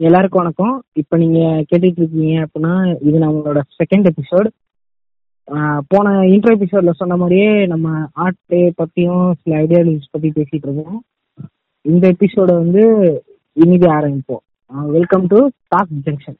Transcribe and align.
எல்லாருக்கும் 0.00 0.42
வணக்கம். 0.42 0.72
இப்போ 0.92 1.16
நீங்க 1.16 1.38
கேட்டுட்டு 1.68 2.00
இருக்கீங்க 2.00 2.46
அப்படின்னா 2.46 2.72
இது 3.00 3.18
நம்மளோட 3.18 3.60
செகண்ட் 3.78 4.08
எபிசோட் 4.10 4.48
போன 5.88 6.12
இன்டர் 6.28 6.54
எபிசோட்ல 6.56 6.92
சொன்ன 7.00 7.16
மாதிரியே 7.16 7.66
நம்ம 7.66 7.88
ஆர்ட் 8.24 8.56
பத்தியும் 8.80 9.32
சில 9.42 9.60
ஐடியாலஜிஸ் 9.62 10.10
பத்தி 10.10 10.28
பேசிட்டு 10.28 10.66
இருக்கோம் 10.66 10.98
இந்த 11.84 12.04
எபிசோட 12.14 12.50
வந்து 12.62 12.84
இனிதே 13.52 13.88
ஆரம்பிப்போம். 13.90 14.44
வெல்கம் 14.96 15.26
டு 15.26 15.40
டாக் 15.68 15.94
ஜங்ஷன் 16.06 16.38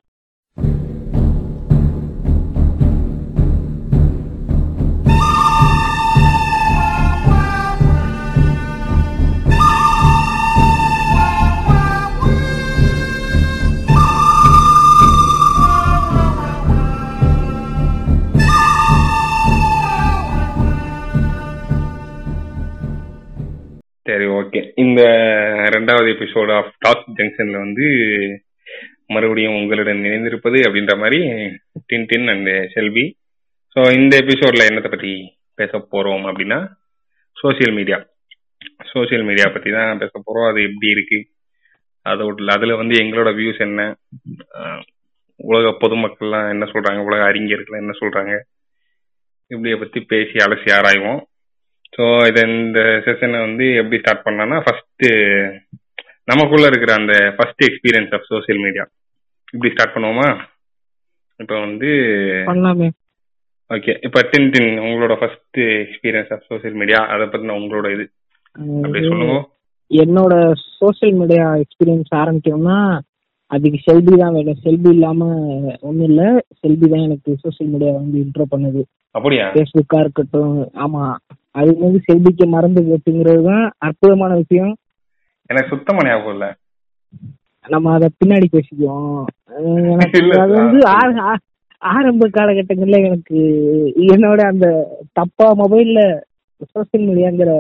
சரி 24.06 24.24
ஓகே 24.24 24.73
இந்த 24.74 25.02
ரெண்டாவது 25.74 26.09
எபிசோட் 26.16 26.52
ஆஃப் 26.56 26.73
டாக் 26.78 27.06
ஜங்ஷன்ல 27.15 27.56
வந்து 27.59 27.87
மறுபடியும் 29.06 29.55
உங்களுடன் 29.55 30.02
இணைந்திருப்பது 30.02 30.59
அப்படின்ற 30.60 30.98
மாதிரி 30.98 31.19
டின் 31.87 32.06
டின் 32.09 32.29
அண்ட் 32.29 32.70
செல்வி 32.73 33.16
ஸோ 33.77 33.92
இந்த 33.92 34.16
எபிசோட்ல 34.16 34.66
என்னத்தை 34.69 34.91
பத்தி 34.91 35.38
பேச 35.55 35.79
போறோம் 35.79 36.24
அப்படின்னா 36.30 36.73
சோசியல் 37.42 37.74
மீடியா 37.74 38.06
சோசியல் 38.92 39.24
மீடியா 39.24 39.51
பத்தி 39.52 39.70
தான் 39.70 39.98
பேச 39.98 40.10
போறோம். 40.18 40.48
அது 40.48 40.62
எப்படி 40.62 40.88
இருக்கு? 40.91 41.29
அதோட 42.07 42.46
அதுல 42.46 42.77
வந்து 42.77 42.98
எங்களோட 42.98 43.30
வியூஸ் 43.34 43.59
என்ன? 43.59 43.96
உலக 45.37 45.77
பொதுமக்கள்லாம் 45.80 46.51
என்ன 46.51 46.65
சொல்றாங்க? 46.65 47.04
உலக 47.04 47.23
அறிஞர்கள் 47.24 47.79
என்ன 47.79 47.93
சொல்றாங்க? 48.01 48.40
இப்படிய 49.46 49.77
பத்தி 49.77 50.01
பேசி 50.01 50.32
அலசி 50.32 50.71
ஆராய்வோம். 50.71 51.21
ஸோ 51.97 52.05
இதை 52.30 52.41
இந்த 52.51 52.80
செஷனை 53.05 53.39
வந்து 53.47 53.66
எப்படி 53.80 54.01
ஸ்டார்ட் 54.01 54.27
பண்ணலாம்னா 54.27 54.59
ஃபர்ஸ்ட் 54.65 55.05
நமக்குள்ள 56.30 56.66
இருக்கிற 56.71 56.93
அந்த 57.01 57.15
first 57.37 57.63
experience 57.69 58.15
of 58.16 58.29
social 58.33 58.63
media 58.65 58.85
இப்படி 59.55 59.73
ஸ்டார்ட் 59.73 59.95
பண்ணுவோமா? 59.97 60.29
இப்போ 61.41 61.57
வந்து 61.67 61.91
ஓகே 63.71 63.93
இப்போ 64.06 64.21
டின் 64.33 64.50
டின் 64.55 64.71
உங்களோட 64.87 65.15
first 65.21 65.59
experience 65.84 66.33
of 66.34 66.47
social 66.50 66.78
media 66.81 67.00
அதை 67.12 67.25
பத்தின 67.27 67.56
உங்களோட 67.61 67.87
இது. 67.94 68.05
அப்படி 68.84 69.00
சொல்லுங்க. 69.09 69.37
என்னோட 69.91 70.34
சோஷியல் 70.81 71.17
மீடியா 71.21 71.47
எக்ஸ்பீரியன்ஸ் 71.65 72.12
ஆரம்பிக்கணும்னா 72.22 72.78
அதுக்கு 73.50 73.78
செல்பி 73.87 74.15
தான் 74.21 74.37
வேணும். 74.37 74.62
செல்பி 74.67 74.91
இல்லாம 74.97 75.21
ஒண்ணும் 75.89 76.06
இல்ல. 76.11 76.22
செல்பி 76.61 76.87
தான் 76.93 77.05
எனக்கு 77.09 77.31
சோஷியல் 77.44 77.72
மீடியா 77.75 77.93
வந்து 77.99 78.17
இன்ட்ரோ 78.25 78.47
பண்ணுது. 78.55 78.83
அப்படியா? 79.15 79.44
ஃபேஸ்புக்கா 79.55 79.99
இருக்கட்டும் 80.05 80.55
ஆமா. 80.84 81.03
அது 81.56 81.71
வந்து 81.82 81.99
செல்பிக்கு 82.06 82.47
மறந்து 82.47 82.81
போட்டுங்கிறது 82.87 83.43
தான் 83.50 83.65
அற்புதமான 83.87 84.32
விஷயம். 84.41 84.72
எனக்கு 85.50 85.72
சுத்தமா 85.72 86.00
ஞாபகம் 86.06 86.34
இல்ல. 86.37 86.47
நம்ம 87.65 87.93
அத 87.97 88.09
பின்னாடி 88.21 88.47
பேசிக்குவோம். 88.53 89.22
அது 90.43 90.53
வந்து 90.60 90.81
ஆரம்ப 91.82 92.28
காலகட்டங்கள்ல 92.28 92.99
எனக்கு 93.09 93.38
என்னோட 94.15 94.41
அந்த 94.53 94.66
தப்பா 95.12 95.49
மொபைல்ல 95.62 96.00
சோசியல் 96.72 97.06
மீடியாங்கிற 97.09 97.50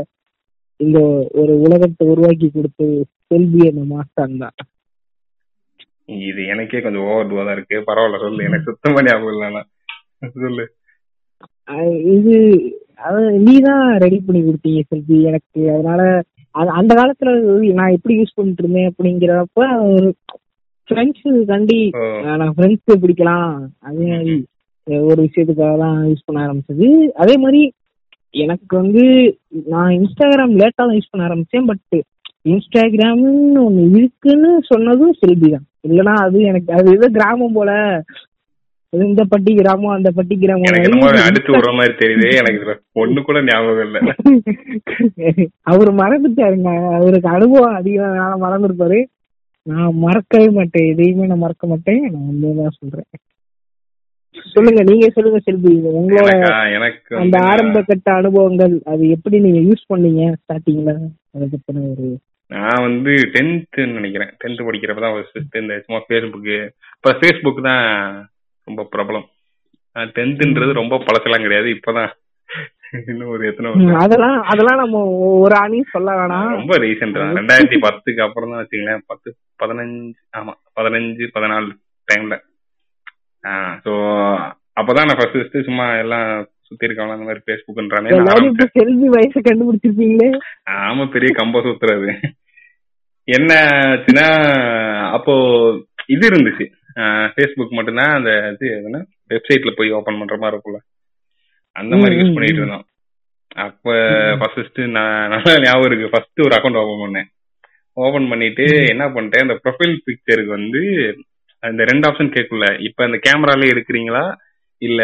இந்த 0.80 0.98
ஒரு 1.40 1.52
உலகத்தை 1.66 2.06
உருவாக்கி 2.12 2.48
கொடுத்து 2.50 2.86
செல்வி 3.28 3.60
அந்த 3.70 3.82
மாஸ்டர் 3.92 4.40
தான். 4.42 4.56
இது 6.26 6.40
எனக்கே 6.46 6.80
கொஞ்சம் 6.80 7.06
ஓவர் 7.06 7.28
டூவா 7.30 7.44
தான் 7.44 7.56
இருக்கு. 7.56 7.76
பரவாயில்ல 7.88 8.18
சொல்லு. 8.24 8.46
எனக்கு 8.48 8.68
சுத்தமா 8.70 9.02
ஞாபகம் 9.06 9.32
இல்ல. 9.34 9.62
சொல்லு. 10.38 10.64
இது 12.16 12.34
அது 12.98 13.20
நீ 13.46 13.54
தான் 13.60 13.84
ரெடி 14.04 14.18
பண்ணி 14.26 14.40
கொடுத்தீங்க 14.42 14.82
செல்வி. 14.90 15.16
எனக்கு 15.30 15.60
அதனால 15.74 16.02
அது 16.54 16.70
அந்த 16.80 16.92
காலத்துல 16.94 17.30
நான் 17.78 17.94
எப்படி 17.96 18.14
யூஸ் 18.18 18.36
பண்ணிட்டு 18.36 18.62
இருந்தேன் 18.62 18.90
அப்படிங்கிறப்ப 18.90 19.62
ஒரு 19.94 20.08
ஃப்ரெண்ட்ஸ் 20.88 21.24
ஆஹ் 22.00 22.36
நான் 22.40 22.54
ஃப்ரெண்ட்ஸ் 22.56 23.02
பிடிக்கலாம். 23.02 23.50
அதே 23.88 24.06
மாதிரி 24.12 24.34
ஒரு 25.06 25.20
விஷயத்துக்காக 25.26 25.76
தான் 25.84 25.96
யூஸ் 26.10 26.26
பண்ண 26.26 26.44
ஆரம்பிச்சது. 26.46 26.88
அதே 27.14 27.34
மாதிரி 27.36 27.62
எனக்கு 28.34 28.74
வந்து 28.76 29.02
நான் 29.66 29.92
இன்ஸ்டாகிராம் 29.98 30.54
லேட்டா 30.60 30.82
தான் 30.82 30.96
யூஸ் 30.98 31.12
பண்ண 31.12 31.26
ஆரம்பிச்சேன் 31.28 31.68
பட் 31.70 31.96
இன்ஸ்டாகிராம்னு 32.52 33.30
ஒண்ணு 33.64 33.84
இருக்குன்னு 33.98 34.50
சொன்னதும் 34.70 35.18
செல்வி 35.22 35.48
தான். 35.54 35.66
இல்லைன்னா 35.88 36.14
அது 36.26 36.38
எனக்கு 36.50 36.70
அது 36.72 36.94
ஏதோ 36.96 37.08
கிராமம் 37.16 37.56
போல. 37.58 37.70
இந்த 38.92 39.24
பட்டி 39.28 39.54
கிராமம் 39.54 39.96
அந்த 39.96 40.10
பட்டி 40.10 40.38
கிராமம் 40.38 40.62
அடுத்து 41.24 41.52
விடுற 41.56 41.74
மாதிரி 41.74 41.94
தெரியுது. 41.94 42.28
எனக்கு 42.36 42.82
ஒண்ணு 42.94 43.22
கூட 43.22 43.42
ஞாபகம் 43.42 43.86
இல்ல. 43.86 43.98
அவர் 45.62 45.94
மறந்துட்டாருங்க. 45.94 46.92
அவருக்கு 46.94 47.28
அனுபவம் 47.28 47.74
அதிகம். 47.74 48.08
அதனால 48.08 48.34
மறந்துருப்பாரு. 48.44 49.04
நான் 49.66 49.94
மறக்கவே 49.94 50.48
மாட்டேன். 50.48 50.88
எதையுமே 50.88 51.26
நான் 51.26 51.38
மறக்க 51.38 51.66
மாட்டேன். 51.66 52.00
நான் 52.00 52.28
உண்மையதான் 52.32 52.76
சொல்றேன். 52.78 53.08
சொல்லுங்க. 54.54 54.82
நீங்க 54.82 55.10
சொல்லுங்க 55.10 55.38
செல்வி. 55.38 55.72
உங்களோட 56.00 56.30
எனக்கா? 56.76 57.14
அந்த 57.16 57.38
ஆரம்ப 57.42 57.82
கட்ட 57.82 58.12
அனுபவங்கள் 58.12 58.80
அது 58.84 59.08
எப்படி 59.08 59.40
நீங்க 59.40 59.60
யூஸ் 59.60 59.90
பண்ணீங்க? 59.94 60.34
ஸ்டார்டிங்ல 60.42 60.92
அதை 61.34 61.48
பத்தின 61.52 61.90
ஒரு 61.90 62.08
நான் 62.50 62.82
வந்து 62.82 63.10
டென்த்துன்னு 63.34 63.92
நினைக்கிறேன். 63.92 64.30
டென்த் 64.44 64.66
படிக்கிறப்ப 64.66 65.00
தான் 65.00 65.14
ஃபர்ஸ்ட் 65.14 65.56
இந்த 65.56 65.82
சும்மா 65.84 66.02
ஃபேஸ்புக்கு 66.08 66.56
இப்போ 66.96 67.10
ஃபேஸ்புக் 67.12 67.62
தான் 67.62 67.84
ரொம்ப 68.66 68.82
பிரபலம். 68.92 69.26
டென்த்துன்றது 70.16 70.72
ரொம்ப 70.80 70.94
பழசெல்லாம் 71.06 71.44
கிடையாது 71.46 71.68
இப்பதான். 71.76 72.10
இன்னும் 73.10 73.30
ஒரு 73.34 73.44
எத்தனை 73.50 73.70
அதெல்லாம் 74.02 74.36
அதெல்லாம் 74.52 74.80
நம்ம 74.82 74.98
ஒரு 75.44 75.54
அணியும் 75.62 75.92
சொல்ல 75.94 76.10
வேணாம். 76.18 76.50
ரொம்ப 76.58 76.74
ரீசெண்ட் 76.84 77.18
தான். 77.20 77.32
ரெண்டாயிரத்தி 77.38 77.78
பத்துக்கு 77.86 78.20
அப்புறம் 78.26 78.52
தான் 78.52 78.62
வச்சுங்களேன் 78.62 79.02
பத்து 79.10 79.28
பதினஞ்சு 79.62 80.20
ஆமா 80.38 80.52
பதினஞ்சு 80.78 81.26
பதினாலு 81.36 81.70
டைம்ல 82.08 82.36
ஸோ 83.84 83.92
அப்பதான் 84.80 85.08
நான் 85.08 85.18
ஃபர்ஸ்ட் 85.18 85.66
சும்மா 85.68 85.86
எல்லாம் 86.02 86.28
சுத்தி 86.68 86.86
இருக்காங்க 86.88 87.12
அந்த 87.14 87.26
மாதிரி 87.26 87.42
ஆரம்பிச்சேன். 88.32 88.72
செல்வி 88.78 89.08
வயசு 89.14 89.38
கண்டுபிடிச்சிருப்பீங்களே? 89.48 90.30
ஆமா 90.88 91.04
பெரிய 91.14 91.30
கம்ப 91.40 91.60
சுத்துறது 91.66 92.08
என்ன 93.28 93.52
ஆச்சுன்னா 93.90 94.26
அப்போ 95.16 95.34
இது 96.14 96.24
இருந்துச்சு. 96.30 96.66
ஃபேஸ்புக் 97.32 97.76
மட்டும்தான் 97.78 98.16
அந்த 98.18 98.32
இது 98.54 98.68
என்ன 98.84 98.98
வெப்சைட்ல 99.32 99.70
போய் 99.78 99.96
ஓபன் 99.98 100.18
பண்ற 100.18 100.36
மாதிரி 100.42 100.56
இருக்கும்ல. 100.56 100.80
அந்த 101.76 101.94
மாதிரி 101.96 102.14
யூஸ் 102.20 102.34
பண்ணிட்டு. 102.34 102.60
இருந்தோம். 102.62 102.86
அப்ப 103.66 103.94
ஃபர்ஸ்ட் 104.40 104.80
நான் 104.96 105.28
நல்லா 105.32 105.52
ஞாபகம் 105.64 105.88
இருக்கு. 105.90 106.12
ஃபர்ஸ்ட் 106.14 106.44
ஒரு 106.46 106.54
அக்கௌண்ட் 106.56 106.80
ஓபன் 106.82 107.02
பண்ணேன். 107.04 107.28
ஓபன் 108.06 108.28
பண்ணிட்டு 108.28 108.64
என்ன 108.92 109.04
பண்ணிட்டேன்? 109.08 109.44
அந்த 109.46 109.56
ப்ரொஃபைல் 109.64 109.94
பிக்சருக்கு 110.06 110.52
வந்து 110.58 110.82
அந்த 111.62 111.84
ரெண்டு 111.90 112.04
ஆப்ஷன் 112.08 112.34
கேட்கல 112.36 112.66
இப்ப 112.88 113.04
அந்த 113.04 113.18
கேமரால 113.26 113.68
எடுக்கிறீங்களா? 113.74 114.24
இல்ல 114.82 115.02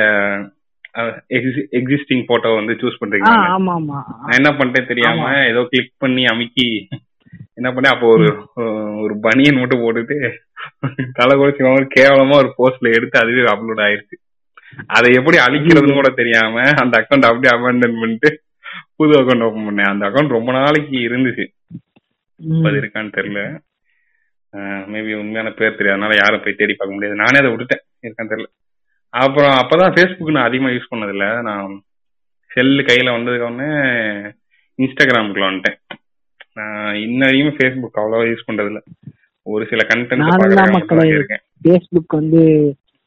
எக்ஸிஸ்டிங் 1.78 2.24
போட்டோ 2.26 2.48
வந்து 2.59 2.74
சூஸ் 2.80 3.00
பண்றீங்களா? 3.03 3.36
நான் 3.36 4.36
என்ன 4.38 4.50
பண்ணிட்டேன் 4.59 4.91
தெரியாம. 4.91 5.28
ஏதோ 5.53 5.62
கிளிக் 5.70 5.92
பண்ணி 6.04 6.24
அமுக்கி 6.32 6.66
என்ன 7.54 7.70
பண்ணேன் 7.70 7.94
அப்போ 7.94 8.06
ஒரு 8.06 8.50
ஒரு 9.02 9.18
பனியன் 9.20 9.58
மட்டும் 9.58 9.80
போட்டுட்டு 9.80 10.36
தலை 11.12 11.38
குறைச்சி 11.38 11.88
கேவலமா 12.00 12.34
ஒரு 12.34 12.54
போஸ்ட்ல 12.58 12.92
எடுத்து 12.92 13.20
அதுவே 13.20 13.40
அப்லோட் 13.40 13.84
ஆயிருச்சு. 13.86 14.16
அதை 14.86 15.14
எப்படி 15.14 15.36
அழிக்கிறதுன்னு 15.36 15.92
கூட 15.92 16.08
தெரியாம 16.08 16.60
அந்த 16.76 16.98
அக்கௌண்ட் 17.00 17.28
அப்படியே 17.30 17.60
அபேண்டன் 17.60 18.00
பண்ணிட்டு 18.00 18.42
புது 18.96 19.20
அக்கௌண்ட் 19.20 19.42
ஓபன் 19.42 19.68
பண்ணேன். 19.68 19.88
அந்த 19.88 20.06
அக்கௌண்ட் 20.06 20.28
ரொம்ப 20.28 20.52
நாளைக்கு 20.52 20.96
இருந்துச்சு. 20.96 21.44
அது. 22.64 22.80
இருக்கான்னு 22.80 23.12
தெரியல. 23.18 23.58
மேபி 24.92 25.14
உண்மையான 25.14 25.50
பேர் 25.50 25.76
தெரியாதனால 25.76 26.16
யாரும் 26.16 26.42
போய் 26.44 26.54
தேடி 26.54 26.74
பார்க்க 26.74 26.97
முடியாது. 26.97 27.16
நானே 27.16 27.38
அதை 27.38 27.50
விட்டுட்டேன். 27.50 28.06
இருக்கான்னு 28.06 28.32
தெரியல. 28.32 28.47
அப்புறம் 29.09 29.50
அப்பதான் 29.50 29.94
ஃபேஸ்புக் 29.94 30.30
நான் 30.30 30.44
அதிகமா 30.44 30.71
யூஸ் 30.71 30.92
பண்ணதில்ல. 30.94 31.42
நான் 31.42 31.82
செல்லு 32.47 32.82
கையில 32.82 33.15
வந்ததுக்கு 33.15 33.54
உடனே 33.54 33.72
இன்ஸ்டாகிராமுக்குள்ள 34.82 35.47
வந்துட்டேன். 35.50 36.02
நான் 36.57 36.95
இன்ன 36.97 37.21
வரையும் 37.25 37.54
ஃபேஸ்புக் 37.57 37.99
அவ்வளவா 38.01 38.25
யூஸ் 38.28 38.47
பண்றது 38.49 38.66
இல்ல 38.66 38.81
ஒரு 39.47 39.65
சில 39.66 39.83
கண்டென்ட் 39.83 40.59
தான் 40.91 41.13
இருக்கேன் 41.13 41.43
ஃபேஸ்புக் 41.65 42.15
வந்து 42.15 42.43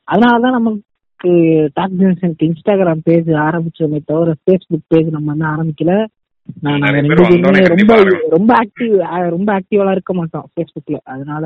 அதனாலதான் 0.08 0.58
நமக்கு 0.58 1.32
டாக் 1.74 1.98
ஜென்சனுக்கு 2.00 2.48
இன்ஸ்டாகிராம் 2.48 3.04
பேஜ் 3.04 3.30
ஆரம்பிச்சோமே 3.46 4.00
தவிர 4.06 4.36
ஃபேஸ்புக் 4.42 4.88
பேஜ் 4.88 5.10
நம்ம 5.10 5.32
வந்து 5.32 5.48
ஆரம்பிக்கல. 5.54 5.94
ரொம்ப. 7.72 7.96
ரொம்ப 8.30 8.52
ஆக்டிவ் 8.56 8.94
ரொம்ப 9.30 9.50
ஆக்டிவா 9.60 9.92
இருக்க 9.92 10.14
மாட்டோம் 10.14 10.50
ஃபேஸ்புக்ல 10.52 10.98
அதனால 11.06 11.46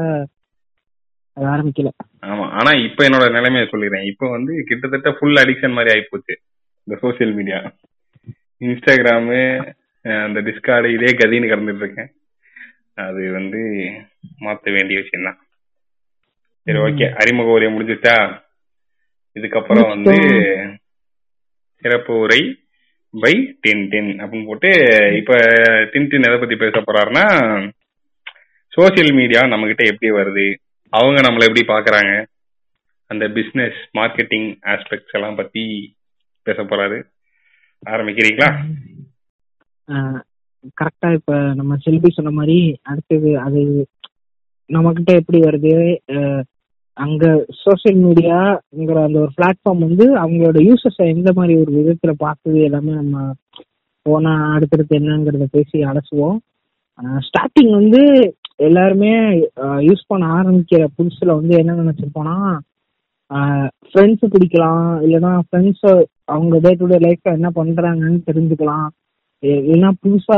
அது 1.37 1.45
ஆரம்பிக்கல. 1.47 1.89
ஆமா. 2.23 2.45
ஆனா 2.51 2.71
இப்ப 2.79 3.05
என்னோட 3.07 3.31
நிலைமையை 3.31 3.67
சொல்லிடுறேன் 3.71 4.05
இப்ப 4.05 4.29
வந்து 4.29 4.63
கிட்டத்தட்ட 4.63 5.11
ஃபுல் 5.11 5.35
அடிக்ஷன் 5.35 5.73
மாதிரி 5.73 5.93
ஆயிப்போச்சு. 5.95 6.33
இந்த 6.87 6.95
சோசியல் 7.01 7.35
மீடியா 7.35 7.59
இன்ஸ்டாகிராமு 8.61 9.39
அந்த 10.05 10.39
டிஸ்கார்டு 10.41 10.93
இதே 10.93 11.11
கதின்னு 11.17 11.51
கிடந்துட்டு 11.51 11.83
இருக்கேன் 11.83 12.11
அது 12.93 13.31
வந்து 13.31 13.59
மாத்த 14.41 14.71
வேண்டிய 14.73 14.99
விஷயம் 14.99 15.25
தான் 15.25 15.39
சரி 16.67 16.77
ஓகே 16.77 17.05
அறிமுக 17.13 17.51
உரை 17.51 17.67
முடிஞ்சிட்டா? 17.67 18.15
இதுக்கப்புறம் 19.35 19.87
வந்து 19.87 20.15
சிறப்பு 21.83 22.13
உரை 22.17 22.41
பை 23.13 23.57
டென் 23.61 23.87
டென் 23.87 24.09
அப்படின்னு 24.19 24.45
போட்டு 24.45 24.71
இப்ப 25.17 25.37
டின் 25.91 26.07
டின் 26.07 26.27
எதை 26.27 26.37
பத்தி 26.37 26.55
பேச 26.55 26.79
போறாருன்னா 26.79 27.25
சோசியல் 28.77 29.13
மீடியா 29.13 29.47
நம்ம 29.47 29.67
கிட்ட 29.67 29.83
எப்படி 29.83 30.11
வருது? 30.11 30.55
அவங்க 30.93 31.21
நம்மளை 31.21 31.47
எப்படி 31.47 31.63
பாக்குறாங்க? 31.67 32.25
அந்த 33.07 33.27
பிசினஸ் 33.27 33.79
மார்க்கெட்டிங் 33.97 34.49
ஆஸ்பெக்ட்ஸ் 34.63 35.11
எல்லாம் 35.11 35.35
பத்தி 35.35 35.95
பேச 36.43 36.63
போறாரு. 36.63 37.03
ஆரம்பிக்கிறீங்களா? 37.85 38.49
கரெக்டா 40.79 41.09
இப்ப 41.17 41.33
நம்ம 41.59 41.73
செல்வி 41.85 42.09
சொன்ன 42.15 42.31
மாதிரி 42.37 42.57
அடுத்தது 42.91 43.31
அது 43.45 43.61
நம்மக்கிட்ட 44.69 45.11
எப்படி 45.21 45.39
வருது? 45.39 45.75
அங்கே 46.09 46.19
அங்க 46.97 47.25
சோஷியல் 47.63 47.99
மீடியாங்கிற 48.05 48.97
அந்த 49.07 49.17
ஒரு 49.19 49.31
பிளாட்ஃபார்ம் 49.37 49.85
வந்து 49.87 50.05
அவங்களோட 50.23 50.57
யூசர்ஸை 50.67 51.05
எந்த 51.13 51.29
மாதிரி 51.37 51.53
ஒரு 51.61 51.71
விதத்துல 51.77 52.13
பார்க்குது? 52.25 52.57
எல்லாமே 52.67 52.93
நம்ம 53.01 53.17
போனா 54.05 54.33
அடுத்தடுத்து 54.55 54.99
என்னங்கிறத 54.99 55.47
பேசி 55.55 55.77
அலசுவோம். 55.91 56.37
ஸ்டார்டிங் 57.27 57.71
வந்து 57.79 58.01
எல்லாருமே 58.67 59.11
யூஸ் 59.89 60.09
பண்ண 60.11 60.25
ஆரம்பிக்கிற 60.37 60.85
புதுசுல 60.97 61.35
வந்து 61.39 61.53
என்ன 61.61 61.77
நினைச்சிருப்போம்னா 61.81 62.37
ஃப்ரெண்ட்ஸு 63.89 64.27
பிடிக்கலாம். 64.33 64.87
இல்லைன்னா 65.05 65.31
ஃப்ரெண்ட்ஸை 65.47 65.93
அவங்க 66.33 66.55
டே 66.65 66.71
டு 66.79 66.87
டே 66.91 66.97
லைஃப்ல 67.05 67.37
என்ன 67.39 67.49
பண்றாங்கன்னு 67.59 68.19
தெரிஞ்சுக்கலாம். 68.29 68.87
இல்லைன்னா 69.43 69.89
புதுசா 70.03 70.37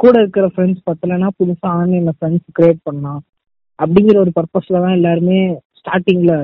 கூட 0.00 0.14
இருக்கிற 0.22 0.46
ஃப்ரெண்ட்ஸ் 0.54 0.86
பத்தலைன்னா 0.88 1.28
புதுசா 1.40 1.68
ஆன்லைன்ல 1.80 2.12
ஃப்ரெண்ட்ஸ் 2.16 2.56
கிரியேட் 2.58 2.80
பண்ணலாம். 2.88 3.20
அப்படிங்கிற 3.78 4.16
ஒரு 4.24 4.32
பர்பஸ்ல 4.38 4.82
தான் 4.84 4.96
எல்லாருமே 4.98 5.38
ஸ்டார்டிங்ல 5.78 6.34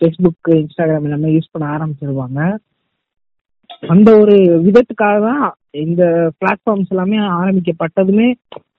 ஃபேஸ்புக் 0.00 0.48
இன்ஸ்டாகிராம் 0.62 1.06
எல்லாமே 1.08 1.34
யூஸ் 1.36 1.52
பண்ண 1.52 1.66
ஆரம்பிச்சிருவாங்க. 1.76 2.40
அந்த 3.92 4.08
ஒரு 4.22 4.36
விதத்துக்காக 4.66 5.16
தான் 5.28 5.44
இந்த 5.84 6.02
பிளாட்ஃபார்ம்ஸ் 6.40 6.92
எல்லாமே 6.94 7.18
ஆரம்பிக்கப்பட்டதுமே 7.40 8.28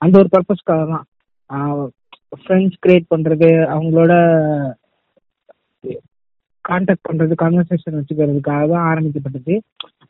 அந்த 0.04 0.16
ஒரு 0.22 0.30
பர்பஸ்க்காக 0.36 0.84
தான். 0.94 1.06
ஃப்ரெண்ட்ஸ் 2.42 2.80
கிரியேட் 2.86 3.12
பண்றது 3.14 3.50
அவங்களோட 3.76 4.14
கான்டாக்ட் 6.66 7.08
பண்றது 7.10 7.34
கான்வர்சேஷன் 7.44 7.98
வச்சுக்கிறதுக்காக 8.00 8.64
தான் 8.74 8.88
ஆரம்பிக்கப்பட்டது. 8.92 9.56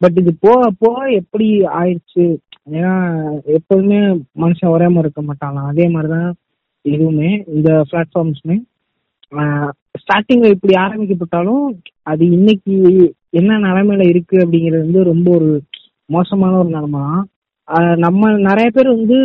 பட் 0.01 0.17
இது 0.21 0.31
போக 0.45 0.61
போக 0.83 0.97
எப்படி 1.21 1.47
ஆயிடுச்சு? 1.79 2.25
ஏன்னா 2.75 2.93
எப்போதுமே 3.57 3.99
மனுஷன் 4.43 4.73
ஒரே 4.75 4.87
மாதிரி 4.93 5.05
இருக்க 5.05 5.21
மாட்டாங்க 5.29 5.59
அதே 5.71 5.85
மாதிரி 5.93 6.09
தான் 6.15 6.29
இதுவுமே 6.85 7.31
இந்த 7.55 7.69
பிளாட்ஃபார்ம்ஸுமே 7.89 8.57
ஸ்டார்டிங்ல 10.01 10.47
இப்படி 10.55 10.73
ஆரம்பிக்கப்பட்டாலும் 10.83 11.65
அது 12.11 12.23
இன்னைக்கு 12.37 12.75
என்ன 13.39 13.57
நிலைமையில 13.67 14.03
இருக்கு 14.11 14.35
அப்படிங்கிறது 14.43 14.85
வந்து 14.85 15.01
ரொம்ப 15.11 15.27
ஒரு 15.39 15.49
மோசமான 16.09 16.53
ஒரு 16.61 16.69
நிலைமை 16.75 17.01
தான். 17.09 17.25
நம்ம 18.05 18.31
நிறைய 18.47 18.67
பேர் 18.75 18.89
வந்து 18.95 19.17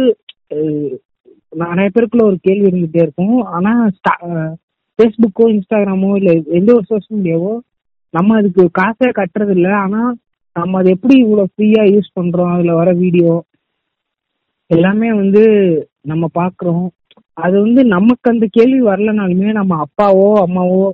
நிறைய 1.52 1.88
பேருக்குள்ள 1.90 2.24
ஒரு 2.30 2.38
கேள்வி 2.46 2.68
இருந்துகிட்டே 2.68 3.04
இருக்கும். 3.04 3.38
ஆனா 3.56 3.72
ஃபேஸ்புக்கோ 4.98 5.44
இன்ஸ்டாகிராமோ 5.54 6.10
இல்ல 6.20 6.32
எந்த 6.58 6.70
ஒரு 6.76 6.84
சோஷியல் 6.90 7.18
மீடியாவோ 7.20 7.52
நம்ம 8.14 8.36
அதுக்கு 8.40 8.64
காசே 8.80 9.08
கட்டுறது 9.20 9.54
இல்லை. 9.58 9.72
ஆனா 9.84 10.00
நம்ம 10.56 10.78
அதை 10.80 10.90
எப்படி 10.96 11.14
இவ்வளவு 11.20 11.50
ஃப்ரீயா 11.52 11.82
யூஸ் 11.92 12.16
பண்றோம்? 12.18 12.52
அதுல 12.54 12.74
வர 12.80 12.90
வீடியோ 13.02 13.32
எல்லாமே 14.70 15.08
வந்து 15.12 15.42
நம்ம 16.10 16.24
பாக்குறோம். 16.34 16.84
அது 17.36 17.56
வந்து 17.60 17.80
நமக்கு 17.94 18.26
அந்த 18.30 18.46
கேள்வி 18.56 18.80
வரலனாலுமே 18.82 19.52
நம்ம 19.52 19.78
அப்பாவோ 19.84 20.28
அம்மாவோ 20.44 20.84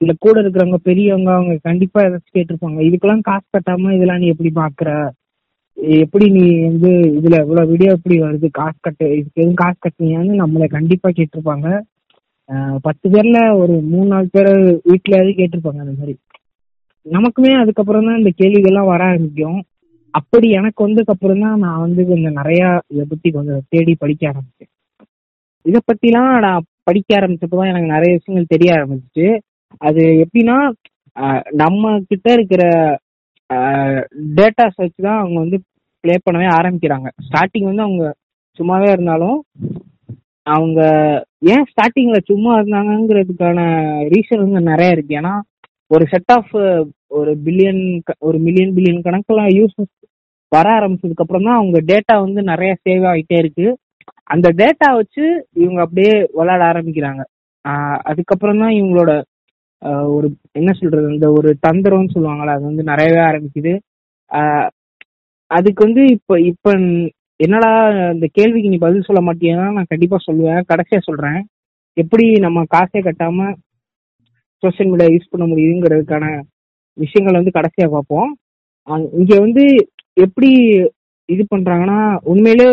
இல்ல 0.00 0.12
கூட 0.24 0.36
இருக்கிறவங்க 0.42 0.78
பெரியவங்க 0.88 1.30
அவங்க 1.36 1.54
கண்டிப்பா 1.68 1.98
ஏதாச்சும் 2.02 2.36
கேட்டிருப்பாங்க. 2.36 2.78
இதுக்கெல்லாம் 2.88 3.26
காசு 3.28 3.46
கட்டாம 3.48 3.94
இதெல்லாம் 3.96 4.20
நீ 4.22 4.26
எப்படி 4.26 4.50
பாக்குற? 4.60 4.90
எப்படி 6.00 6.26
நீ 6.36 6.44
வந்து 6.68 6.90
இதுல 7.18 7.36
இவ்வளவு 7.44 7.70
வீடியோ 7.72 7.90
எப்படி 7.96 8.16
வருது? 8.22 8.48
காசு 8.60 8.78
கட்டு 8.80 9.06
இதுக்கு 9.18 9.42
எதுவும் 9.42 9.60
காசு 9.62 9.78
கட்டினியான்னு 9.80 10.42
நம்மளை 10.42 10.68
கண்டிப்பா 10.76 11.10
கேட்டிருப்பாங்க. 11.10 11.66
பத்து 12.82 13.06
பேர்ல 13.12 13.38
ஒரு 13.60 13.74
மூணு 13.90 14.08
நாலு 14.12 14.28
பேர் 14.32 14.52
வீட்லயாவது 14.90 15.32
கேட்டிருப்பாங்க 15.40 15.80
அந்த 15.84 15.94
மாதிரி. 15.98 16.14
நமக்குமே 17.06 17.52
அதுக்கப்புறம் 17.62 18.06
தான் 18.08 18.18
இந்த 18.20 18.30
கேள்விகள்லாம் 18.40 18.90
வர 18.92 19.02
ஆரம்பிக்கும். 19.10 19.58
அப்படி 20.14 20.48
எனக்கு 20.58 20.80
வந்ததுக்கு 20.86 21.14
அப்புறம் 21.14 21.42
தான் 21.44 21.62
நான் 21.64 21.82
வந்து 21.84 22.02
கொஞ்சம் 22.10 22.38
நிறைய 22.40 22.62
இதை 22.92 23.04
பத்தி 23.10 23.28
கொஞ்சம் 23.30 23.62
தேடி 23.72 23.92
படிக்க 24.02 24.22
ஆரம்பிச்சேன். 24.30 24.70
இதை 25.64 25.80
பத்திலாம் 25.90 26.32
நான் 26.46 26.66
படிக்க 26.88 27.18
ஆரம்பிச்சப்பதான் 27.18 27.70
எனக்கு 27.72 27.94
நிறைய 27.94 28.10
விஷயங்கள் 28.18 28.52
தெரிய 28.54 28.70
ஆரம்பிச்சிச்சு. 28.78 29.26
அது 29.88 30.02
எப்படின்னா 30.24 30.58
நம்ம 31.62 31.84
கிட்ட 32.10 32.26
இருக்கிற 32.36 32.62
டேட்டாஸ் 34.38 34.80
வச்சு 34.82 35.00
தான் 35.08 35.20
அவங்க 35.22 35.38
வந்து 35.44 35.58
ப்ளே 36.04 36.14
பண்ணவே 36.26 36.48
ஆரம்பிக்கிறாங்க. 36.58 37.08
ஸ்டார்டிங் 37.26 37.68
வந்து 37.70 37.86
அவங்க 37.86 38.04
சும்மாவே 38.58 38.88
இருந்தாலும் 38.94 39.38
அவங்க 40.46 40.80
ஏன் 41.54 41.66
ஸ்டார்டிங்ல 41.70 42.18
சும்மா 42.30 42.52
இருந்தாங்கங்கிறதுக்கான 42.58 43.60
ரீசன் 44.12 44.44
வந்து 44.44 44.60
நிறைய 44.72 44.94
இருக்கு. 44.96 45.12
ஏன்னா 45.20 45.34
ஒரு 45.90 46.04
செட் 46.12 46.32
ஆஃப் 46.36 46.50
uh, 46.62 46.80
ஒரு 47.18 47.32
பில்லியன் 47.44 47.82
ஒரு 48.26 48.38
மில்லியன் 48.46 48.72
பில்லியன் 48.76 49.04
கணக்கெல்லாம் 49.06 49.52
யூசஸ் 49.58 49.92
வர 50.52 50.66
ஆரம்பிச்சதுக்கு 50.78 51.24
அப்புறம் 51.24 51.46
தான் 51.46 51.58
அவங்க 51.60 51.78
டேட்டா 51.90 52.14
வந்து 52.24 52.40
நிறைய 52.50 52.72
சேவ் 52.84 53.04
ஆகிட்டே 53.10 53.36
இருக்கு. 53.42 53.66
அந்த 54.30 54.48
டேட்டா 54.60 54.88
வச்சு 54.98 55.24
இவங்க 55.62 55.80
அப்படியே 55.84 56.12
விளையாட 56.38 56.62
ஆரம்பிக்கிறாங்க. 56.70 57.22
அதுக்கப்புறம் 58.10 58.60
தான் 58.62 58.74
இவங்களோட 58.78 59.12
ஒரு 60.16 60.28
என்ன 60.60 60.70
சொல்றது 60.80 61.06
அந்த 61.14 61.26
ஒரு 61.38 61.50
தந்திரம்னு 61.66 62.14
சொல்லுவாங்களா 62.16 62.56
அது 62.56 62.64
வந்து 62.70 62.84
நிறையவே 62.90 63.20
ஆரம்பிக்குது. 63.28 63.74
அதுக்கு 65.50 65.80
வந்து 65.86 66.02
இப்ப 66.16 66.40
இப்ப 66.50 66.72
என்னடா 67.40 67.70
இந்த 68.14 68.26
கேள்விக்கு 68.38 68.72
நீ 68.72 68.78
பதில் 68.86 69.06
சொல்ல 69.08 69.20
மாட்டீங்கன்னா 69.28 69.66
நான் 69.76 69.92
கண்டிப்பா 69.92 70.18
சொல்லுவேன். 70.28 70.60
கடைசியா 70.72 71.00
சொல்றேன். 71.08 71.40
எப்படி 71.96 72.26
நம்ம 72.46 72.64
காசே 72.76 73.00
கட்டாம 73.08 73.48
சோஷியல் 74.62 74.90
மீடியா 74.92 75.08
யூஸ் 75.14 75.32
பண்ண 75.32 75.44
முடியுங்கிறதுக்கான 75.52 76.26
விஷயங்கள் 76.98 77.38
வந்து 77.38 77.56
கடைசியா 77.58 77.86
பார்ப்போம். 77.94 78.30
இங்க 79.20 79.32
வந்து 79.44 79.64
எப்படி 80.24 80.50
இது 81.28 81.42
பண்றாங்கன்னா 81.54 82.00
உண்மையிலே 82.32 82.68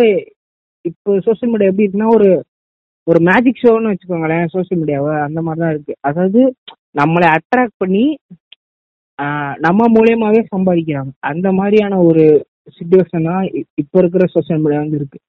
இப்போ 0.89 1.11
சோஷியல் 1.27 1.51
மீடியா 1.53 1.71
எப்படி 1.71 1.85
இருக்குன்னா 1.85 2.09
ஒரு 2.17 2.29
ஒரு 3.07 3.19
மேஜிக் 3.29 3.61
ஷோன்னு 3.63 3.91
வச்சுக்கோங்களேன் 3.91 4.45
சோஷியல் 4.53 4.79
மீடியாவை 4.81 5.13
அந்த 5.25 5.39
மாதிரி 5.45 5.61
தான் 5.63 5.73
இருக்கு. 5.73 5.93
அதாவது 6.09 6.41
நம்மளை 6.99 7.27
அட்ராக்ட் 7.35 7.81
பண்ணி 7.83 8.05
நம்ம 9.65 9.87
மூலியமாவே 9.95 10.41
சம்பாதிக்கிறாங்க. 10.53 11.11
அந்த 11.31 11.47
மாதிரியான 11.59 11.99
ஒரு 12.07 12.23
சுச்சுவேஷன் 12.77 13.27
தான் 13.29 13.43
இப்போ 13.81 13.97
இருக்கிற 14.01 14.25
சோஷியல் 14.35 14.61
மீடியா 14.63 14.81
வந்து 14.83 14.99
இருக்கு. 15.01 15.19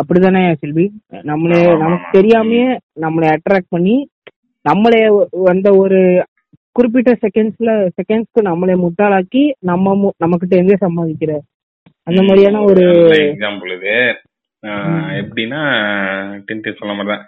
அப்படிதானே 0.00 0.42
செல்வி? 0.62 0.86
நம்மளே 1.30 1.60
நமக்கு. 1.84 2.06
தெரியாமயே 2.18 2.68
நம்மளை 3.04 3.28
அட்ராக்ட் 3.36 3.74
பண்ணி 3.76 3.96
நம்மளே 4.66 5.00
அந்த 5.44 5.68
ஒரு 5.74 5.98
குறிப்பிட்ட 6.76 7.10
செகண்ட்ஸ்ல 7.24 7.70
செகண்ட்ஸ்க்கு 7.98 8.40
நம்மளே 8.40 8.74
முட்டாளாக்கி 8.84 9.42
நம்ம 9.70 9.94
நம்மகிட்ட 10.24 10.54
இருந்தே 10.58 10.76
சம்பாதிக்கிற. 10.84 11.32
அந்த 12.06 12.20
மாதிரியான 12.22 12.62
ஒரு 12.62 12.84
எக்ஸாம்பிள் 13.20 13.70
இது. 13.76 13.94
எப்படின்னா 15.20 15.60
டென்த் 16.46 16.78
சொன்ன 16.78 16.94
மாதிரி 16.94 17.10
தான் 17.12 17.24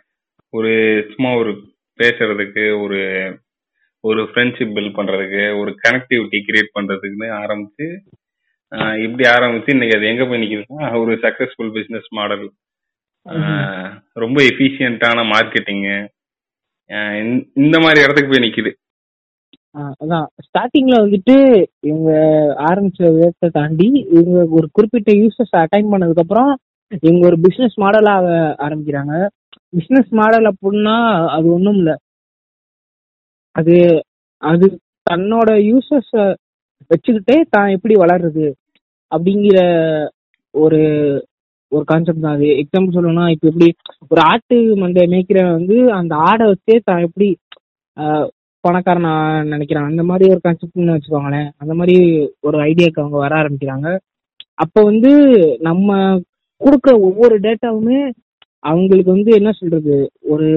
ஒரு 0.52 0.70
சும்மா 1.12 1.30
ஒரு 1.34 1.50
பேசுறதுக்கு 1.98 2.64
ஒரு 2.82 2.98
ஒரு 4.04 4.20
ஃப்ரெண்ட்ஷிப் 4.22 4.74
பில்ட் 4.76 4.98
பண்றதுக்கு 4.98 5.42
ஒரு 5.60 5.70
கனெக்டிவிட்டி 5.84 6.38
கிரியேட் 6.48 6.76
பண்றதுக்குன்னு 6.76 7.28
ஆரம்பிச்சு 7.40 7.86
இப்படி 9.04 9.24
ஆரம்பிச்சு 9.28 9.74
இன்னைக்கு 9.74 9.96
அது 9.96 10.10
எங்க 10.12 10.24
போய் 10.24 10.42
நிக்குதுன்னா 10.42 10.88
ஒரு 11.02 11.12
சக்சஸ்ஃபுல் 11.24 11.72
பிசினஸ் 11.72 12.08
மாடல் 12.18 12.44
ரொம்ப 14.24 14.38
எஃபிஷியன்ட்டான 14.42 15.24
மார்க்கெட்டிங்கு 15.32 15.96
இந்த 17.60 17.76
மாதிரி 17.84 18.02
இடத்துக்கு 18.04 18.30
போய் 18.30 18.44
நிக்குது. 18.44 18.70
அதான். 20.00 20.26
ஸ்டார்டிங்ல 20.46 20.96
வந்துட்டு 21.04 21.34
இவங்க 21.80 22.10
ஆரம்பிச்ச 22.68 23.00
விதத்தை 23.16 23.48
தாண்டி 23.58 23.88
இவங்க 24.16 24.38
ஒரு 24.58 24.66
குறிப்பிட்ட 24.72 25.10
யூசர்ஸ் 25.22 25.54
அட்டைன் 25.62 25.90
பண்ணதுக்கு 25.92 26.24
அப்புறம் 26.24 26.50
இவங்க 27.02 27.22
ஒரு 27.26 27.38
பிசினஸ் 27.44 27.76
மாடலாக 27.84 28.26
ஆரம்பிக்கிறாங்க. 28.66 29.14
பிசினஸ் 29.72 30.10
மாடல் 30.20 30.46
அப்படின்னா 30.50 30.96
அது 31.36 31.46
ஒன்றும் 31.56 31.78
இல்லை. 31.80 31.96
அது 33.56 33.76
அது 34.42 34.66
தன்னோட 35.06 35.50
யூசர்ஸ 35.70 36.14
வச்சுக்கிட்டே 36.90 37.36
தான் 37.54 37.72
எப்படி 37.76 37.94
வளர்றது 37.96 38.46
அப்படிங்கிற 39.12 39.58
ஒரு 40.54 40.80
ஒரு 41.72 41.84
கான்செப்ட் 41.84 42.20
தான். 42.20 42.36
அது 42.36 42.46
எக்ஸாம்பிள் 42.62 42.96
சொல்லணும்னா 42.96 43.26
இப்போ 43.30 43.46
எப்படி 43.48 43.68
ஒரு 44.08 44.20
ஆட்டு 44.30 44.56
மந்தை 44.82 45.04
மேய்க்கிறவன் 45.12 45.56
வந்து 45.58 45.92
அந்த 45.92 46.14
ஆடை 46.28 46.46
வச்சே 46.46 46.76
தான் 46.84 47.00
எப்படி 47.00 47.28
ஆஹ் 47.96 48.26
பணக்காரன் 48.64 49.10
நினைக்கிறான். 49.52 49.90
அந்த 49.90 50.02
மாதிரி 50.02 50.24
ஒரு 50.30 50.40
கான்செப்ட்னு 50.44 50.96
வச்சுக்கோங்களேன். 50.96 51.48
அந்த 51.58 51.72
மாதிரி 51.74 51.96
ஒரு 52.40 52.58
ஐடியாக்கு 52.60 53.02
அவங்க 53.02 53.16
வர 53.16 53.32
ஆரம்பிக்கிறாங்க. 53.42 53.88
அப்போ 54.54 54.82
வந்து 54.82 55.10
நம்ம 55.60 55.88
கொடுக்குற 56.60 56.92
ஒவ்வொரு 57.00 57.34
டேட்டாவுமே 57.40 57.98
அவங்களுக்கு 58.64 59.10
வந்து 59.16 59.30
என்ன 59.30 59.50
சொல்றது? 59.52 59.96
ஒரு 60.22 60.48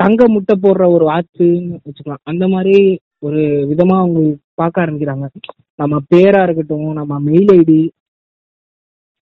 தங்க 0.00 0.22
முட்டை 0.28 0.54
போடுற 0.62 0.84
ஒரு 0.92 1.04
வாட்சுன்னு 1.06 1.76
வச்சுக்கலாம். 1.84 2.24
அந்த 2.24 2.44
மாதிரி 2.48 2.76
ஒரு 3.18 3.40
விதமா 3.70 3.96
அவங்க 3.98 4.20
பார்க்க 4.54 4.84
ஆரம்பிக்கிறாங்க. 4.84 5.26
நம்ம 5.78 5.96
பேரா 6.14 6.40
இருக்கட்டும் 6.42 6.92
நம்ம 6.92 7.18
மெயில் 7.20 7.50
ஐடி 7.58 7.80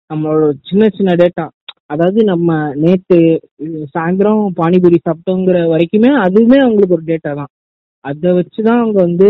நம்மளோட 0.10 0.46
சின்ன 0.70 0.84
சின்ன 0.98 1.12
டேட்டா 1.22 1.46
அதாவது 1.94 2.20
நம்ம 2.32 2.50
நேத்து 2.84 3.18
சாயந்தரம் 3.94 4.44
பானிபூரி 4.60 4.98
சாப்பிட்டோங்கிற 5.06 5.60
வரைக்குமே 5.74 6.12
அதுவுமே 6.26 6.58
அவங்களுக்கு 6.64 6.98
ஒரு 6.98 7.06
டேட்டா 7.12 7.32
தான். 7.40 7.52
அதை 8.06 8.30
வச்சுதான் 8.40 8.82
அவங்க 8.82 9.00
வந்து 9.08 9.30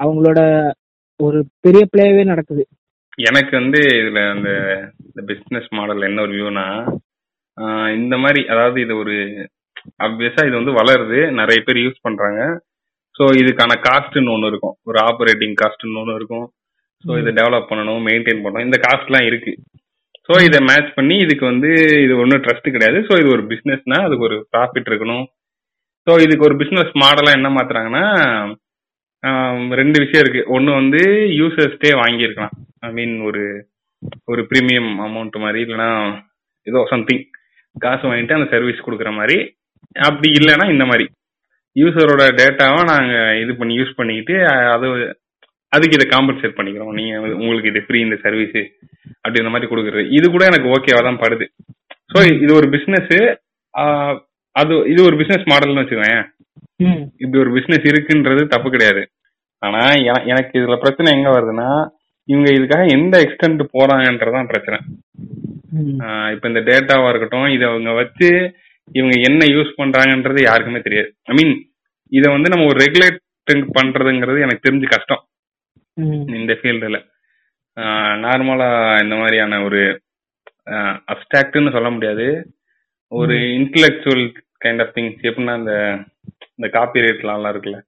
அவங்களோட 0.00 0.40
ஒரு 1.20 1.38
பெரிய 1.64 1.82
பிளேவே 1.92 2.24
நடக்குது. 2.32 2.64
எனக்கு 3.28 3.52
வந்து 3.60 3.80
இதுல 4.00 4.22
அந்த 4.34 4.48
இந்த 5.08 5.20
பிசினஸ் 5.30 5.68
மாடல் 5.78 6.08
என்ன 6.08 6.22
ஒரு 6.26 6.34
வியூனா 6.38 6.66
இந்த 7.98 8.14
மாதிரி 8.22 8.40
அதாவது 8.52 8.78
இது 8.84 8.94
ஒரு 9.02 9.14
அப்வியஸா 10.06 10.42
இது 10.48 10.60
வந்து 10.60 10.78
வளருது. 10.80 11.20
நிறைய 11.40 11.58
பேர் 11.66 11.84
யூஸ் 11.84 12.04
பண்றாங்க. 12.06 12.40
ஸோ 13.14 13.24
இதுக்கான 13.42 13.74
காஸ்ட்னு 13.86 14.34
ஒன்று 14.34 14.50
இருக்கும். 14.52 14.76
ஒரு 14.88 14.98
ஆப்ரேட்டிங் 15.08 15.56
காஸ்ட்னு 15.62 16.00
ஒன்று 16.02 16.18
இருக்கும். 16.20 16.46
ஸோ 17.04 17.10
இதை 17.22 17.32
டெவலப் 17.38 17.70
பண்ணணும் 17.70 18.04
மெயின்டைன் 18.08 18.42
பண்ணணும். 18.44 18.66
இந்த 18.68 18.78
காஸ்ட்லாம் 18.86 19.26
இருக்கு. 19.30 19.52
ஸோ 20.28 20.34
இதை 20.46 20.58
மேட்ச் 20.68 20.90
பண்ணி 20.98 21.16
இதுக்கு 21.24 21.44
வந்து 21.50 21.70
இது 22.04 22.14
ஒன்றும் 22.22 22.42
ட்ரஸ்ட் 22.44 22.68
கிடையாது. 22.76 23.00
ஸோ 23.08 23.14
இது 23.22 23.28
ஒரு 23.36 23.42
பிஸ்னஸ்னா 23.52 23.98
அதுக்கு 24.06 24.26
ஒரு 24.28 24.36
ப்ராஃபிட் 24.54 24.88
இருக்கணும். 24.90 25.24
ஸோ 26.06 26.14
இதுக்கு 26.24 26.46
ஒரு 26.48 26.56
பிஸ்னஸ் 26.62 26.92
மாடலாக 27.02 27.38
என்ன 27.38 27.48
மாத்துறாங்கன்னா 27.56 28.04
ரெண்டு 29.80 29.98
விஷயம் 30.02 30.22
இருக்கு. 30.24 30.42
ஒன்று 30.56 30.78
வந்து 30.80 31.00
யூசர்ஸ்டே 31.40 31.92
வாங்கியிருக்கலாம். 32.02 32.54
ஐ 32.86 32.90
மீன் 32.98 33.14
ஒரு 33.28 33.44
ஒரு 34.32 34.42
ப்ரீமியம் 34.50 34.90
அமௌண்ட் 35.06 35.36
மாதிரி 35.44 35.60
இல்லைன்னா 35.66 35.90
ஏதோ 36.66 36.80
சம்திங் 36.92 37.22
காசு 37.84 38.04
வாங்கிட்டு 38.08 38.36
அந்த 38.36 38.48
சர்வீஸ் 38.54 38.84
கொடுக்குற 38.86 39.10
மாதிரி. 39.18 39.36
அப்படி 40.08 40.28
இல்லைன்னா 40.40 40.66
இந்த 40.74 40.84
மாதிரி. 40.90 41.06
யூசரோட 41.76 42.24
டேட்டாவை 42.40 42.82
நாங்கள் 42.92 43.38
இது 43.42 43.52
பண்ணி 43.60 43.74
யூஸ் 43.80 43.96
பண்ணிக்கிட்டு 43.98 44.36
அது 44.74 44.86
அதுக்கு 45.68 45.96
இதை 46.00 46.18
காம்பன்சேட் 46.18 46.54
பண்ணிக்கிறோம். 46.54 46.92
நீங்கள் 46.92 47.32
உங்களுக்கு 47.32 47.68
இது 47.68 47.82
ஃப்ரீ 47.86 48.00
இந்த 48.00 48.16
சர்வீஸ் 48.22 48.70
அப்படின்ற 49.28 49.50
மாதிரி 49.50 49.74
கொடுக்குறது. 49.74 50.12
இது 50.12 50.30
கூட 50.30 50.44
எனக்கு 50.44 50.68
ஓகேவா 50.68 51.02
தான் 51.02 51.18
படுது. 51.18 51.46
ஸோ 52.14 52.42
இது 52.42 52.54
ஒரு 52.54 52.68
பிஸ்னஸ் 52.68 53.36
அது 54.52 54.90
இது 54.90 55.04
ஒரு 55.04 55.16
பிஸ்னஸ் 55.16 55.52
மாடல்னு 55.52 55.82
வச்சுக்கோங்க 55.82 56.24
இப்படி 57.18 57.38
ஒரு 57.38 57.52
பிசினஸ் 57.52 57.92
இருக்குன்றது 57.92 58.46
தப்பு 58.46 58.70
கிடையாது. 58.70 59.08
ஆனா 59.58 59.92
என- 59.92 60.24
எனக்கு 60.26 60.58
இதுல 60.58 60.76
பிரச்சனை 60.76 61.12
எங்க 61.12 61.30
வருதுன்னா 61.30 61.88
இவங்க 62.24 62.52
இதுக்காக 62.52 62.88
எந்த 62.88 63.18
எக்ஸ்டென்ட் 63.20 63.66
போறாங்கன்றதான் 63.72 64.46
பிரச்சனை. 64.46 64.78
இப்ப 66.32 66.48
இந்த 66.48 66.60
டேட்டாவா 66.60 67.08
இருக்கட்டும் 67.08 67.46
இதை 67.46 67.68
அவங்க 67.68 67.90
வச்சு 67.90 68.54
இவங்க 68.92 69.20
என்ன 69.20 69.46
யூஸ் 69.46 69.72
பண்றாங்கன்றது 69.78 70.42
யாருக்குமே 70.42 70.80
தெரியாது. 70.80 71.14
ஐ 71.22 71.44
மீன் 71.44 71.70
இதை 72.08 72.32
வந்து 72.32 72.48
நம்ம 72.48 72.66
ஒரு 72.66 72.84
ரெகுலேட் 72.84 73.18
பண்றதுங்கிறது 73.52 74.40
எனக்கு 74.40 74.70
தெரிஞ்சு 74.70 74.84
கஷ்டம். 74.84 75.24
இந்த 76.38 76.52
ஃபீல்டுல 76.60 76.98
நார்மலா 78.24 78.68
இந்த 79.04 79.14
மாதிரியான 79.20 79.60
ஒரு 79.66 79.80
அப்டாக்ட்னு 81.12 81.74
சொல்ல 81.76 81.88
முடியாது. 81.90 82.26
ஒரு 83.12 83.34
இன்டலெக்சுவல் 83.58 84.24
கைண்ட் 84.64 84.82
ஆஃப் 84.84 84.94
திங்ஸ் 84.96 85.26
எப்படின்னா 85.28 85.54
இந்த 85.60 85.74
இந்த 86.56 86.68
காப்பி 86.76 87.04
ரேட்லாம் 87.04 87.52
இருக்குல்ல. 87.52 87.78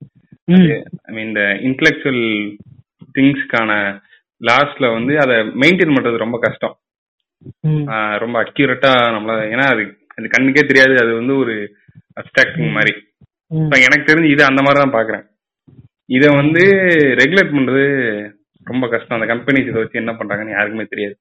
ஐ 1.07 1.11
மீன் 1.15 1.27
இந்த 1.29 1.43
இன்டலெக்சுவல் 1.67 2.23
திங்ஸ்க்கான 3.17 3.71
லாஸ்ட்ல 4.41 4.87
வந்து 4.97 5.13
அதை 5.23 5.35
மெயின்டைன் 5.63 5.95
பண்றது 5.95 6.23
ரொம்ப 6.25 6.37
கஷ்டம். 6.45 6.75
ரொம்ப 8.23 8.35
அக்யூரேட்டா 8.43 8.91
நம்மளால 9.15 9.43
ஏன்னா 9.53 9.65
அது 9.73 9.83
அது 10.17 10.27
கண்ணுக்கே 10.35 10.63
தெரியாது. 10.69 10.93
அது 11.03 11.11
வந்து 11.19 11.33
ஒரு 11.43 11.55
அப்டாக்டிங் 12.21 12.71
மாதிரி. 12.77 12.93
எனக்கு 13.87 14.09
தெரிஞ்சு 14.09 14.33
இது 14.35 14.43
அந்த 14.51 14.61
மாதிரி 14.65 14.79
தான் 14.83 14.97
பாக்குறேன். 14.97 15.25
இதை 16.09 16.27
வந்து 16.41 16.63
ரெகுலேட் 17.21 17.55
பண்றது 17.55 17.85
ரொம்ப 18.67 18.85
கஷ்டம். 18.93 19.17
அந்த 19.17 19.27
கம்பெனிஸ் 19.31 19.69
இதை 19.69 19.79
வச்சு 19.81 20.01
என்ன 20.01 20.13
பண்றாங்கன்னு 20.19 20.55
யாருக்குமே 20.55 20.85
தெரியாது. 20.93 21.15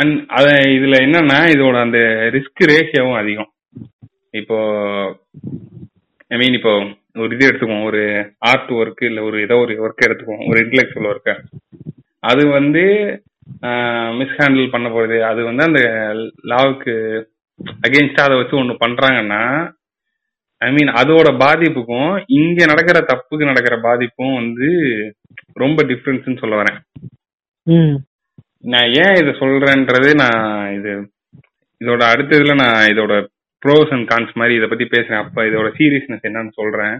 அண்ட் 0.00 0.16
அத 0.38 0.46
இதுல 0.76 0.98
என்னன்னா 1.06 1.38
இதோட 1.54 1.76
அந்த 1.86 1.98
ரிஸ்க் 2.36 2.62
ரேஷியோவும் 2.72 3.20
அதிகம். 3.22 3.50
இப்போ 4.40 4.58
ஐ 6.30 6.36
மீன் 6.40 6.56
இப்போ 6.58 6.72
ஒரு 7.22 7.30
இது 7.34 7.48
எடுத்துக்குவோம். 7.48 7.86
ஒரு 7.90 8.02
ஆர்ட் 8.50 8.72
ஒர்க் 8.80 9.02
இல்ல 9.10 9.20
ஒரு 9.28 9.36
ஏதோ 9.46 9.56
ஒரு 9.64 9.74
ஒர்க் 9.84 10.06
எடுத்துக்குவோம். 10.06 10.44
ஒரு 10.50 10.58
இன்டெலெக்சுவல் 10.64 11.10
ஒர்க்க 11.12 11.36
அது 12.30 12.42
வந்து 12.58 12.84
மிஸ்ஹேண்டில் 14.20 14.72
பண்ண 14.74 14.86
போறது. 14.94 15.18
அது 15.30 15.40
வந்து 15.48 15.62
அந்த 15.68 15.80
லாவுக்கு 16.52 16.94
அகெயின்ஸ்டா 17.86 18.24
அதை 18.26 18.36
வச்சு 18.38 18.60
ஒன்று 18.62 18.74
பண்றாங்கன்னா 18.84 19.42
ஐ 20.62 20.68
மீன் 20.76 20.90
அதோட 21.00 21.28
பாதிப்புக்கும் 21.42 22.12
இங்க 22.38 22.58
நடக்கிற 22.70 22.98
தப்புக்கு 23.10 23.48
நடக்கிற 23.50 23.74
பாதிப்பும் 23.86 24.36
வந்து 24.40 24.68
ரொம்ப 25.62 25.82
டிஃப்ரென்ஸ்னு 25.90 26.40
சொல்ல 26.42 26.54
வரேன். 26.60 26.78
நான் 28.72 28.88
ஏன் 29.02 29.18
இதை 29.22 29.32
சொல்றேன்றது 29.42 30.10
நான் 30.22 30.46
இது 30.78 30.92
இதோட 31.80 32.02
அடுத்த 32.12 32.38
இதுல 32.38 32.54
நான் 32.62 32.78
இதோட 32.92 33.14
ப்ரோஸ் 33.62 33.92
அண்ட் 33.94 34.08
கான்ஸ் 34.12 34.32
மாதிரி 34.40 34.56
இதை 34.58 34.68
பத்தி 34.70 34.86
பேசுறேன். 34.94 35.22
அப்ப 35.24 35.44
இதோட 35.50 35.68
சீரியஸ்னஸ் 35.78 36.26
என்னன்னு 36.28 36.52
சொல்றேன். 36.60 36.96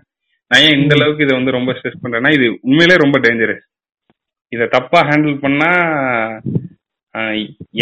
நான் 0.50 0.64
ஏன் 0.66 0.78
இந்த 0.80 0.92
அளவுக்கு 0.98 1.24
இதை 1.26 1.34
வந்து 1.38 1.56
ரொம்ப 1.58 1.72
ஸ்ட்ரெஸ் 1.78 2.02
பண்றேன்னா 2.04 2.32
இது 2.36 2.46
உண்மையிலே 2.68 2.96
ரொம்ப 3.04 3.18
டேஞ்சரஸ் 3.26 3.64
இதை 4.52 4.66
தப்பா 4.76 5.00
ஹேண்டில் 5.08 5.36
பண்ணா 5.44 5.70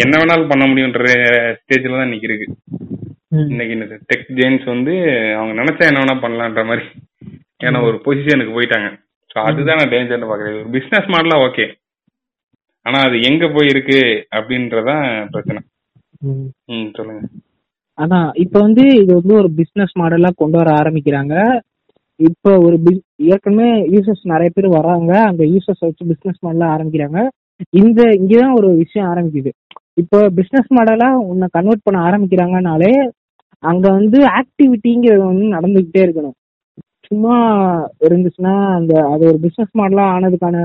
என்ன 0.03 0.13
வேணாலும் 0.19 0.51
பண்ண 0.51 0.63
முடியுன்ற 0.71 1.05
ஸ்டேஜ்ல 1.59 1.97
தான் 1.97 2.07
இன்னைக்கு 2.07 2.27
இருக்கு. 2.29 2.47
இன்னைக்கு 3.43 3.73
இந்த 3.73 3.99
டெக் 4.09 4.29
ஜெயின்ஸ் 4.29 4.65
வந்து 4.65 4.93
அவங்க 5.35 5.53
நினைச்சா 5.61 5.85
என்ன 5.87 6.01
வேணா 6.01 6.15
பண்ணலான்ற 6.21 6.65
மாதிரி. 6.65 6.85
ஏன்னா 7.63 7.79
ஒரு 7.83 7.97
பொசிஷனுக்கு 8.05 8.55
போயிட்டாங்க. 8.55 8.87
ஸோ 9.31 9.37
அதுதான் 9.43 9.75
நான் 9.75 9.89
டேஞ்சர்னு 9.89 10.29
பாக்குறேன் 10.31 10.59
ஒரு 10.59 10.69
பிசினஸ் 10.69 11.07
மாடலா 11.07 11.37
ஓகே 11.47 11.65
ஆனா 12.85 12.99
அது 12.99 13.21
எங்க 13.21 13.49
போய் 13.49 13.67
இருக்கு 13.67 13.99
அப்படின்றதான் 14.35 15.05
பிரச்சனை. 15.29 15.59
ம். 16.23 16.89
சொல்லுங்க. 16.95 17.21
அதான் 17.97 18.31
இப்ப 18.33 18.59
வந்து 18.59 18.83
இது 18.95 19.13
வந்து 19.13 19.33
ஒரு 19.35 19.49
பிசினஸ் 19.51 19.93
மாடலா 19.99 20.29
கொண்டு 20.35 20.57
வர 20.57 20.69
ஆரம்பிக்கிறாங்க. 20.71 21.35
இப்ப 22.19 22.57
ஒரு 22.57 22.75
ஏற்கனவே 23.25 23.69
யூசர்ஸ் 23.85 24.23
நிறைய 24.23 24.49
பேர் 24.53 24.67
வராங்க. 24.69 25.21
அந்த 25.21 25.43
யூசர்ஸ் 25.43 25.79
வச்சு 25.79 26.05
பிசினஸ் 26.05 26.43
மாடலா 26.45 26.67
ஆரம்பிக்கிறாங்க. 26.75 27.19
இந்த 27.69 28.01
இங்கதான் 28.19 28.53
ஒரு 28.53 28.75
விஷயம் 28.75 29.09
ஆரம்பிக்குது. 29.13 29.51
இப்போ 29.93 30.29
பிசினஸ் 30.29 30.71
மாடலா 30.73 31.09
உன்னை 31.23 31.47
கன்வெர்ட் 31.51 31.83
பண்ண 31.83 31.99
ஆரம்பிக்கிறாங்கனாலே 32.01 32.91
அங்க 33.63 33.85
வந்து 33.89 34.17
ஆக்டிவிட்டிங்கிறது 34.39 35.23
வந்து 35.25 35.45
நடந்துகிட்டே 35.55 36.01
இருக்கணும். 36.05 36.35
சும்மா 37.07 37.35
இருந்துச்சுன்னா 38.07 38.53
அந்த 38.77 38.93
அது 39.13 39.23
ஒரு 39.31 39.39
பிசினஸ் 39.43 39.73
மாடலா 39.79 40.05
ஆனதுக்கான 40.15 40.63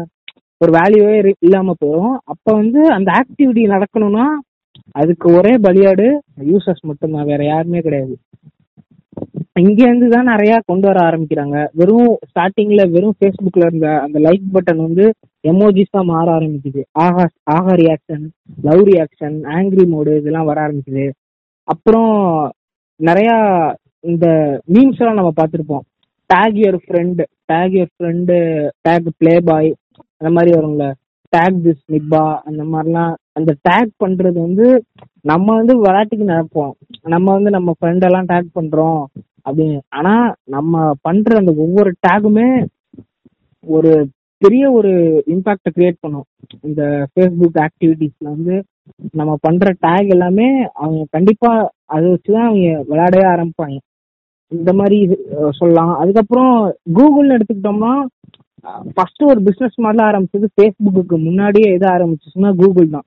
ஒரு 0.61 0.71
வேல்யூவே 0.79 1.17
இல்லாம 1.47 1.75
போயிடும் 1.81 2.17
அப்ப 2.33 2.47
வந்து 2.53 2.81
அந்த 2.97 3.09
ஆக்டிவிட்டி 3.21 3.63
நடக்கணும்னா 3.75 4.27
அதுக்கு 4.95 5.27
ஒரே 5.39 5.53
பலியாடு 5.67 6.07
யூசர்ஸ் 6.51 6.83
மட்டும்தான் 6.91 7.31
வேற 7.31 7.43
யாருமே 7.45 7.81
கிடையாது. 7.87 8.15
இங்க 9.61 9.81
இருந்து 9.87 10.07
தான் 10.09 10.31
நிறைய 10.33 10.53
கொண்டு 10.71 10.87
வர 10.89 10.99
ஆரம்பிக்கிறாங்க. 11.09 11.57
வெறும் 11.81 12.11
ஸ்டார்டிங்ல 12.29 12.83
வெறும் 12.95 13.17
ஃபேஸ்புக்ல 13.19 13.67
இருந்த 13.69 13.89
அந்த 14.05 14.19
லைக் 14.27 14.47
பட்டன் 14.55 14.85
வந்து 14.87 15.05
எமோஜிஸ் 15.45 15.95
தான் 15.97 16.11
மாற 16.13 16.27
ஆரம்பிக்குது. 16.39 16.83
ஆஹா 17.05 17.25
ஆஹா 17.57 17.75
reaction 17.83 18.25
love 18.65 18.83
reaction 18.91 19.37
angry 19.57 19.87
mode 19.95 20.15
இதெல்லாம் 20.21 20.49
வர 20.51 20.59
ஆரம்பிக்குது. 20.67 21.07
அப்புறம் 21.69 22.13
நிறைய 23.09 23.31
இந்த 24.11 24.27
மீம்ஸ் 24.73 25.01
எல்லாம் 25.01 25.19
நம்ம 25.19 25.33
பார்த்துருப்போம். 25.41 25.85
Tag 26.31 26.57
your 26.63 26.79
friend 26.85 27.23
tag 27.51 27.73
your 27.77 27.93
friend 27.97 28.35
tag 28.89 29.09
playboy 29.49 29.71
அந்த 30.17 30.31
மாதிரி 30.35 30.51
வரும்ல. 30.57 30.87
டேக் 31.33 31.59
திஸ் 31.65 31.83
நிப்பா 31.95 32.23
அந்த 32.49 32.63
மாதிரிலாம். 32.73 33.15
அந்த 33.39 33.51
டேக் 33.69 33.91
பண்றது 34.05 34.39
வந்து 34.47 34.67
நம்ம 35.31 35.55
வந்து 35.55 35.75
விளையாட்டுக்கு 35.79 36.25
நினைப்போம். 36.33 36.73
நம்ம 37.03 37.33
வந்து 37.33 37.51
நம்ம 37.51 37.73
ஃப்ரெண்டெல்லாம் 37.79 38.31
டேக் 38.33 38.49
பண்றோம் 38.59 39.03
அப்படின்னு. 39.49 39.79
ஆனா 39.89 40.15
நம்ம 40.45 40.93
பண்ற 41.01 41.37
அந்த 41.37 41.55
ஒவ்வொரு 41.65 41.93
டேகுமே 42.07 42.49
ஒரு 43.77 43.93
பெரிய 44.43 44.65
ஒரு 44.73 44.93
இம்பாக்ட 45.27 45.69
கிரியேட் 45.77 46.03
பண்ணும். 46.05 46.27
இந்த 46.61 46.83
ஃபேஸ்புக் 47.13 47.59
ஆக்டிவிட்டீஸ்ல 47.67 48.29
வந்து 48.35 48.55
நம்ம 49.13 49.33
பண்ற 49.41 49.73
டேக் 49.87 50.09
எல்லாமே 50.09 50.47
அவங்க 50.83 51.03
கண்டிப்பா 51.11 51.51
அதை 51.95 52.05
வச்சுதான் 52.13 52.49
அவங்க 52.49 52.69
விளையாடவே 52.91 53.27
ஆரம்பிப்பாங்க. 53.35 53.77
இந்த 54.53 54.71
மாதிரி 54.79 54.97
இது, 55.07 55.17
சொல்லலாம். 55.59 55.93
அதுக்கப்புறம் 56.03 56.55
கூகுள்னு 56.99 57.37
எடுத்துக்கிட்டோம்னா 57.37 57.93
ஃபர்ஸ்ட் 58.97 59.23
ஒரு 59.31 59.41
பிசினஸ் 59.47 59.77
மாதிரிலாம் 59.83 60.09
ஆரம்பிச்சது 60.11 60.47
ஃபேஸ்புக்கு 60.55 61.17
முன்னாடியே 61.27 61.69
எது 61.77 61.87
ஆரம்பிச்சிச்சுன்னா 61.93 62.51
கூகுள் 62.63 62.89
தான். 62.97 63.07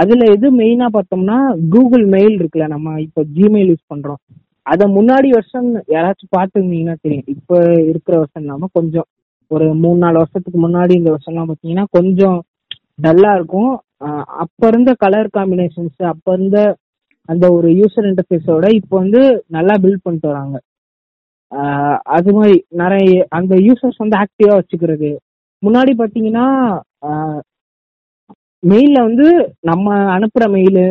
அதுல 0.00 0.26
எது 0.34 0.46
மெயினா 0.60 0.86
பார்த்தோம்னா 0.96 1.38
கூகுள் 1.74 2.04
மெயில் 2.14 2.36
இருக்குல்ல 2.40 2.68
நம்ம 2.74 2.94
இப்போ 3.06 3.22
ஜிமெயில் 3.36 3.70
யூஸ் 3.72 3.90
பண்றோம். 3.92 4.20
அதை 4.66 4.86
முன்னாடி 4.96 5.28
வருஷம் 5.36 5.68
யாராச்சும் 5.94 6.34
பார்த்துருந்தீங்கன்னா 6.36 6.96
தெரியும். 7.04 7.28
இப்போ 7.34 7.56
இருக்கிற 7.90 8.14
வருஷம் 8.20 8.42
இல்லாம 8.44 8.68
கொஞ்சம் 8.78 9.08
ஒரு 9.50 9.66
மூணு 9.82 9.98
நாலு 10.04 10.16
வருஷத்துக்கு 10.20 10.58
முன்னாடி 10.66 10.92
இந்த 11.00 11.10
வருஷம்லாம் 11.14 11.48
பார்த்தீங்கன்னா 11.50 11.86
கொஞ்சம் 11.98 12.38
டல்லா 13.04 13.30
இருக்கும். 13.38 13.72
அப்போ 14.06 14.34
அப்ப 14.44 14.68
இருந்த 14.72 14.90
கலர் 15.04 15.28
காம்பினேஷன்ஸ் 15.36 16.02
அப்ப 16.12 16.32
இருந்த 16.36 16.58
அந்த 17.28 17.44
ஒரு 17.56 17.68
யூசர் 17.80 18.08
இன்டர்ஃபேஸோட 18.10 18.66
இப்போ 18.78 18.94
வந்து 19.02 19.20
நல்லா 19.56 19.74
பில்ட் 19.84 20.04
பண்ணிட்டு 20.04 20.30
வராங்க. 20.32 20.56
அது 22.16 22.30
மாதிரி 22.36 22.56
நிறைய 22.82 23.10
அந்த 23.38 23.54
யூசர்ஸ் 23.66 24.02
வந்து 24.02 24.16
ஆக்டிவா 24.22 24.54
வச்சுக்கிறது. 24.58 25.10
முன்னாடி 25.62 25.92
பாத்தீங்கன்னா 26.00 26.46
மெயிலில் 28.62 29.06
வந்து 29.08 29.26
நம்ம 29.70 29.86
அனுப்புற 30.16 30.44
மெயிலு 30.54 30.86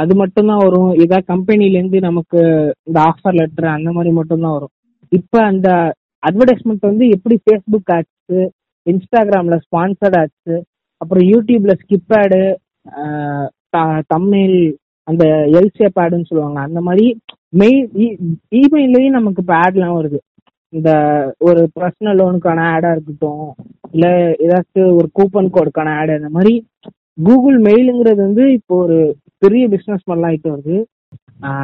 அது 0.00 0.12
மட்டும்தான் 0.20 0.62
வரும். 0.66 0.90
ஏதாவது 1.02 1.30
கம்பெனில 1.32 1.78
இருந்து 1.78 1.98
நமக்கு 2.08 2.40
இந்த 2.88 2.98
ஆஃபர் 3.10 3.36
லெட்டர் 3.40 3.68
அந்த 3.76 3.90
மாதிரி 3.96 4.12
மட்டும்தான் 4.18 4.56
வரும். 4.56 4.72
இப்ப 5.12 5.42
அந்த 5.50 5.68
அட்வர்டைஸ்மெண்ட் 6.22 6.90
வந்து 6.90 7.04
எப்படி 7.16 7.36
ஃபேஸ்புக் 7.42 7.92
ஆட்ஸ் 7.96 8.40
இன்ஸ்டாகிராம்ல 8.86 9.56
ஸ்பான்சர்ட் 9.66 10.16
ஆட்ஸ் 10.22 10.54
அப்புறம் 11.00 11.24
யூடியூப்ல 11.32 11.72
ஸ்கிப் 11.82 12.14
ஆடு 12.20 12.42
தம்மெயில் 14.14 14.60
அந்த 15.08 15.24
எல்சேப் 15.58 16.00
ஆடுன்னு 16.02 16.28
சொல்லுவாங்க 16.30 16.60
அந்த 16.68 16.80
மாதிரி 16.88 17.06
மெயில் 17.52 17.86
e, 17.96 18.06
இமெயிலையும் 18.58 19.16
நமக்கு 19.18 19.42
இப்போ 19.42 19.54
ஆட்லாம் 19.62 19.96
வருது. 19.98 20.18
இந்த 20.72 20.90
ஒரு 21.48 21.60
பர்சனல் 21.78 22.18
லோனுக்கான 22.20 22.66
ஆடா 22.74 22.90
இருக்கட்டும் 22.94 23.46
இல்ல 23.94 24.06
ஏதாச்சும் 24.44 24.92
ஒரு 24.98 25.08
கூப்பன் 25.18 25.54
கோடுக்கான 25.56 25.94
ஆடு 26.00 26.12
அந்த 26.18 26.30
மாதிரி 26.36 26.52
கூகுள் 27.18 27.58
மெயிலுங்கிறது 27.68 28.20
வந்து 28.28 28.44
இப்போ 28.58 28.74
ஒரு 28.84 28.98
பெரிய 29.42 29.64
பிசினஸ் 29.74 30.06
மாதிரிலாம் 30.06 30.30
ஆயிட்டு 30.30 30.52
வருது. 30.54 30.76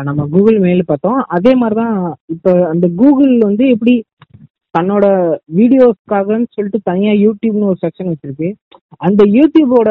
நம்ம 0.08 0.20
கூகுள் 0.34 0.58
மெயில் 0.66 0.90
பார்த்தோம். 0.90 1.20
அதே 1.36 1.52
மாதிரிதான் 1.62 1.96
இப்போ 2.34 2.52
அந்த 2.72 2.86
கூகுள் 3.00 3.32
வந்து 3.48 3.64
எப்படி 3.74 3.94
தன்னோட 4.74 5.06
வீடியோஸ்க்காகன்னு 5.58 6.48
சொல்லிட்டு 6.56 6.80
தனியா 6.90 7.12
யூடியூப்னு 7.24 7.70
ஒரு 7.72 7.78
செக்ஷன் 7.84 8.10
வச்சிருக்கு. 8.12 8.48
அந்த 9.06 9.22
யூடியூபோட 9.36 9.90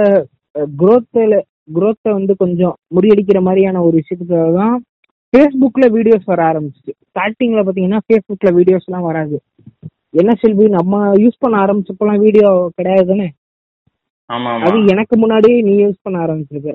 குரோத்தில் 0.82 1.38
குரோத்தை 1.76 2.10
வந்து 2.18 2.34
கொஞ்சம் 2.44 2.76
முறியடிக்கிற 2.96 3.40
மாதிரியான 3.48 3.82
ஒரு 3.88 3.96
விஷயத்துக்காக 4.02 4.50
தான் 4.62 4.76
ஃபேஸ்புக்கில் 5.34 5.94
வீடியோஸ் 5.96 6.30
வர 6.32 6.42
ஆரம்பிச்சிச்சு. 6.50 6.94
ஸ்டார்டிங்கில் 7.10 7.64
பார்த்தீங்கன்னா 7.64 8.02
ஃபேஸ்புக்கில் 8.06 8.56
வீடியோஸ்லாம் 8.58 9.08
வராது. 9.10 9.38
என்ன 10.22 10.34
செல்வி 10.42 10.66
நம்ம 10.78 11.00
யூஸ் 11.24 11.42
பண்ண 11.44 11.56
ஆரம்பிச்சப்பெல்லாம் 11.64 12.24
வீடியோ 12.26 12.50
கிடையாது 12.80 13.06
தானே? 13.12 13.28
ஆமா 14.30 14.52
அது 14.68 14.78
எனக்கு 14.94 15.16
முன்னாடியே 15.24 15.58
நீ 15.68 15.74
யூஸ் 15.84 16.04
பண்ண 16.06 16.20
ஆரம்பிச்சிருக்க. 16.26 16.74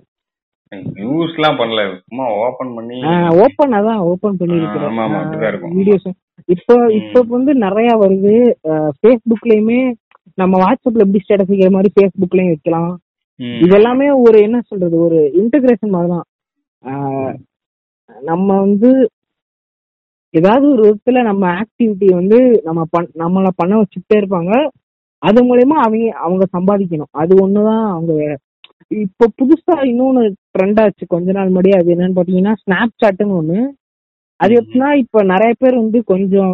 யூஸ்லாம் 1.05 1.59
பண்ணல. 1.61 1.85
சும்மா 2.09 2.27
ஓபன் 2.43 2.75
பண்ணி 2.75 2.99
ஓப்பன் 3.45 3.73
அதான் 3.79 4.01
அப்படிதான் 4.03 4.41
பண்ணிருக்கிறேன் 4.41 5.51
இருக்கும். 5.51 5.75
வீடியோஸ் 5.79 6.07
இப்போ 6.55 6.75
இப்போ 6.99 7.21
வந்து 7.37 7.53
நிறைய 7.65 7.91
வருது. 8.03 8.35
ஃபேஸ்புக்லயுமே 8.99 9.81
நம்ம 10.43 10.59
வாட்ஸ்அப்ல 10.65 11.05
எப்படி 11.05 11.23
ஸ்டேட்டஸ் 11.25 11.51
வைக்கிற 11.53 11.71
மாதிரி 11.77 11.91
ஃபேஸ்புக்லயும் 11.97 12.53
வைக்கலாம். 12.53 12.93
இது 13.63 13.75
எல்லாமே 13.77 14.07
ஒரு 14.23 14.39
என்ன 14.41 14.59
சொல்றது 14.63 14.97
ஒரு 15.01 15.19
இன்டகிரேஷன் 15.41 15.95
மாதிரி 15.95 16.11
தான் 16.11 16.27
ஆஹ் 16.83 17.35
நம்ம 18.23 18.49
வந்து 18.61 18.91
ஏதாவது 20.35 20.67
ஒரு 20.73 20.83
விதத்துல 20.87 21.23
நம்ம 21.23 21.45
ஆக்டிவிட்டி 21.61 22.09
வந்து 22.15 22.39
நம்ம 22.65 22.81
பண் 22.91 23.09
நம்மள 23.19 23.49
பண்ண 23.57 23.73
வச்சுட்டே 23.79 24.17
இருப்பாங்க. 24.21 24.53
அது 25.23 25.41
மூலயமா 25.43 25.77
அவங்க 25.85 26.11
அவங்க 26.19 26.45
சம்பாதிக்கணும். 26.53 27.13
அது 27.15 27.33
ஒண்ணுதான் 27.45 27.85
அவங்க 27.89 28.13
இப்போ 28.91 29.25
புதுசா 29.39 29.75
இன்னொன்னு 29.91 30.23
ட்ரெண்ட் 30.55 30.81
ஆச்சு 30.83 31.05
கொஞ்ச 31.07 31.33
நாள் 31.33 31.51
முன்னாடி 31.51 31.73
அது 31.77 31.93
என்னன்னு 31.95 32.17
பாத்தீங்கன்னா 32.17 32.55
ஸ்னாப் 32.63 33.01
சாட்னு 33.03 33.39
ஒண்ணு. 33.41 33.59
அது 34.41 34.53
எப்படின்னா 34.61 34.91
இப்ப 35.03 35.23
நிறைய 35.25 35.53
பேர் 35.59 35.83
வந்து 35.83 35.99
கொஞ்சம் 36.05 36.53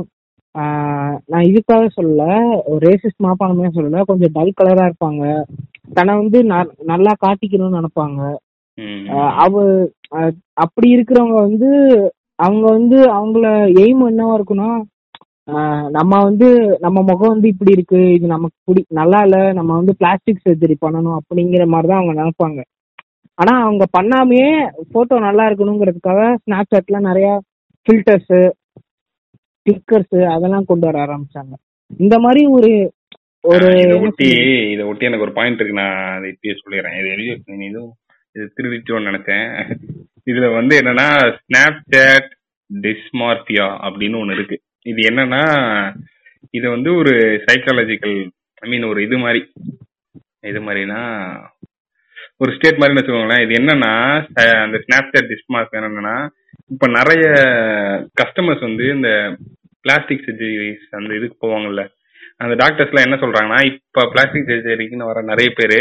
ஆஹ் 0.54 1.16
நான் 1.26 1.48
இதுக்காக 1.48 1.86
சொல்லல 1.96 2.24
ஒரு 2.66 2.80
ரேசிஸ்ட் 2.86 3.24
மாப்பானமே 3.24 3.70
சொல்லல 3.74 4.04
கொஞ்சம் 4.04 4.32
டல் 4.32 4.56
கலரா 4.58 4.84
இருப்பாங்க. 4.88 5.22
தன்னை 5.90 6.14
வந்து 6.16 6.38
ந- 6.44 6.72
நல்லா 6.84 7.12
காட்டிக்கணும்னு 7.20 7.78
நினைப்பாங்க. 7.78 8.20
அவ 9.42 9.54
அப்படி 10.56 10.96
இருக்கிறவங்க 10.96 11.38
வந்து 11.40 11.68
அவங்க 12.38 12.70
வந்து 12.70 12.96
அவங்கள 13.12 13.46
எய்ம் 13.82 14.02
என்னவா 14.10 14.34
இருக்குன்னா 14.38 14.70
நம்ம 15.90 16.22
வந்து 16.22 16.46
நம்ம 16.78 17.02
முகம் 17.02 17.28
வந்து 17.28 17.48
இப்படி 17.48 17.72
இருக்கு 17.72 18.12
இது 18.12 18.26
நமக்கு 18.26 18.56
பிடி 18.64 18.84
நல்லா 18.90 19.22
இல்ல 19.22 19.52
நம்ம 19.52 19.74
வந்து 19.76 19.96
பிளாஸ்டிக் 19.96 20.44
சர்ஜரி 20.44 20.76
பண்ணணும் 20.80 21.18
அப்படிங்கிற 21.18 21.66
மாதிரி 21.66 21.88
தான் 21.88 22.00
அவங்க 22.00 22.14
நினைப்பாங்க. 22.14 22.60
ஆனா 23.38 23.62
அவங்க 23.62 23.84
பண்ணாமையே 23.98 24.50
போட்டோ 24.92 25.18
நல்லா 25.18 25.48
இருக்கணுங்கிறதுக்காக 25.48 26.20
ஸ்னாப் 26.42 26.70
சாட்ல 26.74 27.00
நிறைய 27.00 27.28
ஃபில்டர்ஸ் 27.86 28.36
கிளிக்கர்ஸ் 29.66 30.18
அதெல்லாம் 30.34 30.64
கொண்டு 30.64 30.86
வர 30.86 30.98
ஆரம்பிச்சாங்க. 31.06 31.54
இந்த 32.00 32.18
மாதிரி 32.18 32.46
ஒரு 32.56 32.70
ஒரு 33.50 33.66
இதை 33.80 33.96
ஒட்டி? 34.04 34.28
இதை 34.72 34.84
ஒட்டி 34.84 35.04
எனக்கு 35.06 35.24
ஒரு 35.24 35.34
பாயிண்ட் 35.38 35.60
இருக்கு. 35.60 35.80
நான் 35.80 36.16
அதை 36.16 36.28
இப்பயே 36.30 36.54
சொல்லிடுறேன். 36.62 36.98
இது 37.00 37.08
எழுதி 37.14 37.64
இதுவும் 37.66 37.94
இது 38.32 38.44
திருடிட்டோன்னு 38.56 39.08
நினைச்சேன். 39.10 39.76
இதுல 40.30 40.54
வந்து 40.54 40.74
என்னன்னா 40.80 41.06
ஸ்னாப் 41.40 41.80
சேட் 41.90 42.28
டிஸ்மார்பியா 42.70 43.66
அப்படின்னு 43.86 44.20
ஒண்ணு 44.20 44.32
இருக்கு. 44.32 44.60
இது 44.82 45.00
என்னன்னா 45.10 45.42
இது 46.50 46.70
வந்து 46.70 46.94
ஒரு 46.94 47.12
சைக்காலஜிக்கல் 47.46 48.28
ஐ 48.58 48.70
மீன் 48.70 48.88
ஒரு 48.90 49.02
இது 49.02 49.18
மாதிரி. 49.18 49.52
இது 50.40 50.60
மாதிரினா 50.60 51.00
ஒரு 52.36 52.50
ஸ்டேட் 52.54 52.80
மாதிரி 52.80 52.98
வச்சுக்கோங்களேன். 52.98 53.44
இது 53.44 53.54
என்னன்னா 53.62 53.92
அந்த 54.64 54.78
ஸ்னாப் 54.84 55.12
சேட் 55.12 55.30
டிஸ்மார்க் 55.32 55.78
என்னன்னா 55.80 56.16
இப்ப 56.72 56.86
நிறைய 56.98 57.26
கஸ்டமர்ஸ் 58.22 58.66
வந்து 58.68 58.84
இந்த 58.84 59.36
பிளாஸ்டிக் 59.80 60.24
சர்ஜரிஸ் 60.26 60.86
அந்த 60.90 61.14
இதுக்கு 61.14 61.36
போவாங்கல்ல. 61.46 61.82
அந்த 62.40 62.54
டாக்டர்ஸ்லாம் 62.56 63.04
என்ன 63.04 63.16
சொல்றாங்கன்னா 63.16 63.60
இப்ப 63.68 64.06
பிளாஸ்டிக் 64.10 64.48
சர்ஜரிக்குன்னு 64.48 65.08
வர 65.08 65.20
நிறைய 65.24 65.50
பேரு 65.54 65.78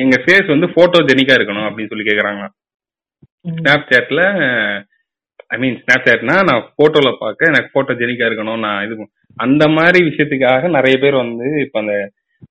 எங்க 0.00 0.16
ஃபேஸ் 0.22 0.46
வந்து 0.48 0.68
போட்டோ 0.74 0.98
ஜெனிக்கா 1.08 1.36
இருக்கணும் 1.36 1.68
அப்படின்னு 1.68 1.92
சொல்லி 1.92 2.06
கேக்குறாங்க. 2.06 2.42
ஸ்னாப் 3.54 3.88
சாட்ல 3.90 4.22
ஐ 5.50 5.58
மீன் 5.58 5.78
ஸ்னாப் 5.80 6.06
சாட்னா 6.06 6.36
நான் 6.44 6.66
போட்டோல 6.78 7.10
பார்க்க 7.18 7.50
எனக்கு 7.50 7.70
போட்டோ 7.72 7.92
ஜெனிக்கா 7.94 8.28
இருக்கணும் 8.28 8.60
நான் 8.60 8.84
இது 8.86 9.06
அந்த 9.36 9.64
மாதிரி 9.70 9.98
விஷயத்துக்காக 10.06 10.70
நிறைய 10.70 10.96
பேர் 10.98 11.22
வந்து 11.22 11.46
இப்ப 11.60 11.78
அந்த 11.80 11.94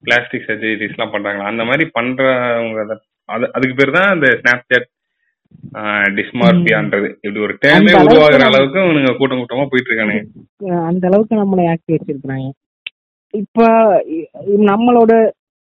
பிளாஸ்டிக் 0.01 0.47
சர்ஜரிஸ் 0.47 0.83
எல்லாம் 0.89 1.11
பண்றாங்க 1.11 1.43
அந்த 1.45 1.63
மாதிரி 1.65 1.85
பண்றவங்க 1.93 2.81
அத- 2.85 3.01
அது- 3.29 3.51
அதுக்கு 3.53 3.75
பேர் 3.75 3.97
தான் 3.97 4.13
இந்த 4.15 4.29
ஸ்னாப் 4.37 4.65
சாட் 4.69 4.87
டிஸ்மார்பியான்றது 6.17 7.07
இப்படி 7.15 7.39
ஒரு 7.39 7.55
டேமே 7.61 7.77
அந்த 7.91 8.03
உருவாகுற 8.07 8.43
அளவுக்கு 8.49 8.79
இவனுங்க 8.83 9.13
கூட்டம் 9.15 9.39
கூட்டமா 9.39 9.65
போயிட்டு 9.67 9.89
இருக்கானுங்க. 9.89 10.23
அந்த 10.87 11.03
அளவுக்கு 11.07 11.35
நம்மளை 11.35 11.63
ஆக்டிவ் 11.71 11.95
வச்சிருக்கிறாங்க 11.95 12.49
இப்ப 13.33 13.59
நம்மளோட 14.69 15.13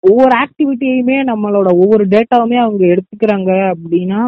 ஒவ்வொரு 0.03 0.33
ஆக்டிவிட்டியுமே 0.37 1.19
நம்மளோட 1.25 1.69
ஒவ்வொரு 1.75 2.05
டேட்டாவுமே 2.05 2.57
அவங்க 2.57 2.85
எடுத்துக்கிறாங்க 2.87 3.51
அப்படின்னா 3.73 4.21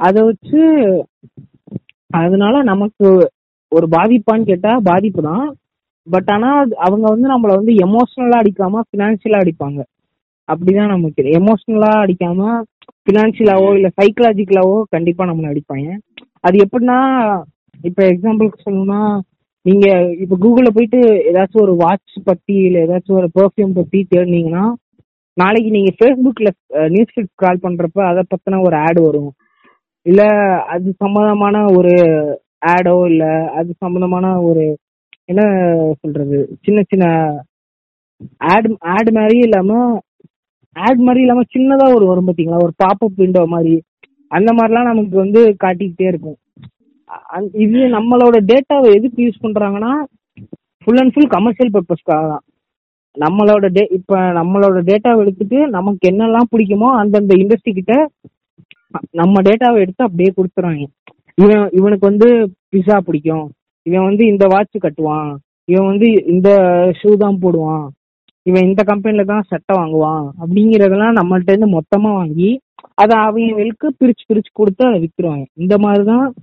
அதை 0.00 0.22
வச்சு 0.22 0.60
அதனால 2.14 2.62
நமக்கு 2.62 3.06
ஒரு 3.72 3.86
பாதிப்பான்னு 3.88 4.44
கேட்டா 4.44 4.72
பாதிப்பு 4.82 5.22
தான். 5.22 5.46
பட் 6.06 6.30
ஆனா 6.30 6.48
அது- 6.62 6.78
அவங்க 6.78 7.06
வந்து 7.08 7.28
நம்மள 7.28 7.52
வந்து 7.54 7.72
எமோஷனலா 7.86 8.38
அடிக்காம 8.42 8.82
பினான்சியலா 8.92 9.40
அடிப்பாங்க. 9.42 9.80
அப்படிதான் 10.48 10.86
நமக்கு 10.86 11.22
எமோஷனலா 11.38 11.92
அடிக்காம 12.04 12.48
பினான்சியலாவோ 13.08 13.68
இல்ல 13.74 13.88
சைக்கலாஜிக்கலாவோ 14.00 14.76
கண்டிப்பா 14.90 15.24
நம்மளை 15.24 15.48
அடிப்பாங்க. 15.52 15.88
அது 16.40 16.56
எப்படின்னா 16.58 16.98
இப்ப 17.84 18.02
எக்ஸாம்பிளுக்கு 18.04 18.64
சொல்லணும்னா 18.64 19.00
நீங்க 19.64 19.86
இப்ப 20.22 20.36
கூகுள்ல 20.40 20.70
போயிட்டு 20.72 20.98
ஏதாச்சும் 21.28 21.64
ஒரு 21.66 21.74
வாட்ச் 21.82 22.16
பத்தி 22.26 22.54
இல்ல 22.66 22.78
ஏதாச்சும் 22.86 23.18
ஒரு 23.20 23.28
பெர்ஃப்யூம் 23.36 23.76
பத்தி 23.78 23.98
தேடினீங்கன்னா 24.10 24.64
நாளைக்கு 25.36 25.70
நீங்க 25.76 25.90
ஃபேஸ்புக்ல 25.96 26.48
நியூஸ் 26.94 27.12
ஃபீட் 27.14 27.30
கால் 27.42 27.62
பண்றப்ப 27.64 28.00
அதை 28.10 28.22
பத்தின 28.26 28.60
ஒரு 28.66 28.76
ஆட் 28.86 29.00
வரும். 29.06 29.30
இல்ல 30.06 30.22
அது 30.74 30.88
சம்பந்தமான 31.02 31.56
ஒரு 31.78 31.94
ஆடோ 32.72 32.96
இல்ல 33.10 33.24
அது 33.58 33.70
சம்பந்தமான 33.84 34.26
ஒரு 34.48 34.64
என்ன 35.28 35.42
சொல்றது 36.02 36.36
சின்ன 36.66 36.78
சின்ன 36.90 37.04
ஆட் 38.52 38.68
ஆட் 38.94 39.10
மாதிரி 39.18 39.38
இல்லாம 39.46 39.72
ஆட் 40.76 41.02
மாதிரி 41.06 41.22
இல்லாம 41.24 41.44
சின்னதா 41.54 41.86
ஒரு 41.96 42.06
வரும் 42.10 42.28
பாத்தீங்களா? 42.28 42.64
ஒரு 42.66 42.74
பாப்அப் 42.84 43.20
விண்டோ 43.22 43.42
மாதிரி 43.54 43.74
அந்த 44.30 44.50
மாதிரிலாம் 44.58 44.90
நமக்கு 44.90 45.16
வந்து 45.22 45.40
காட்டிக்கிட்டே 45.64 46.06
இருக்கும். 46.12 46.38
இது 47.64 47.78
நம்மளோட 47.96 48.36
டேட்டாவை 48.50 48.88
எதுக்கு 48.98 49.18
யூஸ் 49.26 49.44
பண்றாங்கன்னா 49.44 49.92
ஃபுல் 50.82 51.00
அண்ட் 51.02 51.12
ஃபுல் 51.14 51.32
கமர்ஷியல் 51.36 51.72
பர்பஸ்க்காக 51.76 52.24
தான். 52.32 52.44
நம்மளோட 53.16 53.66
டே 53.76 53.82
இப்ப 53.98 54.20
நம்மளோட 54.38 54.78
டேட்டாவை 54.90 55.18
எடுத்துட்டு 55.24 55.58
நமக்கு 55.76 56.04
என்னெல்லாம் 56.10 56.48
பிடிக்குமோ 56.52 56.88
அந்தந்த 57.00 57.34
இண்டஸ்ட்ரி 57.42 57.72
கிட்ட 57.78 57.94
நம்ம 59.20 59.40
டேட்டாவை 59.48 59.78
எடுத்து 59.84 60.06
அப்படியே 60.06 60.30
கொடுத்துறாங்க. 60.38 60.84
இவன் 61.38 61.62
இவனுக்கு 61.78 62.04
வந்து 62.10 62.28
பிஸா 62.72 62.96
பிடிக்கும். 63.06 63.46
இவன் 63.86 64.06
வந்து 64.08 64.24
இந்த 64.32 64.44
வாட்ச் 64.52 64.76
கட்டுவான். 64.84 65.30
இவன் 65.72 65.88
வந்து 65.90 66.08
இந்த 66.34 66.48
ஷூ 67.00 67.10
தான் 67.24 67.40
போடுவான். 67.44 67.86
இவன் 68.46 68.66
இந்த 68.68 68.82
கம்பெனில 68.90 69.24
தான் 69.30 69.48
சட்டை 69.50 69.72
வாங்குவான். 69.78 70.24
அப்படிங்கறதெல்லாம் 70.42 71.18
நம்மள்ட்ட 71.20 71.52
இருந்து 71.52 71.70
மொத்தமா 71.78 72.10
வாங்கி 72.20 72.50
அதை 73.02 73.14
அவங்களுக்கு 73.28 73.86
பிரிச்சு 74.00 74.24
பிரிச்சு 74.30 74.50
கொடுத்து 74.52 74.82
அதை 74.88 74.98
வித்துருவாங்க. 75.04 75.44
இந்த 75.62 75.74
மாதிரிதான் 75.84 76.22
தான் 76.24 76.34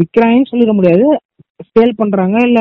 விக்கிறாங்கன்னு 0.00 0.50
சொல்லிட 0.50 0.72
முடியாது. 0.78 1.06
சேல் 1.68 1.98
பண்றாங்க 2.00 2.36
இல்ல 2.48 2.60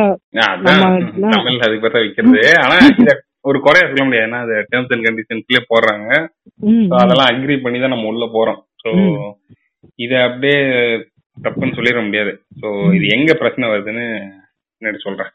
அதுக்கு 1.63 1.83
பார்த்தா 1.83 2.03
விக்கிறது. 2.03 2.41
ஆனா 2.63 2.75
இத 3.01 3.11
ஒரு 3.49 3.59
குறைய 3.65 3.83
சொல்ல 3.85 4.03
முடியாது. 4.07 4.27
ஏன்னா 4.27 4.39
அது 4.45 4.55
டேர்ம்ஸ் 4.71 4.91
அண்ட் 4.95 5.05
கண்டிஷன்ஸ்லயே 5.07 5.61
போடுறாங்க. 5.71 6.09
அதெல்லாம் 6.99 7.29
அக்ரி 7.31 7.55
பண்ணி 7.63 7.79
தான் 7.79 7.93
நம்ம 7.95 8.11
உள்ள 8.11 8.25
போறோம். 8.35 8.59
ஸோ. 8.83 8.89
இத 9.99 10.13
அப்படியே 10.27 10.59
தப்புன்னு 11.37 11.77
சொல்லிட 11.77 11.99
முடியாது. 12.07 12.31
ஸோ 12.59 12.67
இது 12.97 13.05
எங்க 13.15 13.31
பிரச்சனை 13.33 13.67
வருதுன்னு 13.69 14.05
முன்னாடி 14.81 14.99
சொல்றேன். 15.05 15.31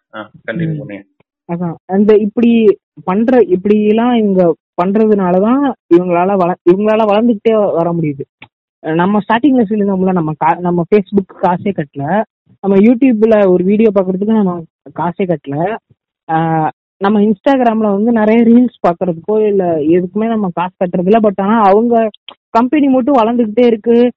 கண்டினியூ. 0.47 0.77
பண்ணுங்க. 0.81 1.03
அதான். 1.49 1.77
அந்த 1.95 2.13
இப்படி 2.27 2.53
பண்ற 3.05 3.41
இப்படி 3.55 3.77
எல்லாம் 3.87 4.15
இவங்க 4.15 4.43
பண்றதுனாலதான் 4.81 5.63
இவங்களால 5.97 6.31
வள 6.37 6.51
இவங்களால 6.71 7.05
வளர்ந்துகிட்டே 7.11 7.53
வர 7.79 7.89
முடியுது. 7.93 8.25
நம்ம 8.95 9.19
ஸ்டார்டிங்ல 9.19 9.65
சொல்லியிருந்தோம்ல 9.69 10.13
நம்ம 10.13 10.33
கா- 10.45 10.59
நம்ம 10.59 10.83
ஃபேஸ்புக் 10.95 11.43
காசே 11.43 11.71
கட்டல. 11.73 12.23
நம்ம 12.61 12.77
யூடியூப்ல 12.77 13.51
ஒரு 13.51 13.65
வீடியோ 13.65 13.91
பார்க்கறதுக்கு 13.95 14.25
நம்ம 14.25 14.63
காசே 14.99 15.23
கட்டல. 15.23 15.77
நம்ம 16.99 17.21
இன்ஸ்டாகிராம்ல 17.21 17.93
வந்து 17.93 18.13
நிறைய 18.13 18.43
ரீல்ஸ் 18.43 18.89
பார்க்கறதுக்கோ 18.89 19.47
இல்ல 19.47 19.77
எதுக்குமே 19.77 20.27
நம்ம 20.27 20.49
காசு 20.55 20.75
கட்டுறது 20.85 21.03
இல்ல. 21.03 21.19
பட் 21.19 21.41
ஆனா 21.41 21.61
அவங்க 21.61 22.09
கம்பெனி 22.51 22.87
மட்டும் 22.87 23.15
வளர்ந்துகிட்டே 23.15 23.67
இருக்கு. 23.67 24.13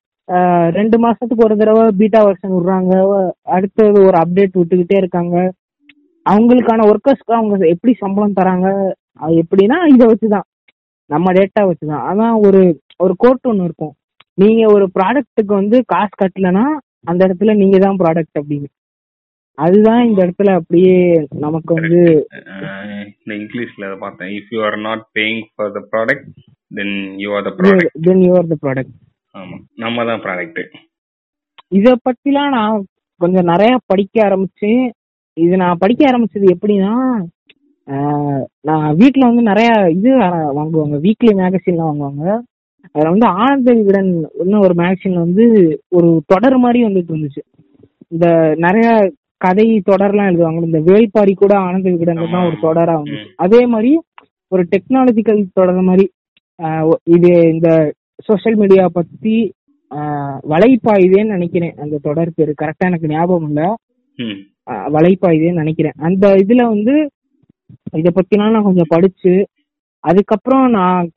ரெண்டு 0.69 1.09
மாசத்துக்கு 1.09 1.43
ஒரு 1.43 1.57
தடவை 1.57 1.89
பீட்டா 1.97 2.25
வெர்ஷன் 2.25 2.47
விடுறாங்க. 2.47 3.29
அடுத்தது 3.41 4.01
ஒரு 4.01 4.17
அப்டேட் 4.17 4.55
விட்டுக்கிட்டே 4.55 4.97
இருக்காங்க. 4.97 5.51
அவங்களுக்கான 6.29 6.93
ஒர்க்கர்ஸ்க்கு 6.93 7.31
அவங்க 7.31 7.65
எப்படி 7.65 7.93
சம்பளம் 7.93 8.33
தராங்க? 8.41 8.91
அது 9.13 9.33
எப்படின்னா 9.33 9.93
இதை 9.93 10.07
வச்சுதான். 10.07 10.41
நம்ம 11.05 11.33
டேட்டா 11.33 11.59
வச்சுதான். 11.59 12.09
அதான் 12.09 12.39
ஒரு 12.45 12.79
ஒரு 12.97 13.13
கோர்ட் 13.17 13.47
ஒன்று 13.47 13.63
இருக்கும். 13.63 13.93
நீங்க 14.41 14.61
ஒரு 14.75 14.85
ப்ராடக்ட்டுக்கு 14.97 15.53
வந்து 15.61 15.77
காசு 15.93 16.13
கட்டலனா 16.21 16.65
அந்த 17.09 17.21
இடத்துல 17.27 17.53
நீங்க 17.61 17.77
தான் 17.85 17.99
ப்ராடக்ட் 18.01 18.39
அப்படின்னு. 18.41 18.69
அதுதான் 19.57 20.01
இந்த 20.07 20.19
இடத்துல 20.25 20.49
அப்படியே 20.59 20.93
நமக்கு 21.45 21.71
வந்து 21.79 22.01
இந்த 23.17 23.31
இங்கிலீஷ்ல 23.39 23.87
அதை 23.89 23.97
பார்த்தேன். 24.03 24.31
If 24.37 24.51
you 24.55 24.59
are 24.67 24.77
not 24.87 25.03
paying 25.17 25.41
for 25.53 25.73
the 25.77 25.81
product 25.93 26.27
then 26.77 26.93
you 27.23 27.31
are 27.37 27.45
the 27.47 27.51
product 27.59 27.97
then 28.07 28.23
you are 28.27 28.51
the 28.53 28.57
product 28.63 28.93
ஆமா 29.35 29.57
நம்ம 29.83 30.05
தான் 30.09 30.23
ப்ராடக்ட் 30.25 30.61
இத 31.79 31.89
பத்திலாம் 32.07 32.55
நான் 32.57 32.77
கொஞ்சம் 33.21 33.49
நிறைய 33.51 33.73
படிக்க 33.91 34.15
ஆரம்பிச்சேன். 34.27 34.83
இது 35.37 35.55
நான் 35.63 35.81
படிக்க 35.81 36.01
ஆரம்பிச்சது 36.09 36.45
எப்படின்னா 36.53 36.93
நான் 38.69 38.87
வீட்ல 38.99 39.27
வந்து 39.29 39.43
நிறைய 39.49 39.69
இது 39.97 40.09
வாங்குவாங்க. 40.57 40.95
வீக்லி 41.05 41.31
மேகசின்லாம் 41.39 41.89
வாங்குவாங்க. 41.91 42.25
அதுல 42.85 43.11
வந்து 43.13 43.27
ஆனந்த 43.39 43.69
விகடன் 43.73 44.09
இன்னும் 44.43 44.65
ஒரு 44.67 44.73
மேகசின்ல 44.73 45.23
வந்து 45.25 45.45
ஒரு 45.89 46.09
தொடர் 46.25 46.57
மாதிரி 46.57 46.79
வந்துட்டு 46.83 47.11
இருந்துச்சு. 47.13 47.41
இந்த 48.07 48.27
நிறைய 48.57 48.87
கதை 49.41 49.65
தொடர்லாம் 49.89 50.29
எழுதுவாங்க 50.29 50.69
இந்த 50.69 50.79
வேள்பாரி 50.87 51.33
கூட 51.33 51.53
ஆனந்த 51.57 51.87
விகடன்ல 51.89 52.31
தான் 52.31 52.47
ஒரு 52.49 52.57
தொடரா 52.65 52.95
வந்துச்சு. 52.99 53.27
அதே 53.35 53.61
மாதிரி 53.65 53.91
ஒரு 54.51 54.63
டெக்னாலஜிக்கல் 54.73 55.41
தொடர் 55.53 55.87
மாதிரி 55.89 56.05
இது 57.15 57.31
இந்த 57.53 57.69
சோஷியல் 58.23 58.57
மீடியா 58.57 58.85
பத்தி 58.93 59.35
ஆஹ் 59.91 60.39
வலைப்பாய்வேன்னு 60.53 61.35
நினைக்கிறேன். 61.35 61.75
அந்த 61.83 61.95
தொடர் 62.01 62.35
பேரு 62.35 62.51
கரெக்டா 62.61 62.87
எனக்கு 62.89 63.07
ஞாபகம் 63.07 63.47
இல்ல. 63.49 63.61
வலைப்பாய்வேன்னு 64.95 65.61
நினைக்கிறேன். 65.63 65.95
அந்த 65.99 66.25
இதுல 66.43 66.61
வந்து 66.65 66.95
இத 67.99 68.09
பத்திலாம் 68.17 68.53
நான் 68.55 68.67
கொஞ்சம் 68.67 68.91
படிச்சு 68.95 69.33
அதுக்கப்புறம் 70.03 70.65
நான் 70.69 71.07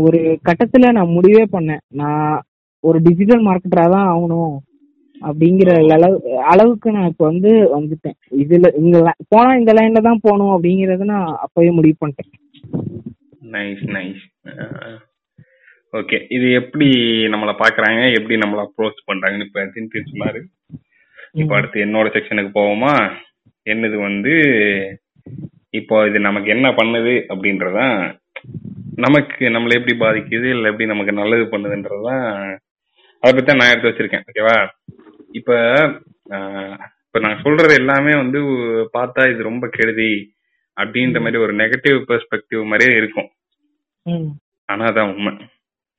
ஒரு 0.00 0.38
கட்டத்துல 0.44 0.92
நான் 0.92 1.08
முடிவே 1.08 1.44
பண்ணேன். 1.52 1.80
நான் 1.88 2.42
ஒரு 2.80 2.98
டிஜிட்டல் 3.02 3.46
மார்க்கெட்டரா 3.46 3.90
தான் 3.90 4.08
ஆகணும் 4.08 4.54
அப்படிங்கிற 5.22 5.92
அளவு 5.92 6.42
அளவுக்கு 6.42 6.92
நான் 6.92 7.06
இப்ப 7.06 7.24
வந்து 7.24 7.50
வந்துட்டேன். 7.76 8.16
இதுல 8.38 8.70
li- 8.94 9.24
போனா 9.28 9.56
இந்த 9.56 9.72
லைன்ல 9.72 10.02
தான் 10.02 10.22
போகணும் 10.22 10.54
அப்படிங்கறத 10.54 11.04
நான் 11.04 11.36
அப்பவே 11.36 11.70
முடிவு 11.70 11.96
பண்ணிட்டேன். 12.00 12.30
நைஸ் 13.52 13.84
நைஸ் 13.96 14.22
ஓகே 15.92 16.26
இது 16.28 16.52
எப்படி 16.52 16.86
நம்மள 17.26 17.54
பாக்குறாங்க? 17.58 18.12
எப்படி 18.12 18.36
நம்மள 18.36 18.66
அப்ரோச் 18.66 19.06
பண்றாங்கன்னு 19.06 19.44
இப்ப 19.44 19.66
தின் 19.66 19.90
சொன்னாரு. 19.90 20.40
இப்போ 21.32 21.54
அடுத்து 21.56 21.84
என்னோட 21.84 22.06
செக்ஷனுக்கு 22.12 22.50
போவோமா? 22.54 23.10
என்னது 23.66 23.96
வந்து 24.00 24.34
இப்போ 25.70 26.06
இது 26.06 26.20
நமக்கு 26.20 26.50
என்ன 26.50 26.70
பண்ணுது 26.70 27.14
அப்படின்றதான் 27.28 27.96
நமக்கு 29.04 29.44
நம்மளை 29.54 29.76
எப்படி 29.78 29.94
பாதிக்குது 30.00 30.46
இல்லை 30.54 30.70
எப்படி 30.70 30.86
நமக்கு 30.86 31.12
நல்லது 31.12 31.44
பண்ணுதுன்றதான் 31.52 32.24
அதை 33.22 33.30
பத்தி 33.30 33.44
தான் 33.44 33.60
நான் 33.60 33.72
எடுத்து 33.72 33.90
வச்சிருக்கேன் 33.90 34.26
ஓகேவா 34.28 34.56
இப்ப 35.34 35.52
ஆஹ், 36.34 36.76
இப்ப 37.06 37.20
நான் 37.24 37.42
சொல்றது 37.42 37.72
எல்லாமே 37.80 38.12
வந்து 38.16 38.40
பார்த்தா 38.94 39.24
இது 39.32 39.48
ரொம்ப 39.48 39.66
கெடுதி 39.76 40.12
அப்படின்ற 40.76 41.18
மாதிரி 41.20 41.38
ஒரு 41.44 41.52
நெகட்டிவ் 41.60 41.98
பெர்ஸ்பெக்டிவ் 42.08 42.62
மாதிரியே 42.70 42.94
இருக்கும். 43.00 43.28
ஆனா 44.68 44.84
அதான் 44.90 45.10
உண்மை. 45.12 45.32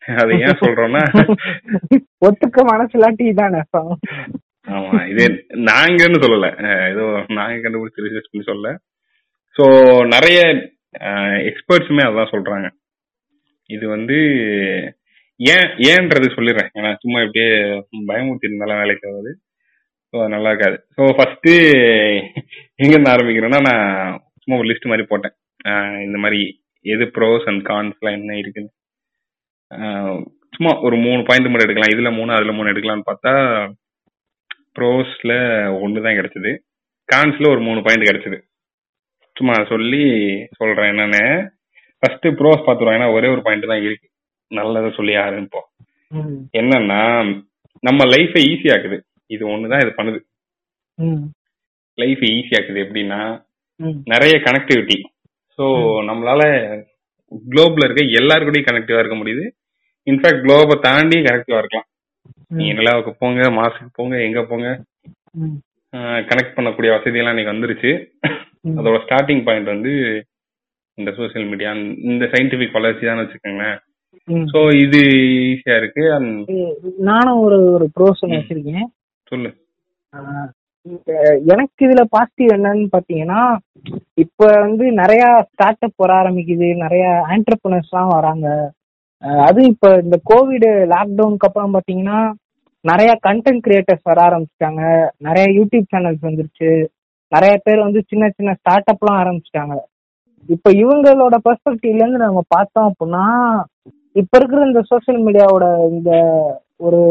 அது 0.03 0.33
ஏன் 0.45 0.59
சொல்றோம்னா 0.61 1.03
ஒத்துக்க 2.27 2.57
மனசுலாட்டி 2.71 3.23
இதானே 3.31 3.61
ஆமா 4.67 4.97
இது 5.11 5.23
நாங்கன்னு 5.69 6.19
சொல்லல. 6.23 6.47
ஏதோ 6.91 7.05
நாங்க 7.37 7.57
கண்டுபிடிச்ச 7.63 8.05
ரிசர்ச் 8.05 8.29
பண்ணி 8.29 8.45
சொல்லல. 8.45 8.69
ஸோ 9.55 9.65
நிறைய 10.13 10.39
எக்ஸ்பர்ட்ஸுமே 11.49 12.03
அதான் 12.09 12.33
சொல்றாங்க. 12.33 12.67
இது 13.69 13.85
வந்து 13.95 14.17
ஏன் 15.39 15.69
ஏன்றது 15.91 16.27
சொல்லிடுறேன். 16.35 16.69
ஏன்னா 16.77 16.91
சும்மா 17.03 17.19
இப்படியே 17.25 17.49
பயமுறுத்தி 18.11 18.49
இருந்தாலும் 18.49 18.81
வேலைக்கு 18.81 19.07
ஆகுது 19.09 19.31
ஸோ 20.11 20.27
நல்லா 20.33 20.49
இருக்காது. 20.51 20.77
ஸோ 20.95 21.01
ஃபஸ்ட்டு 21.17 21.53
எங்கேருந்து 22.81 23.13
ஆரம்பிக்கிறேன்னா 23.13 23.59
நான் 23.69 24.19
சும்மா 24.41 24.59
ஒரு 24.61 24.69
லிஸ்ட் 24.69 24.91
மாதிரி 24.91 25.05
போட்டேன். 25.11 25.35
இந்த 26.07 26.17
மாதிரி 26.23 26.41
எது 26.93 27.05
ப்ரோஸ் 27.17 27.45
அண்ட் 27.51 27.63
கான்ஸ்லாம் 27.71 28.17
என்ன 28.19 28.37
இருக்குன்னு. 28.41 28.71
சும்மா 30.55 30.71
ஒரு 30.87 30.95
மூணு 31.05 31.21
பாயிண்ட் 31.27 31.49
மட்டும் 31.49 31.67
எடுக்கலாம். 31.67 31.93
இதில் 31.95 32.17
மூணு 32.19 32.31
அதில் 32.37 32.57
மூணு 32.57 32.71
எடுக்கலாம்னு 32.71 33.09
பார்த்தா 33.09 33.33
ப்ரோஸில் 34.77 35.37
ஒன்று 35.83 36.05
தான் 36.05 36.17
கிடச்சிது. 36.19 36.51
கான்ஸில் 37.09 37.53
ஒரு 37.53 37.61
மூணு 37.67 37.79
பாயிண்ட் 37.85 38.09
கிடச்சிது. 38.09 38.37
சும்மா 39.37 39.55
சொல்லி 39.71 40.03
சொல்றேன் 40.59 40.91
என்னன்னு. 40.93 41.23
ஃபர்ஸ்ட் 42.03 42.27
ப்ரோஸ் 42.39 42.65
பார்த்துருவோம் 42.65 42.97
ஏன்னா 42.97 43.07
ஒரே 43.17 43.27
ஒரு 43.33 43.41
பாயிண்ட் 43.45 43.71
தான் 43.71 43.85
இருக்கு. 43.87 44.07
நல்லதை 44.51 44.89
சொல்லி 44.97 45.13
ஆரம்பிப்போம். 45.25 45.67
என்னன்னா 46.59 47.01
நம்ம 47.87 48.05
லைஃபை 48.13 48.41
ஈஸி 48.51 48.67
ஆக்குது. 48.75 48.97
இது 49.35 49.43
ஒன்று 49.53 49.71
தான் 49.73 49.83
இது 49.85 49.91
பண்ணுது. 49.99 50.19
லைஃப் 51.97 52.23
ஈஸி 52.35 52.53
ஆக்குது 52.59 52.83
எப்படின்னா. 52.85 53.19
நிறைய 54.13 54.35
கனெக்டிவிட்டி 54.47 54.97
ஸோ 55.57 55.65
நம்மளால 56.09 56.41
குளோப்ல 57.51 57.85
இருக்க 57.85 58.03
எல்லாரு 58.19 58.45
கூடயும் 58.45 58.67
கனெக்டிவா 58.69 59.01
இருக்க 59.01 59.17
முடியுது. 59.19 59.45
இன்ஃபேக்ட் 60.07 60.43
குளோபை 60.45 60.75
தாண்டி 60.87 61.17
கனெக்டிவா 61.27 61.59
இருக்கலாம். 61.61 61.87
நீங்க 62.57 62.73
நிலாவுக்கு 62.79 63.11
போங்க 63.21 63.47
மாசுக்கு 63.59 63.89
போங்க 63.99 64.15
எங்க 64.27 64.41
போங்க. 64.49 64.67
கனெக்ட் 66.29 66.55
பண்ணக்கூடிய 66.57 66.89
வசதியெல்லாம் 66.95 67.33
இன்னைக்கு 67.35 67.53
வந்துருச்சு. 67.53 67.91
அதோட 68.79 68.97
ஸ்டார்டிங் 69.05 69.43
பாயிண்ட் 69.47 69.73
வந்து 69.73 69.93
இந்த 70.97 71.11
சோஷியல் 71.17 71.47
மீடியா 71.51 71.71
இந்த 72.11 72.25
சயின்டிபிக் 72.33 72.77
வளர்ச்சி 72.77 73.05
தான் 73.07 73.21
வச்சுக்கோங்களேன். 73.21 73.77
ஸோ 74.51 74.59
இது 74.83 74.99
ஈஸியா 75.49 75.75
இருக்கு. 75.79 76.03
நானும் 77.09 77.41
ஒரு 77.47 77.57
ஒரு 77.77 77.87
ப்ரோஸ் 77.97 78.21
வச்சிருக்கேன். 78.35 78.87
சொல்லு. 79.31 79.49
எனக்கு 81.53 81.79
இதுல 81.85 82.01
பாசிட்டிவ் 82.15 82.49
என்னன்னு 82.55 82.87
பாத்தீங்கன்னா 82.95 83.41
இப்ப 84.23 84.47
வந்து 84.65 84.85
நிறைய 85.01 85.23
ஸ்டார்ட் 85.51 85.85
அப் 85.87 86.01
வர 86.03 86.11
ஆரம்பிக்குது. 86.21 86.67
நிறைய 86.83 87.05
ஆண்டர்பிரினர்ஸ் 87.33 87.91
எல்லாம் 87.91 88.15
வராங்க. 88.17 88.47
அதுவும் 89.47 89.71
இப்ப 89.73 89.87
இந்த 90.05 90.17
கோவிட் 90.31 90.67
லாக்டவுனுக்கு 90.93 91.47
அப்புறம் 91.49 91.75
பாத்தீங்கன்னா 91.77 92.19
நிறைய 92.85 93.11
கண்டென்ட் 93.27 93.63
கிரியேட்டர்ஸ் 93.65 94.09
வர 94.09 94.19
ஆரம்பிச்சிட்டாங்க. 94.27 94.81
நிறைய 95.27 95.45
யூடியூப் 95.57 95.87
சேனல்ஸ் 95.93 96.27
வந்துருச்சு. 96.27 96.71
நிறைய 97.31 97.53
பேர் 97.65 97.85
வந்து 97.85 97.99
சின்ன 98.09 98.25
சின்ன 98.37 98.55
ஸ்டார்ட் 98.59 98.91
அப்லாம் 98.93 99.19
ஆரம்பிச்சிட்டாங்க. 99.21 99.75
இப்ப 100.49 100.71
இவங்களோட 100.81 101.35
பெர்ஸ்பெக்டிவ்ல 101.45 102.03
இருந்து 102.03 102.25
நம்ம 102.25 102.41
பார்த்தோம் 102.55 102.89
அப்படின்னா 102.89 103.25
இப்ப 104.15 104.37
இருக்கிற 104.39 104.61
இந்த 104.67 104.81
சோஷியல் 104.91 105.21
மீடியாவோட 105.25 105.65
இந்த 105.89 106.11
ஒரு 106.85 107.01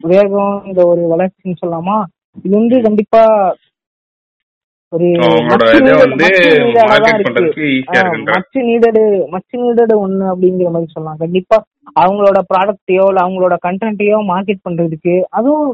வேகம் 0.00 0.54
இந்த 0.68 0.80
ஒரு 0.86 1.02
வளர்ச்சின்னு 1.12 1.60
சொல்லலாமா 1.62 1.96
இது 2.44 2.54
வந்து 2.58 2.76
கண்டிப்பா 2.86 3.22
ஒரு 4.92 5.08
much 5.50 5.66
needed 8.68 8.96
much 9.34 9.50
needed 9.60 9.90
ஒண்ணு 10.04 10.24
அப்படிங்கிற 10.32 10.70
மாதிரி 10.74 10.88
சொல்லலாம். 10.94 11.20
கண்டிப்பா 11.24 11.56
அவங்களோட 12.02 12.38
ப்ராடக்ட்டையோ 12.52 13.04
இல்ல 13.10 13.20
அவங்களோட 13.24 13.56
கண்டென்ட்டையோ 13.66 14.18
மார்க்கெட் 14.32 14.64
பண்றதுக்கு 14.66 15.14
அதுவும் 15.38 15.68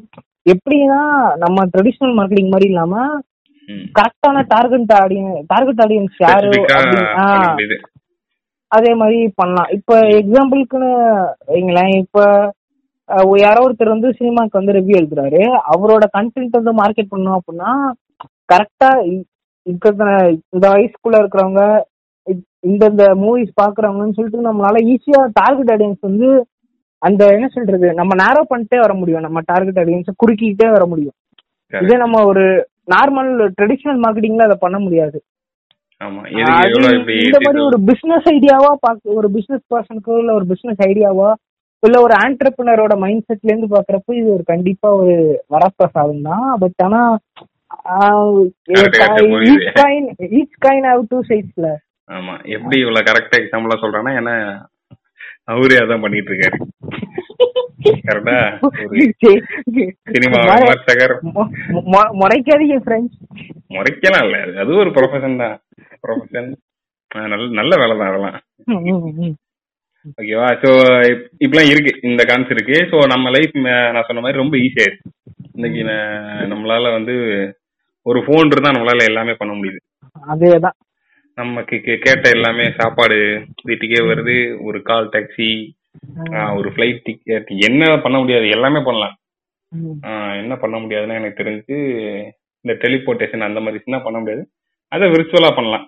எப்படின்னா 0.47 1.01
நம்ம 1.45 1.65
ட்ரெடிஷனல் 1.73 2.17
மார்க்கெட்டிங் 2.19 2.53
மாதிரி 2.55 2.71
இல்லாம. 2.73 2.95
கரெக்டான 3.99 4.43
டார்கெட் 4.55 4.93
ஆடியன்ஸ் 5.03 5.39
டார்கெட் 5.53 5.83
ஆடியன்ஸ் 5.85 6.17
யாரு? 6.27 6.51
அதே 8.77 8.93
மாதிரி 9.01 9.19
பண்ணலாம். 9.41 9.71
இப்ப 9.77 9.99
எக்ஸாம்பிளுக்குன்னு 10.21 10.93
வைங்களேன். 11.53 11.93
இப்ப 12.03 12.25
யாரோ 13.43 13.61
ஒருத்தர் 13.65 13.95
வந்து 13.95 14.09
சினிமாக்கு 14.19 14.59
வந்து 14.59 14.77
ரிவ்யூ 14.77 14.95
எழுதுறாரு. 15.01 15.43
அவரோட 15.75 16.05
கண்டென்ட் 16.17 16.59
வந்து 16.59 16.73
மார்க்கெட் 16.81 17.13
பண்ணோம் 17.13 17.39
அப்படின்னா 17.41 17.73
கரெக்டா 18.53 18.91
இந்த 20.53 20.65
வயசுக்குள்ள 20.73 21.17
இருக்கிறவங்க 21.21 21.63
இந்தந்த 22.71 23.05
மூவிஸ் 23.23 23.53
பாக்குறவங்கன்னு 23.63 24.17
சொல்லிட்டு 24.17 24.49
நம்மளால 24.49 24.77
ஈஸியா 24.93 25.21
டார்கெட் 25.41 25.73
ஆடியன்ஸ் 25.75 26.07
வந்து 26.09 26.29
அந்த 27.03 27.23
என்ன 27.37 27.47
சொல்றது? 27.55 27.89
நம்ம 27.99 28.13
நேரோ 28.23 28.41
பண்ணிட்டே 28.53 28.79
வர 28.85 28.93
முடியும். 29.01 29.25
நம்ம 29.27 29.41
டார்கெட் 29.51 29.81
ஆடியன்ஸ் 29.83 30.21
குறுக்கிக்கிட்டே 30.23 30.69
வர 30.77 30.85
முடியும். 30.93 31.17
இதே 31.73 31.97
நம்ம 32.05 32.23
ஒரு 32.31 32.45
நார்மல் 32.89 33.31
ட்ரெடிஷனல் 33.57 34.03
மார்க்கெட்டிங்ல 34.03 34.47
அதை 34.49 34.57
பண்ண 34.61 34.79
முடியாது. 34.79 35.19
இந்த 37.21 37.39
மாதிரி 37.41 37.61
ஒரு 37.67 37.79
பிசினஸ் 37.89 38.27
ஐடியாவா 38.33 38.71
பாக்க 38.81 39.19
ஒரு 39.21 39.29
பிசினஸ் 39.37 39.65
பர்சனுக்கோ 39.73 40.17
இல்ல 40.19 40.33
ஒரு 40.35 40.47
பிசினஸ் 40.51 40.83
ஐடியாவா 40.89 41.31
இல்ல 41.83 41.97
ஒரு 42.01 42.15
ஆண்டர்பிரினரோட 42.23 42.95
மைண்ட் 42.99 43.27
செட்ல 43.29 43.51
இருந்து 43.51 43.69
பாக்குறப்போ 43.75 44.13
இது 44.15 44.29
ஒரு 44.35 44.45
கண்டிப்பா 44.45 44.89
ஒரு 45.01 45.15
வரப்பிரசாதம் 45.55 46.27
தான். 46.29 46.47
பட் 46.63 46.81
ஆனா. 46.87 47.01
ஈச் 50.33 50.57
கைன் 50.61 50.87
ஹேவ் 50.89 51.03
டூ 51.11 51.19
சைட்ஸ்ல 51.31 51.69
ஆமா 52.11 52.35
எப்படி 52.55 52.77
இவ்வளவு 52.83 53.07
கரெக்டா 53.09 53.37
எக்ஸாம்பிளா 53.41 53.77
சொல்றேன்னா 53.83 54.13
ஏன்னா 54.21 54.35
அவரே 55.49 55.77
அதான் 55.83 56.05
பண்ணிட்டு 56.05 56.31
இருக்காரு. 56.33 56.59
கரெக்டா 58.09 58.37
சினிமா 60.15 60.41
விமர்சகர். 60.51 61.15
முறைக்காதீங்க 62.23 62.77
ஃப்ரெண்ட்ஸ் 62.85 63.17
முறைக்கலாம் 63.77 64.25
இல்ல 64.27 64.39
அது 64.63 64.81
ஒரு 64.83 64.91
ப்ரொஃபஷன் 64.97 65.41
தான். 65.43 65.57
ப்ரொஃபஷன் 66.05 66.49
நல்ல 67.33 67.47
நல்ல 67.61 67.73
வேலை 67.83 67.95
தான் 67.99 68.11
அதெல்லாம். 68.11 68.39
ஓகேவா 70.19 70.49
ஸோ 70.63 70.71
இப்பெல்லாம் 71.45 71.71
இருக்கு 71.73 71.93
இந்த 72.09 72.23
கான்ஸ் 72.31 72.53
இருக்கு. 72.55 72.77
ஸோ 72.91 72.97
நம்ம 73.13 73.31
லைஃப் 73.37 73.55
நான் 73.97 74.07
சொன்ன 74.09 74.23
மாதிரி 74.25 74.43
ரொம்ப 74.43 74.57
ஈஸியா 74.65 74.87
இருக்கு 74.89 75.13
இன்னைக்கு 75.57 75.83
நம்மளால 76.53 76.91
வந்து 76.97 77.15
ஒரு 78.07 78.19
ஃபோன் 78.27 78.51
இருந்தா 78.53 78.75
நம்மளால 78.75 79.07
எல்லாமே 79.11 79.33
பண்ண 79.39 79.53
முடியுது. 79.59 79.81
அதேதான். 80.33 80.77
நமக்கு 81.39 81.77
கேட்ட 82.05 82.27
எல்லாமே 82.37 82.67
சாப்பாடு 82.79 83.17
வீட்டுக்கே 83.69 84.03
வருது. 84.11 84.37
ஒரு 84.69 84.79
கால் 84.91 85.11
டாக்ஸி 85.15 85.49
ஒரு 86.59 86.69
ஃப்ளைட் 86.75 87.01
டிக்கெட் 87.07 87.51
என்ன 87.69 87.83
பண்ண 88.05 88.17
முடியாது? 88.23 88.47
எல்லாமே 88.57 88.81
பண்ணலாம். 88.89 89.15
ஆஹ் 90.09 90.35
என்ன 90.43 90.55
பண்ண 90.63 90.77
முடியாதுன்னு 90.83 91.19
எனக்கு 91.21 91.41
தெரிஞ்சு 91.41 91.77
இந்த 92.65 92.75
டெலிபோர்டேஷன் 92.85 93.47
அந்த 93.49 93.61
மாதிரி 93.65 93.93
தான் 93.95 94.07
பண்ண 94.07 94.19
முடியாது. 94.23 94.43
அதை 94.93 95.07
விர்ச்சுவலா 95.15 95.51
பண்ணலாம். 95.59 95.87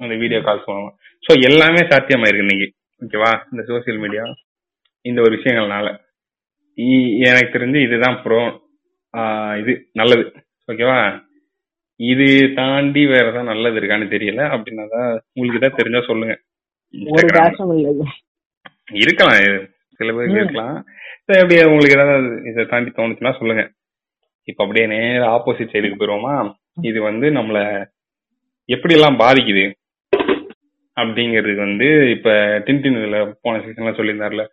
அந்த 0.00 0.14
வீடியோ 0.22 0.40
கால்ஸ் 0.46 0.68
பண்ணலாம் 0.68 0.94
ஸோ 1.24 1.32
எல்லாமே 1.48 1.82
சாத்தியமாயிருக்கு 1.90 2.46
இன்னைக்கு. 2.46 2.68
ஓகேவா 3.02 3.30
இந்த 3.52 3.62
சோஷியல் 3.70 4.00
மீடியா 4.04 4.24
இந்த 5.04 5.18
ஒரு 5.24 5.32
விஷயங்கள்னால. 5.36 5.88
எனக்கு 7.28 7.54
தெரிஞ்சு 7.56 7.78
இதுதான் 7.86 8.18
ப்ரோ 8.24 8.40
இது 9.60 9.72
நல்லது. 10.00 10.24
ஓகேவா 10.68 10.98
இது 12.00 12.26
தாண்டி 12.58 13.02
வேற 13.12 13.24
ஏதாவது 13.30 13.50
நல்லது 13.50 13.78
இருக்கான்னு 13.80 14.06
தெரியல. 14.14 14.42
அப்படின்னா 14.54 14.84
தான் 14.94 15.10
உங்களுக்கு 15.36 15.64
தான் 15.64 15.78
தெரிஞ்சா 15.80 16.00
சொல்லுங்க. 16.08 16.34
இருக்கலாம். 18.92 19.38
இது. 19.38 19.74
சில 19.96 20.12
பேருக்கு. 20.12 20.34
இருக்கலாம். 20.34 20.84
சரி, 21.24 21.40
அப்படியே 21.40 21.64
உங்களுக்கு 21.64 22.00
ஏதாவது 22.00 22.42
இதை 22.44 22.64
தாண்டி 22.64 22.90
தோணுச்சுன்னா 22.90 23.38
சொல்லுங்க. 23.38 23.72
இப்ப 24.44 24.64
அப்படியே 24.64 24.86
நேர 24.86 25.26
ஆப்போசிட் 25.26 25.74
சைடுக்கு 25.74 25.94
போயிருவோமா? 25.98 26.52
இது 26.80 27.02
வந்து 27.02 27.30
நம்மள 27.30 27.86
எப்படி 28.64 28.94
எல்லாம் 28.94 29.18
பாதிக்குது? 29.18 29.72
அப்படிங்கிறது 31.00 31.54
வந்து 31.54 32.10
இப்ப 32.10 32.30
டின்டின் 32.66 32.96
இதுல 32.96 33.32
போன 33.40 33.58
சீசன்ல 33.58 33.94
சொல்லியிருந்தாருல. 33.94 34.46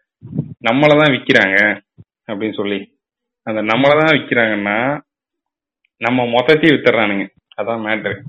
நம்மளதான் 0.72 1.12
விக்கிறாங்க 1.12 1.82
அப்படின்னு 2.28 2.54
சொல்லி. 2.54 3.00
அந்த 3.44 3.62
நம்மளதான் 3.62 4.16
விக்கிறாங்கன்னா 4.16 5.00
நம்ம 5.98 6.24
மொத்தத்தையும் 6.24 6.76
வித்துறானுங்க 6.76 7.28
அதான் 7.62 7.86
மேட்ரு 7.86 8.20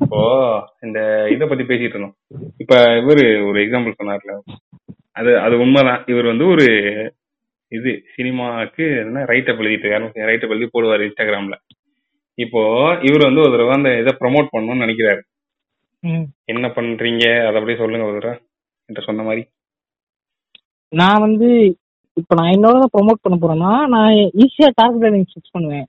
இப்போ 0.00 0.74
இந்த 0.80 1.28
இத 1.30 1.46
பத்தி 1.46 1.64
பேசிட்டு 1.64 1.88
இருந்தோம். 1.88 2.16
இப்ப 2.56 2.84
இவரு 2.84 3.46
ஒரு 3.46 3.60
எக்ஸாம்பிள் 3.60 3.94
சொன்னார்ல. 4.02 4.40
அது 5.18 5.38
அது 5.38 5.58
உண்மைதான். 5.58 6.04
இவர் 6.06 6.24
வந்து 6.24 6.46
ஒரு 6.46 6.64
இது 7.68 8.02
சினிமாவுக்கு 8.16 8.84
என்ன 8.96 9.24
ரைட்டப் 9.24 9.60
எழுதிட்டு 9.60 9.86
இருக்காரு 9.86 10.10
ரைட்டப் 10.14 10.48
எழுதி 10.48 10.68
போடுவார் 10.72 11.08
இன்ஸ்டாகிராம்ல. 11.08 11.54
இப்போ 12.34 12.60
இவர் 13.02 13.22
வந்து 13.22 13.40
ஒரு 13.40 13.50
தடவை 13.50 13.72
அந்த 13.74 13.98
இதை 13.98 14.16
ப்ரமோட் 14.20 14.48
பண்ணணும்னு 14.56 14.84
நினைக்கிறாரு. 14.84 15.20
ம். 16.00 16.24
என்ன 16.44 16.68
பண்றீங்க? 16.68 17.40
அதை 17.40 17.52
அப்படியே 17.52 17.76
சொல்லுங்க 17.76 18.06
ஒரு 18.06 18.20
தடவை 18.20 18.38
என்கிட்ட 18.88 19.02
சொன்ன 19.02 19.22
மாதிரி. 19.22 19.48
நான் 20.88 21.20
வந்து 21.20 21.76
இப்ப 22.14 22.34
நான் 22.34 22.52
என்னோட 22.52 22.84
ப்ரோமோட் 22.98 23.22
பண்ண 23.22 23.38
போறேன்னா 23.38 23.86
நான் 23.86 24.12
ஈஸியா 24.12 24.70
டார்கெட் 24.74 25.14
ஆடியன்ஸ் 25.14 25.34
ஃபிக்ஸ் 25.34 25.50
பண்ணுவேன். 25.50 25.86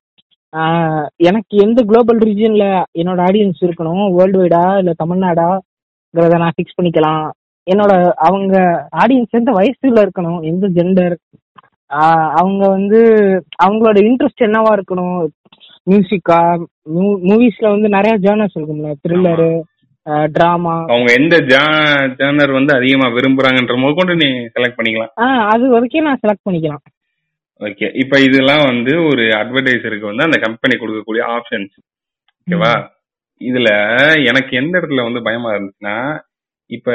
ஆஹ் 0.58 1.08
எனக்கு 1.16 1.58
எந்த 1.58 1.84
குளோபல் 1.84 2.18
ரீஜன்ல 2.18 2.84
என்னோட 2.94 3.22
ஆடியன்ஸ் 3.22 3.66
இருக்கணும்? 3.66 4.14
வேர்ல்டு 4.16 4.44
வைடா 4.44 4.78
இல்ல 4.78 4.94
தமிழ்நாடாங்கிறத 5.06 6.38
நான் 6.38 6.52
ஃபிக்ஸ் 6.58 6.80
பண்ணிக்கலாம். 6.82 7.30
என்னோட 7.72 7.94
அவங்க 8.28 8.56
ஆடியன்ஸ் 9.04 9.38
எந்த 9.40 9.52
வயசுல 9.60 10.04
இருக்கணும் 10.06 10.40
எந்த 10.52 10.68
ஜெண்டர் 10.78 11.16
அவங்க 12.42 12.64
வந்து 12.76 13.00
அவங்களோட 13.66 13.98
இன்ட்ரெஸ்ட் 14.10 14.46
என்னவா 14.48 14.72
இருக்கணும்? 14.78 15.20
மியூசிக்கா 15.88 16.40
மூவிஸ்ல 17.30 17.68
வந்து 17.74 17.90
நிறைய 17.96 18.14
ஜேர்னல்ஸ் 18.26 18.58
இருக்கும்ல. 18.58 18.92
த்ரில்லரு 19.04 19.50
டிராமா 20.36 20.76
அவங்க 20.94 21.10
எந்த 21.20 21.36
ஜேர்னர் 22.20 22.54
வந்து 22.58 22.72
அதிகமா 22.78 23.08
விரும்புறாங்கன்ற 23.16 23.76
முதற்கொண்டு 23.82 24.14
நீ 24.22 24.30
செலக்ட் 24.56 24.78
பண்ணிக்கலாம். 24.78 25.12
அது 25.54 25.66
வரைக்கும் 25.74 26.08
நான் 26.10 26.22
செலக்ட் 26.24 26.46
பண்ணிக்கலாம். 26.48 26.84
ஓகே 27.62 27.88
இப்போ 28.02 28.18
இதெல்லாம் 28.28 28.64
வந்து 28.72 28.94
ஒரு 29.10 29.24
அட்வர்டைசருக்கு 29.42 30.10
வந்து 30.12 30.26
அந்த 30.28 30.38
கம்பெனி 30.46 30.76
கொடுக்கக்கூடிய 30.82 31.24
ஆப்ஷன்ஸ் 31.38 31.76
ஓகேவா 32.40 32.74
இதுல 33.42 33.70
எனக்கு 34.30 34.54
எந்த 34.62 34.74
இடத்துல 34.80 35.06
வந்து 35.08 35.22
பயமா 35.28 35.50
இருந்துச்சுன்னா 35.56 35.98
இப்ப 36.70 36.90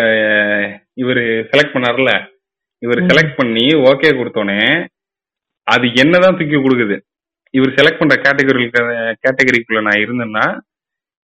இவர் 1.03 1.21
செலக்ட் 1.51 1.75
பண்ணார்ல 1.77 2.11
இவர். 2.83 3.01
செலக்ட் 3.11 3.39
பண்ணி 3.39 3.65
ஓகே 3.91 4.09
கொடுத்தோனே 4.19 4.59
அது 5.67 5.87
என்னதான் 6.03 6.37
தூக்கி 6.39 6.59
கொடுக்குது? 6.59 6.97
இவர் 7.55 7.77
செலக்ட் 7.77 8.01
பண்ற 8.01 8.15
கேட்டகரி 8.25 8.65
கேட்டகரிக்குள்ள 9.25 9.81
நான் 9.87 10.03
இருந்தேன்னா 10.05 10.45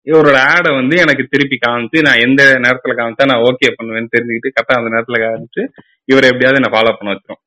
இவரோட 0.06 0.36
ஆடை 0.52 0.70
வந்து 0.76 0.94
எனக்கு 0.96 1.24
திருப்பி 1.32 1.56
காமிச்சு 1.58 1.98
நான் 2.06 2.22
எந்த 2.26 2.42
நேரத்துல 2.64 2.94
காமிச்சா 2.98 3.24
நான் 3.30 3.44
ஓகே 3.48 3.68
பண்ணுவேன்னு 3.78 4.12
தெரிஞ்சுக்கிட்டு 4.14 4.54
கரெக்டா 4.54 4.78
அந்த 4.78 4.90
நேரத்துல 4.94 5.18
காமிச்சு 5.24 5.62
இவரை 6.08 6.28
எப்படியாவது 6.30 6.62
நான் 6.62 6.74
ஃபாலோ 6.76 6.92
பண்ண 6.98 7.12
வச்சிரும். 7.12 7.42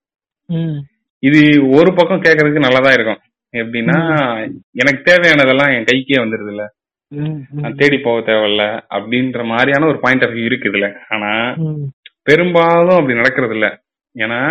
இது 1.24 1.40
ஒரு 1.78 1.90
பக்கம் 1.98 2.24
கேட்கறதுக்கு 2.26 2.66
நல்லாதான் 2.68 2.96
இருக்கும். 2.98 3.22
எப்படின்னா 3.54 3.98
எனக்கு 4.82 5.02
தேவையானதெல்லாம் 5.10 5.74
என் 5.76 5.90
கைக்கே 5.90 6.20
வந்துருது 6.22 6.52
இல்ல 6.54 6.64
தேடி 7.80 7.98
போக 8.00 8.20
தேவையில்ல 8.30 8.64
அப்படின்ற 8.96 9.44
மாதிரியான 9.52 9.88
ஒரு 9.92 10.00
பாயிண்ட் 10.04 10.24
ஆஃப் 10.24 10.36
வியூ 10.36 10.46
இருக்கு 10.50 10.70
இதுல. 10.72 10.88
ஆனா 11.10 11.32
பெரும்பாலும் 12.30 12.98
அப்படி 12.98 13.20
நடக்கிறது 13.22 13.56
இல்ல. 13.58 13.68
ஏன்னா. 14.16 14.42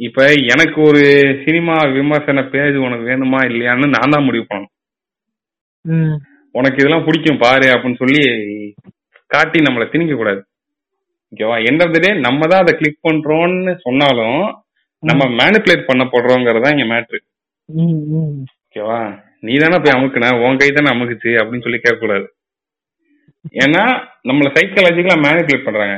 இப்ப 0.00 0.20
எனக்கு 0.54 0.78
ஒரு 0.82 1.02
சினிமா 1.44 1.74
விமர்சன 1.96 2.42
பேஜ் 2.52 2.76
உனக்கு 2.86 3.04
வேணுமா 3.10 3.40
இல்லையான்னு 3.50 3.86
நான் 3.96 4.14
தான் 4.14 4.26
முடிவு 4.28 4.46
பண்ணணும். 4.50 4.72
உனக்கு 6.54 6.80
இதெல்லாம் 6.80 7.06
பிடிக்கும் 7.06 7.42
பாரு 7.44 7.68
அப்படின்னு 7.74 8.00
சொல்லி 8.02 8.22
காட்டி 9.30 9.58
நம்மளை 9.60 9.86
திணிக்க 9.92 10.14
கூடாது. 10.14 10.40
ஓகேவா 11.32 11.56
எண்ட் 11.68 11.82
ஆஃப் 11.84 11.94
த 11.94 12.00
டே 12.04 12.10
நம்ம 12.26 12.46
தான் 12.46 12.62
அதை 12.64 12.72
கிளிக் 12.80 13.04
பண்றோம்னு 13.08 13.72
சொன்னாலும் 13.86 14.42
நம்ம 15.02 15.22
மேனிப்புலேட் 15.40 15.88
பண்ண 15.88 16.02
போடுறோங்கிறது 16.12 16.64
தான் 16.64 16.74
இங்க 16.76 16.86
மேட்ரு. 16.92 17.18
ஓகேவா 18.64 19.00
நீ 19.46 19.54
தானே 19.62 19.78
போய் 19.82 19.96
அமுக்குன? 19.96 20.30
உன் 20.44 20.58
கை 20.60 20.68
தானே 20.70 20.90
அமுக்குச்சு? 20.94 21.30
அப்படின்னு 21.40 21.64
சொல்லி 21.66 21.80
கேட்கக்கூடாது. 21.84 22.26
ஏன்னா 23.64 23.82
நம்மள 24.28 24.48
சைக்காலஜிக்கலா 24.56 25.16
மேனிப்புலேட் 25.24 25.66
பண்றாங்க. 25.66 25.96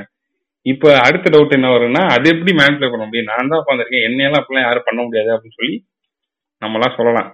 இப்ப 0.66 0.92
அடுத்த 1.06 1.30
டவுட் 1.32 1.56
என்ன 1.56 1.68
வரும்னா 1.72 2.02
அது 2.14 2.26
எப்படி 2.32 2.52
மேனிப்புலேட் 2.60 2.94
பண்ண 2.94 3.04
முடியும்? 3.06 3.30
நான் 3.32 3.50
தான் 3.50 3.60
உட்காந்துருக்கேன் 3.62 4.06
என்னையெல்லாம் 4.08 4.42
அப்படிலாம் 4.42 4.66
யாரும் 4.68 4.86
பண்ண 4.88 5.00
முடியாது 5.02 5.30
அப்படின்னு 5.34 5.58
சொல்லி 5.60 5.76
நம்மளாம் 6.62 6.96
சொல்லலாம். 6.98 7.28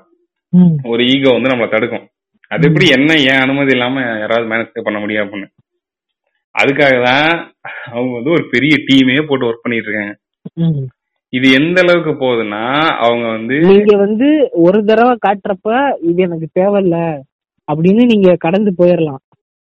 ஒரு 0.92 1.02
ஈகோ 1.12 1.30
வந்து 1.34 1.52
நம்மளை 1.52 1.68
தடுக்கும். 1.74 2.06
அது 2.50 2.66
எப்படி 2.68 2.86
என்ன 2.96 3.10
ஏன் 3.30 3.42
அனுமதி 3.44 3.72
இல்லாம 3.76 4.00
யாராவது 4.22 4.50
மேனேஜ் 4.50 4.86
பண்ண 4.88 4.98
முடியும் 5.00 5.24
அப்படின்னு. 5.24 5.48
அதுக்காக 6.54 6.96
தான் 7.04 7.30
அவங்க 7.92 8.12
வந்து 8.16 8.30
ஒரு 8.30 8.44
பெரிய 8.54 8.74
டீமே 8.88 9.14
போட்டு 9.28 9.48
ஒர்க் 9.48 9.64
பண்ணிட்டு 9.64 9.88
இருக்காங்க. 9.88 10.14
இது 11.32 11.50
எந்த 11.52 11.80
அளவுக்கு 11.80 12.10
போகுதுன்னா 12.10 12.62
அவங்க 12.98 13.26
வந்து 13.28 13.58
நீங்க 13.60 13.96
வந்து 13.96 14.28
ஒரு 14.52 14.84
தடவை 14.84 15.18
காட்டுறப்ப 15.26 15.70
இது 16.00 16.22
எனக்கு 16.22 16.48
தேவையில்ல 16.60 16.96
அப்படின்னு 17.68 18.04
நீங்க 18.04 18.36
கடந்து 18.36 18.74
போயிடலாம் 18.78 19.22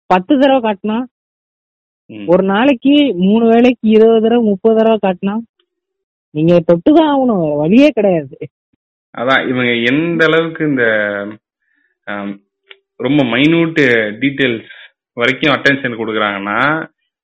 பத்து 0.09 0.39
தடவை 0.39 0.59
காட்டினா 0.61 0.97
ஒரு 2.27 2.43
நாளைக்கு 2.43 3.13
மூணு 3.15 3.45
வேளைக்கு 3.45 3.89
இருபது 3.89 4.21
தடவை 4.21 4.43
முப்பது 4.45 4.75
தடவை 4.77 4.97
காட்டினா 5.05 5.35
நீங்க 6.35 6.53
தொட்டுதான் 6.71 7.09
ஆகணும் 7.09 7.55
வழியே 7.55 7.89
கிடையாது. 7.89 8.35
அதான் 9.15 9.47
இவங்க 9.47 9.71
எந்த 9.91 10.25
அளவுக்கு 10.25 10.65
இந்த 10.65 10.85
ரொம்ப 12.97 13.23
மைனூட் 13.23 13.79
டீடைல்ஸ் 14.21 14.71
வரைக்கும் 15.17 15.53
அட்டென்ஷன் 15.53 15.99
கொடுக்குறாங்கன்னா 15.99 16.59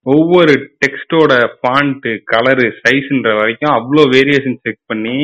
ஒவ்வொரு 0.09 0.53
டெக்ஸ்டோட 0.81 1.31
ஃபாண்ட் 1.55 2.05
கலரு 2.31 2.67
சைஸ்ன்ற 2.81 3.31
வரைக்கும் 3.39 3.73
அவ்வளோ 3.77 4.03
வேரியேஷன் 4.13 4.61
செக் 4.63 4.81
பண்ணி 4.91 5.17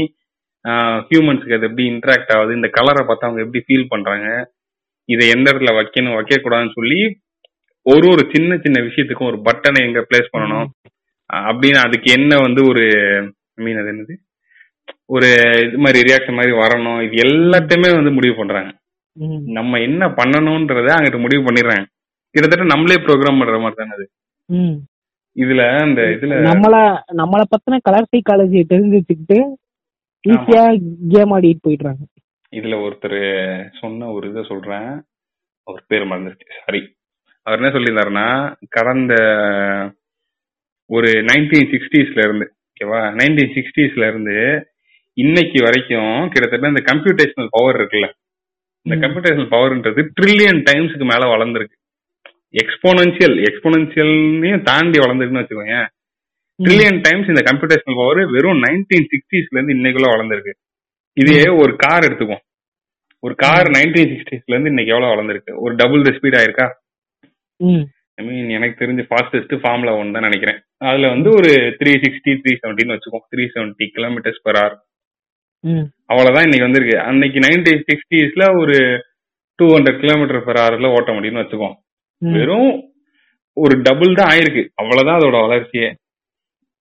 ஹியூமன்ஸுக்கு 1.10 1.58
அது 1.58 1.68
எப்படி 1.70 1.86
இன்ட்ராக்ட் 1.92 2.34
ஆகுது 2.36 2.58
இந்த 2.58 2.70
கலரை 2.78 3.02
பார்த்து 3.04 3.28
அவங்க 3.28 3.44
எப்படி 3.46 3.62
ஃபீல் 3.66 3.92
பண்றாங்க 3.94 4.28
இதை 5.10 5.26
எந்த 5.36 5.48
இடத்துல 5.52 5.74
வைக்கணும் 5.80 6.18
வைக்கக்கூடாதுன்னு 6.18 6.78
சொல்லி 6.78 7.00
ஒரு 7.86 8.06
ஒரு 8.14 8.24
சின்ன 8.34 8.58
சின்ன 8.64 8.78
விஷயத்துக்கும் 8.86 9.32
ஒரு 9.32 9.40
பட்டனை 9.48 9.82
எங்க 9.88 10.00
பிளேஸ் 10.08 10.32
பண்ணணும் 10.34 10.68
அப்படின்னு 11.30 11.80
அதுக்கு 11.86 12.10
என்ன 12.18 12.34
வந்து 12.46 12.62
ஒரு 12.72 12.84
மீன் 13.58 13.82
அது 13.82 13.92
என்னது 13.94 14.16
ஒரு 15.16 15.28
இது 15.66 15.78
மாதிரி 15.84 16.00
ரியாக்ஷன் 16.08 16.38
மாதிரி 16.40 16.54
வரணும் 16.62 17.00
இது 17.06 17.16
எல்லாத்தையுமே 17.26 17.90
வந்து 17.98 18.12
முடிவு 18.18 18.36
பண்றாங்க. 18.40 18.72
நம்ம 19.58 19.80
என்ன 19.88 20.04
பண்ணணும்ன்றத 20.20 20.90
அங்கிட்ட 20.96 21.20
முடிவு 21.24 21.42
பண்ணிடுறாங்க 21.46 21.86
கிட்டத்தட்ட 22.36 22.66
நம்மளே 22.74 22.98
ப்ரோக்ராம் 23.06 23.40
பண்ற 23.42 23.58
மாதிரி 23.64 23.80
தானே 23.82 23.96
அது. 23.98 24.06
இதுல 25.36 25.62
அந்த 25.80 26.02
இதுல 26.16 26.34
நம்மள 26.48 26.76
நம்மள 27.22 27.42
பத்தின 27.54 27.80
கலர் 27.82 28.12
சைக்காலஜி 28.12 28.60
தெரிஞ்சு 28.72 28.98
வச்சுக்கிட்டு 28.98 29.40
ஈஸியா 30.24 30.62
கேம் 31.14 31.34
ஆடிட்டு 31.36 31.66
போயிடுறாங்க. 31.66 32.04
இதுல 32.54 32.76
ஒருத்தர் 32.86 33.20
சொன்ன 33.82 34.10
ஒரு 34.12 34.26
இதை 34.30 34.44
சொல்றேன். 34.44 34.90
அவர் 35.68 35.84
பேர் 35.88 36.10
மறந்துருச்சு. 36.12 36.48
சாரி 36.60 36.82
அவர் 37.46 37.60
என்ன 37.60 37.70
சொல்லியிருந்தாருன்னா 37.70 38.28
கடந்த 38.70 39.14
ஒரு 40.90 41.10
நைன்டீன் 41.30 41.70
சிக்ஸ்டீஸ்ல 41.74 42.24
இருந்து 42.26 42.46
ஓகேவா? 42.70 43.02
நைன்டீன் 43.20 43.54
சிக்ஸ்டீஸ்ல 43.56 44.08
இருந்து 44.12 44.38
இன்னைக்கு 45.18 45.60
வரைக்கும் 45.64 46.30
கிட்டத்தட்ட 46.32 46.72
இந்த 46.74 46.84
கம்ப்யூட்டேஷனல் 46.90 47.52
பவர் 47.52 47.78
இருக்குல்ல. 47.80 48.08
இந்த. 48.86 48.96
கம்ப்யூட்டேஷனல் 49.04 49.52
பவர்ன்றது 49.54 50.02
ட்ரில்லியன் 50.18 50.60
டைம்ஸ்க்கு 50.70 51.06
மேல 51.12 51.24
வளர்ந்துருக்கு. 51.34 51.76
எக்ஸ்போனன்சியல் 52.56 53.36
எக்ஸ்போனன்சியல்னையும் 53.48 54.64
தாண்டி 54.70 54.98
வளர்ந்துருக்குன்னு 55.00 55.44
வச்சுக்கோங்க 55.44 55.78
ட்ரில்லியன் 56.60 57.00
டைம்ஸ் 57.06 57.32
இந்த 57.32 57.42
கம்ப்யூட்டேஷனல் 57.48 58.00
பவர் 58.00 58.22
வெறும் 58.36 58.62
நைன்டீன் 58.66 59.08
சிக்ஸ்டீஸ்ல 59.14 59.58
இருந்து 59.58 59.76
இன்னைக்குள்ள 59.78 60.10
வளர்ந்துருக்கு. 60.14 60.54
இதே 61.18 61.42
ஒரு 61.62 61.74
கார் 61.84 62.06
எடுத்துக்கும் 62.08 62.44
ஒரு 63.24 63.36
கார் 63.44 63.68
நைன்டீன் 63.76 64.10
சிக்ஸ்டீஸ்ல 64.12 64.54
இருந்து 64.54 64.72
இன்னைக்கு 64.74 64.94
எவ்வளவு 64.94 65.14
வளர்ந்துருக்கு? 65.14 65.54
ஒரு 65.64 65.74
டபுள் 65.76 66.06
த 66.08 66.12
ஸ்பீட் 66.18 66.38
ஆயிருக்கா. 66.40 66.68
ஐ 68.18 68.24
மீன் 68.26 68.50
எனக்கு 68.50 68.76
தெரிஞ்ச 68.82 69.02
ஃபாஸ்டஸ்ட் 69.10 69.54
ஃபார்முலா 69.62 69.94
ஒன் 70.02 70.12
தான் 70.12 70.28
நினைக்கிறேன். 70.28 70.60
அதுல 70.90 71.08
வந்து 71.14 71.30
ஒரு 71.40 71.50
த்ரீ 71.80 71.94
சிக்ஸ்டி 72.04 72.34
த்ரீ 72.42 72.54
செவன்டின்னு 72.62 72.96
வச்சுக்கோ 72.96 73.20
three 73.34 73.46
seventy 73.54 73.86
kilometres 73.96 74.44
per 74.46 74.60
hour. 74.60 74.76
அவ்வளவுதான் 76.10 76.46
இன்னைக்கு 76.48 76.68
வந்திருக்கு. 76.68 76.98
அன்னைக்கு 77.10 77.40
நைன்டீன் 77.40 77.84
சிக்ஸ்டீஸ்ல 77.90 78.46
ஒரு 78.62 78.76
டூ 79.60 79.68
ஹண்ட்ரட் 79.74 80.00
கிலோமீட்டர் 80.04 80.46
பெர் 80.48 80.62
ஹவர்ல 80.62 80.88
ஓட்ட 80.98 81.12
முடியும்னு 81.12 81.44
வச்சுக்கோ 81.44 81.70
ம். 81.70 81.78
வெறும் 82.18 82.90
ஒரு 83.54 83.82
டபுள் 83.82 84.14
தான் 84.14 84.38
ஆயிருக்கு. 84.38 84.68
அவ்வளவுதான் 84.76 85.20
அதோட 85.20 85.48
வளர்ச்சியே. 85.48 85.96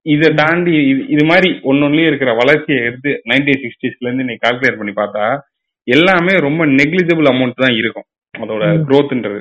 இதை 0.03 0.35
தாண்டி 0.35 0.93
இது- 0.93 1.25
மாதிரி 1.25 1.51
ஒன்னொன்னுலயும் 1.65 2.07
இருக்கிற 2.07 2.33
வளர்ச்சியை 2.33 2.83
எடுத்து 2.83 3.23
நைன்டீன் 3.25 3.63
சிக்ஸ்டீஸ்ல 3.63 3.97
இருந்து 3.99 4.25
நீ 4.25 4.33
கால்குலேட் 4.33 4.77
பண்ணி 4.77 4.93
பார்த்தா 4.93 5.39
எல்லாமே 5.85 6.33
ரொம்ப 6.37 6.67
நெக்லிஜிபிள் 6.67 7.27
அமௌண்ட் 7.27 7.53
தான் 7.55 7.75
இருக்கும். 7.75 8.05
அதோட 8.39 8.65
growthன்றது. 8.89 9.41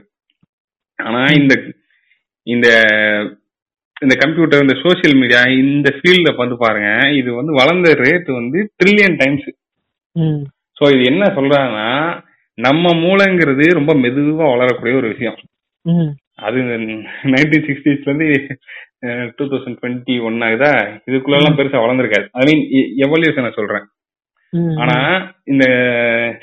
ஆனா 0.96 1.26
இந்த 1.26 1.62
இந்த 2.44 2.68
இந்த 4.02 4.16
கம்ப்யூட்டர் 4.16 4.62
இந்த 4.62 4.74
சோஷியல் 4.84 5.18
மீடியா 5.18 5.42
இந்த 5.42 6.00
ஃபீல்ட 6.02 6.36
வந்து 6.36 6.58
பாருங்க 6.58 7.12
இது 7.14 7.34
வந்து 7.34 7.52
வளர்ந்த 7.52 7.94
ரேட் 7.94 8.34
வந்து 8.34 8.74
ட்ரில்லியன் 8.84 9.18
டைம்ஸ். 9.18 9.50
ஸோ 10.80 10.94
இது 10.94 11.04
என்ன 11.04 11.26
சொல்றாங்கன்னா 11.26 12.22
நம்ம 12.56 12.90
மூளைங்கிறது 12.94 13.74
ரொம்ப 13.74 13.94
மெதுவா 13.94 14.50
வளரக்கூடிய 14.50 14.96
ஒரு 14.98 15.08
விஷயம். 15.08 15.36
அது 16.36 16.58
நைன்டீன் 16.58 17.66
சிக்ஸ்டீஸ்ல 17.68 18.10
இருந்து 18.10 18.58
டூ 19.36 19.46
தௌசண்ட் 19.46 19.78
டுவெண்ட்டி 19.82 20.24
ஒன் 20.24 20.42
ஆகுதா? 20.42 20.72
இதுக்குள்ள 21.06 21.36
எல்லாம் 21.36 21.58
பெருசா 21.58 21.80
வளர்ந்துருக்காது. 21.84 22.28
ஐ 22.32 22.44
மீன் 22.50 22.64
எவல்யூஷனை 22.98 23.52
சொல்றேன். 23.52 23.86
ம். 24.50 24.78
ஆனா 24.78 24.96
இந்த 25.44 25.66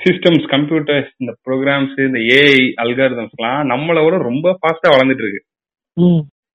சிஸ்டம்ஸ் 0.05 0.44
கம்ப்யூட்டர்ஸ் 0.55 1.11
இந்த 1.16 1.33
ப்ரோக்ராம்ஸ் 1.48 2.07
இந்த 2.07 2.18
ஏஐ 2.18 2.61
அல்காரிதம்ஸ் 2.85 3.37
எல்லாம் 3.37 3.68
நம்மளை 3.68 4.05
விட 4.05 4.16
ரொம்ப 4.16 4.59
ஃபாஸ்டா 4.61 4.88
வளர்ந்துட்டு 4.88 5.24
இருக்கு. 5.24 5.42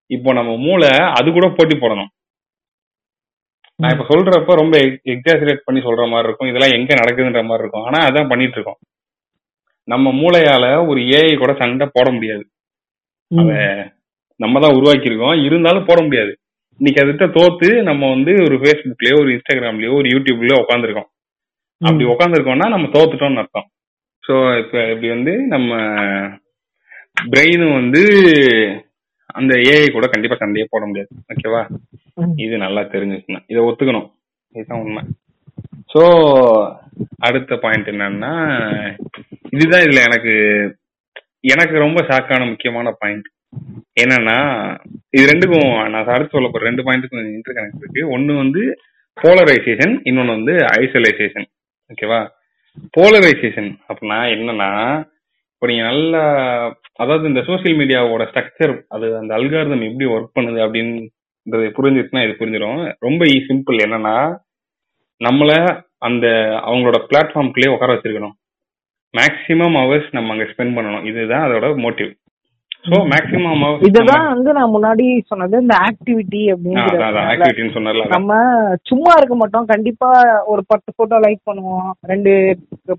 இப்போ 0.06 0.32
நம்ம 0.32 0.56
மூளை 0.56 0.88
அது 0.88 1.32
கூட 1.32 1.48
போட்டி 1.48 1.76
போடணும். 1.76 2.10
நான் 3.76 3.92
இப்ப 3.92 4.04
சொல்றப்ப 4.08 4.54
ரொம்ப 4.62 4.78
எக்ஸாசரேட் 5.04 5.60
பண்ணி 5.64 5.80
சொல்ற 5.80 6.08
மாதிரி 6.08 6.28
இருக்கும். 6.28 6.48
இதெல்லாம் 6.48 6.74
எங்க 6.78 6.94
நடக்குதுன்ற 6.94 7.44
மாதிரி 7.44 7.62
இருக்கும். 7.62 7.84
ஆனா 7.84 7.98
அதான் 8.08 8.28
பண்ணிட்டு 8.28 8.54
இருக்கோம் 8.54 8.80
நம்ம 9.84 10.12
மூளையால 10.12 10.86
ஒரு 10.88 11.00
ஏஐ 11.00 11.38
கூட 11.38 11.54
சண்டை 11.58 11.88
போட 11.92 12.10
முடியாது. 12.10 12.44
ம். 13.30 13.84
நம்ம 14.40 14.60
தான் 14.60 14.76
உருவாக்கி 14.76 15.10
இருக்கோம் 15.10 15.42
இருந்தாலும் 15.46 15.84
போட 15.84 15.98
முடியாது. 16.02 16.32
இன்னைக்கு 16.80 17.02
அதுகிட்ட 17.02 17.26
தோத்து 17.30 17.68
நம்ம 17.82 18.08
வந்து 18.08 18.32
ஒரு 18.46 18.56
ஃபேஸ்புக்லயோ 18.62 19.16
ஒரு 19.20 19.30
இன்ஸ்டாகிராம்லயோ 19.34 19.92
ஒரு 19.98 20.08
யூடியூப்லயோ 20.08 20.56
உட்காந்துருக்கோம் 20.62 21.08
அப்படி 21.80 22.04
உட்காந்துருக்கோம்னா 22.04 22.68
நம்ம 22.68 22.88
தோத்துட்டோம்னு 22.88 23.42
அர்த்தம். 23.42 23.68
ஸோ 24.24 24.34
இப்போ 24.58 24.78
இப்படி 24.90 25.08
வந்து 25.08 25.32
நம்ம 25.46 25.70
பிரெயினும் 27.30 27.72
வந்து 27.72 28.02
அந்த 29.34 29.54
ஏஐ 29.70 29.86
கூட 29.90 30.06
கண்டிப்பா 30.06 30.36
சண்டையே 30.36 30.66
போட 30.70 30.84
முடியாது. 30.86 31.10
ஓகேவா. 31.32 31.62
இது 32.36 32.54
நல்லா 32.58 32.82
தெரிஞ்சுக்கணும். 32.94 33.44
இதை 33.46 33.60
ஒத்துக்கணும். 33.64 34.08
இதுதான் 34.52 34.82
உண்மை. 34.84 35.02
ஸோ 35.92 36.02
அடுத்த 37.18 37.56
பாயிண்ட் 37.56 37.90
என்னன்னா 37.92 38.32
இதுதான் 39.52 39.84
இதுல 39.86 40.02
எனக்கு 40.08 40.34
எனக்கு 41.44 41.76
ரொம்ப 41.84 42.00
ஷாக்கான 42.08 42.42
முக்கியமான 42.50 42.90
பாயிண்ட் 43.00 43.28
என்னன்னா 44.02 44.36
இது 45.16 45.24
ரெண்டுக்கும் 45.30 45.72
நான் 45.92 46.12
அடுத்து 46.14 46.36
சொல்ல 46.36 46.48
போற 46.48 46.64
ரெண்டு 46.68 46.84
பாயிண்ட்டுக்கும் 46.86 47.34
இன்டர் 47.36 47.56
கனெக்ட் 47.56 47.82
இருக்கு. 47.82 48.02
ஒன்னு 48.14 48.34
வந்து 48.42 48.62
போலரைசேஷன் 49.16 49.92
இன்னொன்னு 50.08 50.36
வந்து 50.36 50.54
ஐசோலைசேஷன் 50.80 51.46
ஓகேவா 51.90 52.20
போலரைசேஷன் 52.96 53.70
அப்படின்னா 53.88 54.18
என்னன்னா 54.34 54.70
இப்போ 55.52 55.66
நீங்க 55.70 55.84
நல்லா 55.90 56.22
அதாவது 57.02 57.24
இந்த 57.30 57.42
சோஷியல் 57.48 57.78
மீடியாவோட 57.80 58.22
ஸ்ட்ரக்சர் 58.30 58.74
அது 58.94 59.06
அந்த 59.20 59.32
அல்காரதம் 59.38 59.86
எப்படி 59.88 60.08
ஒர்க் 60.14 60.36
பண்ணுது 60.38 60.60
அப்படின்றது 60.66 61.68
புரிஞ்சிருச்சுன்னா 61.78 62.24
இது 62.26 62.34
புரிஞ்சிடும் 62.40 62.82
ரொம்ப 63.06 63.24
சிம்பிள் 63.48 63.84
என்னன்னா 63.86 64.16
நம்மள 65.20 65.50
அந்த 66.08 66.26
அவங்களோட 66.68 66.98
பிளாட்ஃபார்ம்குள்ளேயே 67.10 67.74
உட்கார 67.74 67.92
வச்சிருக்கணும். 67.94 68.34
மேக்ஸிமம் 69.20 69.78
ஹவர்ஸ் 69.82 70.10
நம்ம 70.16 70.32
அங்க 70.34 70.46
ஸ்பெண்ட் 70.50 70.76
பண்ணணும். 70.76 71.06
இதுதான் 71.10 71.46
அதோட 71.46 71.66
மோட்டிவ் 71.86 72.12
ஸோ 72.88 72.96
மேக்ஸிமம் 73.10 73.62
இதுதான் 73.88 74.24
வந்து 74.32 74.50
நான் 74.56 74.72
முன்னாடி 74.74 75.04
சொன்னது 75.28 75.60
இந்த 75.62 75.76
ஆக்டிவிட்டி 75.88 76.40
அப்படிங்கிறது. 76.54 78.08
நம்ம 78.14 78.38
சும்மா 78.90 79.12
இருக்க 79.18 79.36
மாட்டோம். 79.42 79.68
கண்டிப்பா 79.72 80.08
ஒரு 80.52 80.62
பத்து 80.72 80.88
போட்டோ 80.96 81.18
லைக் 81.24 81.40
பண்ணுவோம். 81.50 81.88
ரெண்டு 82.10 82.32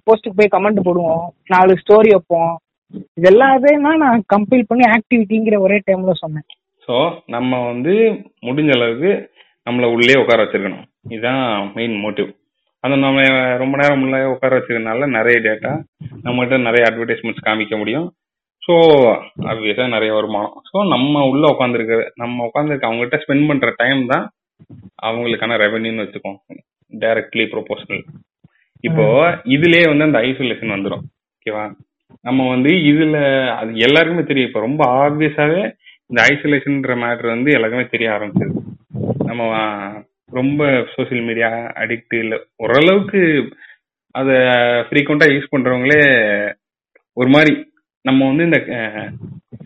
போஸ்ட்டுக்கு 0.06 0.40
போய் 0.40 0.54
கமெண்ட் 0.56 0.86
போடுவோம். 0.88 1.26
நாலு 1.54 1.76
ஸ்டோரி 1.82 2.12
வைப்போம். 2.16 2.54
இது 3.20 3.34
தான் 3.38 4.04
நான் 4.06 4.26
கம்பைல் 4.34 4.70
பண்ணி 4.72 4.86
ஆக்டிவிட்டிங்கிற 4.96 5.60
ஒரே 5.66 5.78
டைம்ல 5.90 6.16
சொன்னேன். 6.24 6.48
ஸோ 6.88 6.96
நம்ம 7.36 7.62
வந்து 7.72 7.94
முடிஞ்ச 8.48 8.72
அளவுக்கு 8.78 9.14
நம்மள 9.68 9.86
உள்ளே 9.96 10.16
உட்கார 10.22 10.42
வச்சிருக்கணும். 10.44 10.86
இதுதான் 11.14 11.46
மெயின் 11.78 11.96
மோட்டிவ் 12.06 12.32
அந்த 12.86 12.96
நம்ம 13.04 13.20
ரொம்ப 13.62 13.76
நேரம் 13.82 14.02
முன்னே 14.02 14.20
உட்கார 14.34 14.58
வச்சிருக்கனால 14.58 15.08
நிறைய 15.18 15.38
டேட்டா 15.48 15.72
நம்மகிட்ட 16.26 16.58
நிறைய 16.68 16.84
அட்வர்டைஸ்மெண்ட்ஸ் 16.90 17.46
காமிக்க 17.48 17.76
முடியும். 17.82 18.08
ஸோ 18.64 18.74
ஆப்வியஸாக 19.52 19.94
நிறைய 19.96 20.12
வருமானம். 20.18 20.56
ஸோ 20.70 20.78
நம்ம 20.94 21.24
உள்ளே 21.32 21.48
உட்காந்துருக்க 21.54 21.96
நம்ம 22.22 22.46
உட்காந்துருக்க 22.50 22.90
அவங்ககிட்ட 22.90 23.18
ஸ்பெண்ட் 23.24 23.48
பண்ணுற 23.50 23.72
டைம் 23.82 24.02
தான் 24.14 24.26
அவங்களுக்கான 25.08 25.58
ரெவென்யூன்னு 25.66 26.06
வச்சுக்கோம் 26.06 26.40
டைரக்ட்லி 26.94 27.46
ப்ரொபோஷனல் 27.54 28.04
இப்போ 28.84 29.06
இதுலயே 29.56 29.86
வந்து 29.92 30.08
அந்த 30.10 30.20
ஐசோலேஷன் 30.30 30.76
வந்துடும் 30.76 31.04
ஓகேவா 31.36 31.66
நம்ம 32.28 32.42
வந்து 32.54 32.72
இதுல 32.92 33.18
அது 33.60 33.72
எல்லாருக்குமே 33.88 34.24
தெரியும். 34.30 34.50
இப்போ 34.50 34.62
ரொம்ப 34.68 34.84
ஆப்வியஸாவே 35.06 35.62
இந்த 36.10 36.20
ஐசோலேஷன்ன்ற 36.34 36.96
மேட்ரு 37.04 37.30
வந்து 37.36 37.52
எல்லாருக்குமே 37.58 37.88
தெரிய 37.94 38.10
ஆரம்பிச்சது 38.16 38.54
நம்ம 39.30 39.44
ரொம்ப 40.40 40.64
சோஷியல் 40.96 41.26
மீடியா 41.28 41.50
அடிக்ட் 41.84 42.16
இல்லை 42.24 42.38
ஓரளவுக்கு 42.64 43.22
அதை 44.16 44.36
ஃப்ரீக்வெண்ட்டாக 44.88 45.34
யூஸ் 45.36 45.54
பண்றவங்களே 45.54 46.02
ஒரு 47.18 47.30
மாதிரி 47.30 47.54
நம்ம 48.06 48.28
வந்து 48.30 48.48
இந்த 48.48 48.60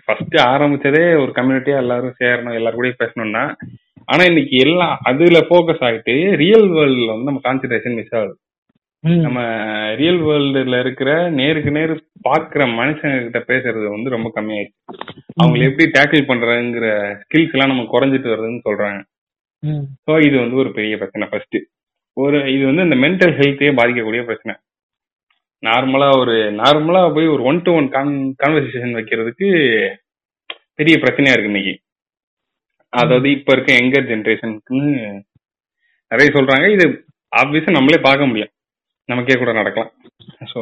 ஃபர்ஸ்ட் 0.03 0.35
ஆரம்பிச்சதே 0.51 1.03
ஒரு 1.23 1.31
கம்யூனிட்டியா 1.37 1.77
எல்லாரும் 1.83 2.19
சேரணும் 2.21 2.57
எல்லாரும் 2.59 2.81
கூட 2.81 2.91
பேசணும்னா 3.01 3.43
ஆனா 4.11 4.23
இன்னைக்கு 4.23 4.55
எல்லாம் 4.65 4.95
அதுல 5.09 5.39
ஃபோக்கஸ் 5.47 5.83
ஆயிட்டு 5.87 6.13
ரியல் 6.43 6.67
வேர்ல்ட்ல 6.75 7.09
வந்து 7.11 7.29
நம்ம 7.29 7.41
கான்சென்ட்ரேஷன் 7.47 7.97
மிஸ் 7.99 8.15
ஆகுது. 8.19 8.33
நம்ம 9.25 9.39
ரியல் 9.99 10.21
வேர்ல்டுல 10.27 10.79
இருக்கிற 10.83 11.09
நேருக்கு 11.39 11.71
நேர் 11.77 11.93
பாக்குற 12.27 12.63
மனுஷங்க 12.79 13.19
கிட்ட 13.25 13.39
பேசுறது 13.51 13.85
வந்து 13.93 14.15
ரொம்ப 14.15 14.29
கம்மியாயிடுச்சு 14.37 14.77
அவங்களை 15.41 15.61
எப்படி 15.69 15.85
டேக்கிள் 15.97 16.29
பண்றதுங்கிற 16.31 16.87
ஸ்கில்ஸ் 17.21 17.53
எல்லாம் 17.55 17.71
நம்ம 17.73 17.85
குறைஞ்சிட்டு 17.93 18.33
வருதுன்னு 18.33 18.65
சொல்றாங்க. 18.67 18.99
ஸோ 20.05 20.13
இது 20.27 20.35
வந்து 20.39 20.55
ஒரு 20.55 20.69
பெரிய 20.71 20.93
பிரச்சனை. 20.97 21.25
ஃபர்ஸ்ட் 21.31 21.57
ஒரு 22.17 22.37
இது 22.53 22.63
வந்து 22.65 22.85
இந்த 22.87 22.97
மென்டல் 23.03 23.33
ஹெல்த்தையே 23.39 23.71
பாதிக்கக்கூடிய 23.79 24.21
பிரச்சனை. 24.25 24.53
நார்மலா 25.63 26.09
ஒரு 26.21 26.35
நார்மலா 26.59 27.01
போய் 27.15 27.33
ஒரு 27.33 27.41
ஒன் 27.43 27.63
டு 27.63 27.71
ஒன் 27.79 27.87
கான்வர்சேஷன் 28.41 28.97
வைக்கிறதுக்கு 28.99 29.47
பெரிய 30.75 30.95
பிரச்சனையா 31.03 31.33
இருக்கு 31.33 31.51
இன்னைக்கு. 31.51 31.73
அதாவது 32.93 33.27
இப்ப 33.37 33.53
இருக்க 33.53 33.71
எங்கர் 33.81 34.09
ஜென்ரேஷனுக்குன்னு 34.11 34.91
நிறைய 36.11 36.29
சொல்றாங்க. 36.37 36.67
இது 36.75 36.85
ஆப்வியஸா 37.31 37.75
நம்மளே 37.77 37.99
பார்க்க 38.07 38.29
முடியும் 38.29 38.53
நமக்கே 39.09 39.37
கூட 39.37 39.51
நடக்கலாம். 39.51 39.91
ஸோ 40.51 40.59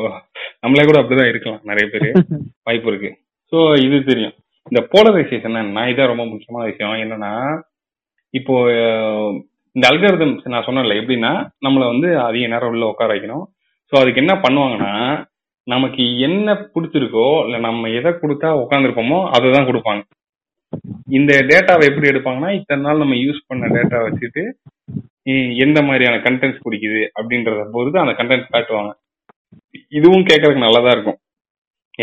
நம்மளே 0.63 0.85
கூட 0.85 0.97
அப்படிதான் 1.01 1.31
இருக்கலாம் 1.31 1.63
நிறைய 1.63 1.85
பேர். 1.93 2.07
வாய்ப்பு 2.67 2.89
இருக்கு. 2.91 3.09
ஸோ 3.51 3.57
இது 3.85 3.97
தெரியும். 4.09 4.35
இந்த 4.71 4.79
போலரைசேஷன் 4.93 5.57
நான் 5.75 5.89
இதான் 5.91 6.11
ரொம்ப 6.13 6.23
முக்கியமான 6.25 6.63
விஷயம். 6.71 6.95
என்னன்னா 7.03 7.31
இப்போ 8.39 8.55
இந்த 9.75 9.85
அல்காரிதம்ஸ் 9.91 10.51
நான் 10.53 10.67
சொன்னேன்ல 10.67 10.95
எப்படின்னா 11.01 11.31
நம்மளை 11.65 11.85
வந்து 11.93 12.09
அதிக 12.27 12.45
நேரம் 12.53 12.71
உள்ள 12.73 12.85
உட்கார 12.91 13.09
வைக்கணும். 13.13 13.45
ஸோ 13.89 13.95
அதுக்கு 14.01 14.21
என்ன 14.23 14.33
பண்ணுவாங்கன்னா 14.45 14.93
நமக்கு 15.73 16.03
என்ன 16.27 16.53
பிடிச்சிருக்கோ 16.73 17.27
இல்லை 17.45 17.59
நம்ம 17.67 17.89
எதை 17.99 18.11
கொடுத்தா 18.21 18.49
உட்காந்துருப்போமோ 18.63 19.19
அதை 19.35 19.51
தான் 19.55 19.67
கொடுப்பாங்க. 19.69 20.01
இந்த 21.17 21.33
டேட்டாவை 21.49 21.83
எப்படி 21.89 22.09
எடுப்பாங்கன்னா 22.11 22.51
இத்தனை 22.59 22.81
நாள் 22.87 23.03
நம்ம 23.03 23.17
யூஸ் 23.25 23.47
பண்ண 23.49 23.67
டேட்டா 23.75 23.99
வச்சுட்டு 24.07 24.43
எந்த 25.65 25.79
மாதிரியான 25.87 26.19
கண்டென்ட்ஸ் 26.25 26.63
பிடிக்குது 26.65 27.01
அப்படின்றத 27.19 27.63
பொறுத்து 27.75 28.03
அந்த 28.03 28.13
கண்டென்ட் 28.19 28.53
காட்டுவாங்க. 28.55 28.91
இதுவும் 29.97 30.27
கேட்கறதுக்கு 30.29 30.65
நல்லதா 30.65 30.91
இருக்கும். 30.95 31.19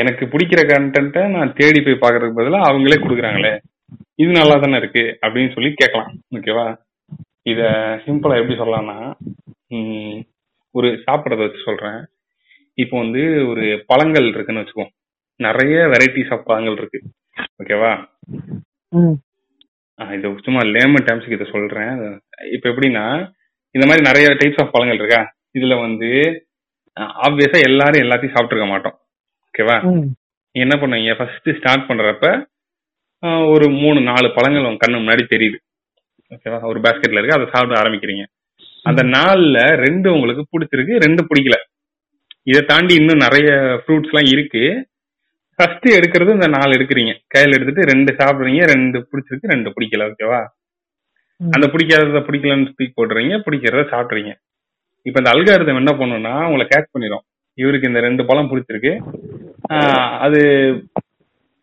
எனக்கு 0.01 0.25
பிடிக்கிற 0.33 0.61
கண்டென்ட்டை 0.73 1.23
நான் 1.37 1.55
தேடி 1.61 1.81
போய் 1.87 2.03
பார்க்கறதுக்கு 2.05 2.41
பதிலாக 2.41 2.69
அவங்களே 2.71 2.99
கொடுக்குறாங்களே. 3.03 3.53
இது 4.23 4.31
நல்லா 4.39 4.57
தானே 4.63 4.77
இருக்கு 4.81 5.05
அப்படின்னு 5.25 5.55
சொல்லி 5.55 5.71
கேட்கலாம். 5.81 6.11
ஓகேவா 6.39 6.67
இத 7.53 7.63
சிம்பிளா 8.05 8.39
எப்படி 8.41 8.57
சொல்லலாம்னா 8.61 8.99
ஒரு 10.79 10.89
சாப்பிட்றத 11.07 11.41
வச்சு 11.45 11.61
சொல்றேன். 11.69 12.01
இப்போ 12.83 12.95
வந்து 13.03 13.23
ஒரு 13.51 13.65
பழங்கள் 13.91 14.27
இருக்குன்னு 14.35 14.63
வச்சுக்கோ 14.63 14.87
நிறைய 15.41 15.77
வெரைட்டிஸ் 15.93 16.33
ஆஃப் 16.35 16.49
பழங்கள் 16.49 16.79
இருக்கு. 16.81 17.01
ஓகேவா 17.61 17.93
இது 20.17 20.31
சும்மா 20.47 20.63
லேமன் 20.75 21.07
டைம்ஸ்க்கு 21.07 21.37
இதை 21.37 21.47
சொல்றேன். 21.55 21.95
இப்போ 22.55 22.67
எப்படின்னா 22.73 23.05
இந்த 23.75 23.85
மாதிரி 23.89 24.03
நிறைய 24.09 24.27
டைப்ஸ் 24.41 24.61
ஆஃப் 24.63 24.75
பழங்கள் 24.75 25.01
இருக்கா? 25.01 25.23
இதுல 25.59 25.75
வந்து 25.85 26.11
ஆப்வியஸா 27.27 27.59
எல்லாரும் 27.69 28.03
எல்லாத்தையும் 28.05 28.35
சாப்பிட்டுருக்க 28.35 28.69
மாட்டோம். 28.73 28.97
ஓகேவா 29.49 29.77
என்ன 30.55 30.75
பண்ணுவீங்க? 30.81 31.15
ஃபர்ஸ்ட் 31.19 31.49
ஸ்டார்ட் 31.59 31.89
பண்றப்ப 31.89 32.29
ஒரு 33.55 33.67
மூணு 33.83 34.01
நாலு 34.09 34.29
பழங்கள் 34.37 34.67
உங்க 34.69 34.81
கண்ணு 34.83 34.97
முன்னாடி 35.03 35.23
தெரியுது. 35.35 35.59
ஓகேவா 36.35 36.59
ஒரு 36.71 36.79
பேஸ்கெட்ல 36.85 37.21
இருக்கு. 37.21 37.37
அதை 37.37 37.47
சாப்பிட 37.53 37.77
ஆரம்பிக்கிறீங்க. 37.83 38.25
அந்த 38.89 39.03
நாள்ல 39.17 39.59
ரெண்டு 39.85 40.09
உங்களுக்கு 40.15 40.43
பிடிச்சிருக்கு 40.55 40.95
ரெண்டு 41.05 41.23
பிடிக்கல. 41.29 41.57
இதை 42.51 42.61
தாண்டி 42.71 42.95
இன்னும் 43.01 43.23
நிறைய 43.27 43.51
ஃப்ரூட்ஸ் 43.83 44.11
எல்லாம் 44.13 44.31
இருக்கு. 44.35 44.65
ஃபர்ஸ்ட் 45.57 45.87
எடுக்கிறது 45.99 46.37
இந்த 46.39 46.49
நாலு 46.57 46.71
எடுக்கிறீங்க. 46.77 47.13
கையில 47.35 47.57
எடுத்துட்டு 47.59 47.89
ரெண்டு 47.93 48.13
சாப்பிடுறீங்க 48.21 48.63
ரெண்டு 48.73 48.99
பிடிச்சிருக்கு 49.11 49.53
ரெண்டு 49.55 49.73
பிடிக்கல. 49.77 50.09
ஓகேவா. 50.11 50.41
அந்த 51.55 51.67
பிடிக்காதத 51.75 52.21
பிடிக்கலன்னு 52.27 52.69
தூக்கி 52.69 52.89
போடுறீங்க 52.99 53.37
பிடிக்கிறத 53.47 53.85
சாப்பிடுறீங்க. 53.93 54.33
இப்ப 55.09 55.19
இந்த 55.23 55.31
அல்காரிதம் 55.35 55.81
என்ன 55.83 55.93
பண்ணும்னா 56.01 56.35
உங்களை 56.49 56.67
கேட்ச் 56.75 56.95
பண்ணிடும். 56.95 57.25
இவருக்கு 57.63 57.89
இந்த 57.89 58.01
ரெண்டு 58.01 58.23
பழம் 58.29 58.51
பிடிச்சிருக்கு. 58.51 58.93
அது 60.27 60.41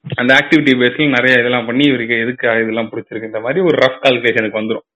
அந்த 0.05 0.31
ஆக்டிவிட்டி 0.39 0.71
பேஸ்ல 0.79 1.07
நிறைய 1.15 1.33
இதெல்லாம் 1.41 1.67
பண்ணி 1.69 1.83
இவருக்கு 1.89 2.15
எதுக்கு 2.23 2.45
இதெல்லாம் 2.63 2.89
பிடிச்சிருக்கு? 2.91 3.29
இந்த 3.31 3.41
மாதிரி 3.45 3.59
ஒரு 3.67 3.75
ரஃப் 3.83 4.01
கால்குலேஷனுக்கு 4.03 4.59
வந்துடும் 4.61 4.87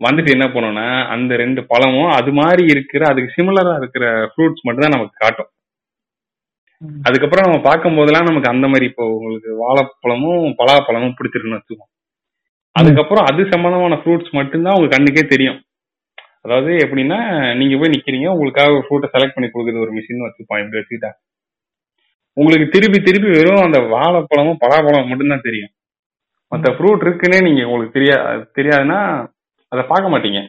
வந்துட்டு 0.00 0.30
என்ன 0.36 0.46
பண்ணும்னா 0.54 0.86
அந்த 1.14 1.32
ரெண்டு 1.42 1.60
பழமும் 1.72 2.12
அது 2.18 2.30
மாதிரி 2.38 2.62
இருக்கிற 2.74 3.02
அதுக்கு 3.10 3.34
சிமிலரா 3.34 3.74
இருக்கிற 3.80 4.04
ஃப்ரூட்ஸ் 4.30 4.64
மட்டும் 4.66 4.84
தான் 4.84 4.94
நமக்கு 4.96 5.16
காட்டும். 5.24 5.50
அதுக்கப்புறம் 7.08 7.46
நம்ம 7.46 7.58
பார்க்கும் 7.66 7.98
போதெல்லாம் 7.98 8.28
நமக்கு 8.28 8.52
அந்த 8.52 8.66
மாதிரி 8.70 8.86
இப்போ 8.90 9.04
உங்களுக்கு 9.16 9.50
வாழைப்பழமும் 9.64 10.46
பலாப்பழமும் 10.60 11.16
பிடிச்சிருக்குன்னு 11.18 11.60
வச்சுக்கோம் 11.60 11.90
அதுக்கப்புறம் 12.76 13.26
அது 13.30 13.42
சம்பந்தமான 13.52 13.98
ஃப்ரூட்ஸ் 14.02 14.32
மட்டும்தான் 14.38 14.76
உங்க 14.78 14.88
கண்ணுக்கே 14.94 15.24
தெரியும். 15.34 15.58
அதாவது 16.44 16.70
எப்படின்னா 16.84 17.18
நீங்க 17.60 17.74
போய் 17.80 17.94
நிக்கிறீங்க 17.94 18.28
உங்களுக்காக 18.34 18.72
ஒரு 18.78 18.84
ஃப்ரூட்டை 18.86 19.10
செலக்ட் 19.14 19.36
பண்ணி 19.36 19.48
கொடுக்குறது 19.50 19.84
ஒரு 19.84 19.92
மிஷின் 19.98 20.24
வச்சுப்போம் 20.26 20.60
இப்படி 20.62 20.78
வச்சுக்கிட்டா. 20.80 21.10
உங்களுக்கு 22.36 22.66
திருப்பி 22.68 22.98
திருப்பி 23.00 23.30
வெறும் 23.30 23.64
அந்த 23.64 23.78
வாழைப்பழமும் 23.92 24.60
பலாப்பழமும் 24.62 25.10
மட்டும்தான் 25.10 25.46
தெரியும். 25.46 25.72
மற்ற 26.52 26.68
ஃப்ரூட் 26.76 27.04
இருக்குன்னே 27.04 27.38
நீங்க 27.40 27.62
உங்களுக்கு 27.68 27.96
தெரியா 27.96 28.16
தெரியாதுன்னா 28.58 28.98
அதை 29.72 29.82
பார்க்க 29.84 30.12
மாட்டீங்க. 30.14 30.40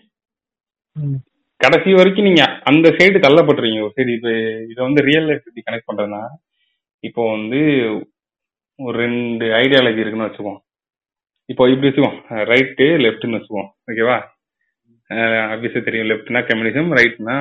கடைசி 1.61 1.89
வரைக்கும் 1.93 2.27
நீங்க 2.27 2.41
அந்த 2.69 2.87
சைடு 2.97 3.17
தள்ளப்பட்டுறீங்க 3.25 3.79
ஒரு 3.83 3.93
சைடு 3.97 4.11
இப்ப 4.17 4.31
இதை 4.71 4.79
வந்து 4.87 5.01
ரியல் 5.07 5.27
லைஃப் 5.29 5.43
எப்படி 5.43 5.63
கனெக்ட் 5.63 5.89
பண்றதுன்னா 5.89 6.21
இப்போ 7.03 7.21
வந்து 7.33 7.59
ஒரு 8.79 8.95
ரெண்டு 8.99 9.45
ஐடியாலஜி 9.59 10.01
இருக்குன்னு 10.01 10.27
வச்சுக்குவோம் 10.27 10.59
இப்போ 11.49 11.63
இப்படி 11.69 11.87
வச்சுக்குவோம் 11.87 12.19
ரைட்டு 12.51 12.85
லெஃப்ட்னு 13.03 13.37
வச்சுக்குவோம் 13.37 13.69
ஓகேவா 13.87 14.17
ஆப்வியஸா 15.49 15.81
தெரியும். 15.81 16.09
லெஃப்ட்னா 16.11 16.41
கம்யூனிசம் 16.47 16.91
ரைட்னா 16.99 17.37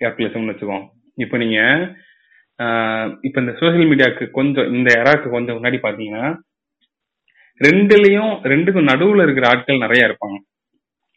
கேபிட்டலிசம்னு 0.00 0.52
வச்சுக்குவோம் 0.52 0.86
இப்போ 1.18 1.36
நீங்க 1.36 1.58
ஆஹ் 1.68 1.84
இப்போ 3.26 3.40
இந்த 3.40 3.52
சோஷியல் 3.52 3.90
மீடியாவுக்கு 3.90 4.30
கொஞ்சம் 4.30 4.72
இந்த 4.74 4.90
எராக்கு 5.02 5.30
கொஞ்சம் 5.30 5.58
முன்னாடி 5.58 5.78
பாத்தீங்கன்னா 5.86 6.24
ரெண்டுலயும் 7.60 8.32
ரெண்டுக்கும் 8.52 8.88
நடுவுல 8.90 9.22
இருக்கிற 9.22 9.48
ஆட்கள் 9.48 9.84
நிறைய 9.84 10.08
இருப்பாங்க. 10.08 10.36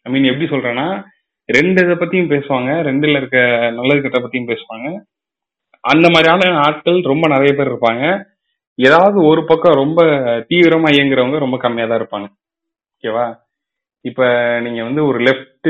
ஐ 0.01 0.11
மீன் 0.11 0.23
எப்படி 0.23 0.47
சொல்றேன்னா 0.49 1.03
ரெண்டு 1.45 1.83
இதை 1.83 1.95
பத்தியும் 1.95 2.31
பேசுவாங்க 2.33 2.69
ரெண்டுல 2.89 3.17
இருக்க 3.17 3.37
நல்லது 3.71 4.01
கெட்ட 4.01 4.19
பத்தியும் 4.19 4.51
பேசுவாங்க. 4.51 4.87
அந்த 5.79 6.09
மாதிரியான 6.09 6.59
ஆட்கள் 6.59 7.01
ரொம்ப 7.01 7.27
நிறைய 7.27 7.51
பேர் 7.53 7.71
இருப்பாங்க. 7.71 8.03
ஏதாவது 8.75 9.23
ஒரு 9.23 9.45
பக்கம் 9.45 9.79
ரொம்ப 9.83 10.01
தீவிரமா 10.49 10.89
இயங்குறவங்க 10.97 11.37
ரொம்ப 11.37 11.57
கம்மியா 11.57 11.87
தான் 11.87 11.99
இருப்பாங்க. 12.01 12.27
ஓகேவா? 12.95 13.25
இப்ப 14.01 14.21
நீங்க 14.59 14.83
வந்து 14.83 15.05
ஒரு 15.05 15.19
லெப்ட் 15.19 15.69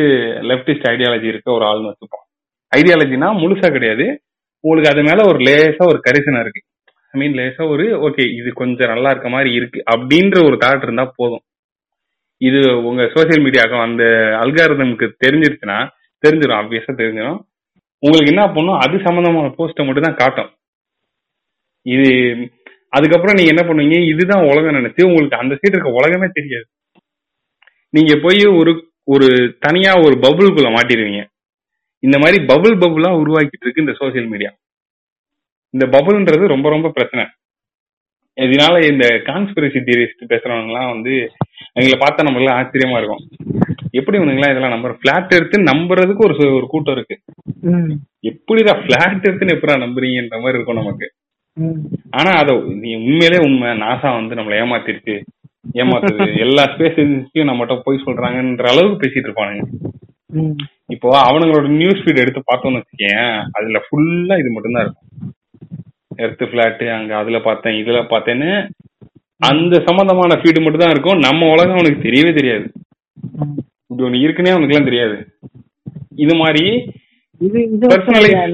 லெப்டிஸ்ட் 0.49 0.87
ஐடியாலஜி 0.93 1.23
இருக்க 1.23 1.51
ஒரு 1.51 1.65
ஆள்னு 1.65 1.91
வச்சுப்போம். 1.91 2.25
ஐடியாலஜினா 2.75 3.29
முழுசா 3.43 3.71
கிடையாது. 3.71 4.05
உங்களுக்கு 4.63 4.91
அது 4.93 5.01
மேல 5.09 5.23
ஒரு 5.31 5.39
லேசா 5.47 5.83
ஒரு 5.91 5.99
கரிசனம் 6.07 6.43
இருக்கு. 6.43 6.61
ஐ 7.13 7.19
மீன் 7.19 7.37
லேசா 7.39 7.63
ஒரு 7.73 7.85
ஓகே 8.07 8.25
இது 8.39 8.49
கொஞ்சம் 8.61 8.91
நல்லா 8.93 9.09
இருக்க 9.13 9.29
மாதிரி 9.29 9.51
இருக்கு 9.59 9.79
அப்படின்ற 9.93 10.37
ஒரு 10.47 10.57
தாட் 10.63 10.85
இருந்தா 10.87 11.05
போதும். 11.19 11.43
இது 12.41 12.59
உங்க 12.89 13.03
சோசியல் 13.15 13.43
மீடியாக்கும் 13.45 13.85
அந்த 13.87 14.03
அல்காரதமுக்கு 14.43 15.07
தெரிஞ்சிருச்சுன்னா 15.23 15.79
தெரிஞ்சிடும் 16.23 16.59
ஆப்வியஸா 16.61 16.93
தெரிஞ்சிடும் 17.01 17.39
உங்களுக்கு 18.03 18.33
என்ன 18.33 18.43
பண்ணும்? 18.55 18.79
அது 18.83 18.95
சம்பந்தமான 19.07 19.51
போஸ்ட்டை 19.57 19.83
மட்டும் 19.87 20.07
தான் 20.07 20.19
காட்டும். 20.21 20.51
இது 21.85 22.09
அதுக்கப்புறம் 22.97 23.37
நீங்க 23.37 23.51
என்ன 23.53 23.63
பண்ணுவீங்க? 23.67 23.97
இதுதான் 24.11 24.47
உலகம் 24.51 24.77
நினைச்சு 24.79 25.01
உங்களுக்கு 25.09 25.41
அந்த 25.41 25.53
சைடு 25.59 25.75
இருக்க 25.75 25.99
உலகமே 25.99 26.27
தெரியாது. 26.37 26.67
நீங்க 27.97 28.13
போய் 28.25 28.41
ஒரு 28.61 28.71
ஒரு 29.13 29.27
தனியா 29.65 29.91
ஒரு 30.05 30.15
பபுளுக்குள்ள 30.25 30.69
மாட்டிடுவீங்க. 30.75 31.21
இந்த 32.03 32.17
மாதிரி 32.21 32.37
பபுள் 32.51 32.75
பபுளா 32.83 33.09
உருவாக்கிட்டு 33.21 33.65
இருக்கு 33.65 33.85
இந்த 33.85 33.95
சோசியல் 34.01 34.31
மீடியா 34.33 34.51
இந்த 35.73 35.85
பபுள்ன்றது 35.95 36.53
ரொம்ப 36.53 36.67
ரொம்ப 36.69 36.87
பிரச்சனை. 36.95 37.23
இதனால 38.37 38.75
இந்த 38.91 39.05
கான்ஸ்பிரசி 39.27 39.79
தியரிஸ்ட் 39.87 40.29
பேசுறவங்கலாம் 40.31 40.91
வந்து 40.93 41.13
எங்களை 41.77 41.97
பார்த்தா 41.99 42.25
நமக்கு 42.27 42.43
எல்லாம் 42.43 42.59
ஆச்சரியமா 42.59 42.97
இருக்கும். 42.99 43.23
எப்படி 43.99 44.17
இவனுங்களாம் 44.19 44.53
இதெல்லாம் 44.53 44.73
நம்புற 44.75 44.93
பிளாட் 45.03 45.35
எடுத்து 45.37 45.57
நம்புறதுக்கு 45.71 46.25
ஒரு 46.27 46.35
ஒரு 46.57 46.67
கூட்டம் 46.73 46.95
இருக்கு. 46.97 47.15
எப்படிதான் 48.31 48.83
பிளாட் 48.87 49.25
எடுத்துன்னு 49.27 49.55
எப்படா 49.57 49.75
நம்புறீங்கன்ற 49.83 50.37
மாதிரி 50.43 50.57
இருக்கும் 50.57 50.81
நமக்கு. 50.81 51.07
ஆனா 52.19 52.31
அத 52.41 52.51
நீ 52.83 52.89
உண்மையிலே 53.03 53.39
உண்மை 53.47 53.69
நாசா 53.85 54.09
வந்து 54.19 54.37
நம்மள 54.39 54.59
ஏமாத்திருச்சு 54.63 55.15
ஏமாத்துது. 55.81 56.27
எல்லா 56.45 56.63
ஸ்பேஸ் 56.73 56.99
ஏஜென்சியும் 57.03 57.49
நம்மகிட்ட 57.49 57.75
போய் 57.87 58.05
சொல்றாங்கன்ற 58.05 58.67
அளவுக்கு 58.73 59.01
பேசிட்டு 59.03 59.27
இருப்பானுங்க. 59.29 59.63
இப்போ 60.95 61.09
அவனுங்களோட 61.27 61.67
நியூஸ் 61.81 62.01
ஃபீட் 62.03 62.21
எடுத்து 62.23 62.41
பார்த்தோம்னு 62.49 62.79
வச்சுக்கேன் 62.81 63.27
அதுல 63.57 63.79
ஃபுல்லா 63.85 64.35
இது 64.41 64.49
மட்டும்தான் 64.53 64.85
இருக்கும். 64.85 65.07
எர்த் 66.23 66.43
பிளாட் 66.53 66.83
அங்க 66.97 67.13
அதுல 67.21 67.37
பார்த்தேன் 67.47 67.77
இதுல 67.81 67.99
பார்த்தேன்னு 68.13 68.49
அந்த 69.49 69.75
சம்பந்தமான 69.87 70.37
ஃபீடு 70.41 70.63
மட்டும் 70.63 70.83
தான் 70.83 70.93
இருக்கும். 70.95 71.21
நம்ம 71.27 71.47
உலகம் 71.53 71.77
அவனுக்கு 71.77 72.05
தெரியவே 72.07 72.31
தெரியாது. 72.39 72.65
இப்படி 73.89 74.05
ஒண்ணு 74.07 74.23
இருக்குன்னே 74.25 74.53
அவனுக்கு 74.53 74.73
எல்லாம் 74.73 74.89
தெரியாது. 74.89 75.17
இது 76.23 76.33
மாதிரி 76.41 76.65
இது 77.41 77.59
இது 77.75 77.85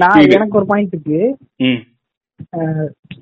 நான். 0.04 0.20
எனக்கு 0.36 0.58
ஒரு 0.60 0.68
பாயிண்ட் 0.70 0.94
இருக்கு. 0.94 1.20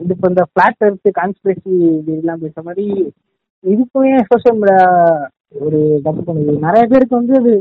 இது 0.03 0.13
இப்போ 0.15 0.27
இந்த 0.33 0.43
ஃபிளாட் 0.51 0.85
எர்த் 0.87 1.09
கான்ஸ்பிரசி 1.21 1.75
இதெல்லாம் 2.01 2.43
பேசுற 2.45 2.63
மாதிரி 2.69 2.87
இதுக்குமே 3.65 4.11
சோஷியல் 4.31 4.59
மீடியா 4.63 4.83
ஒரு 5.67 5.79
தப்பு 6.07 6.23
பண்ணுது 6.27 6.55
நிறைய 6.67 6.83
பேருக்கு 6.91 7.21
வந்து 7.21 7.35
அது 7.41 7.53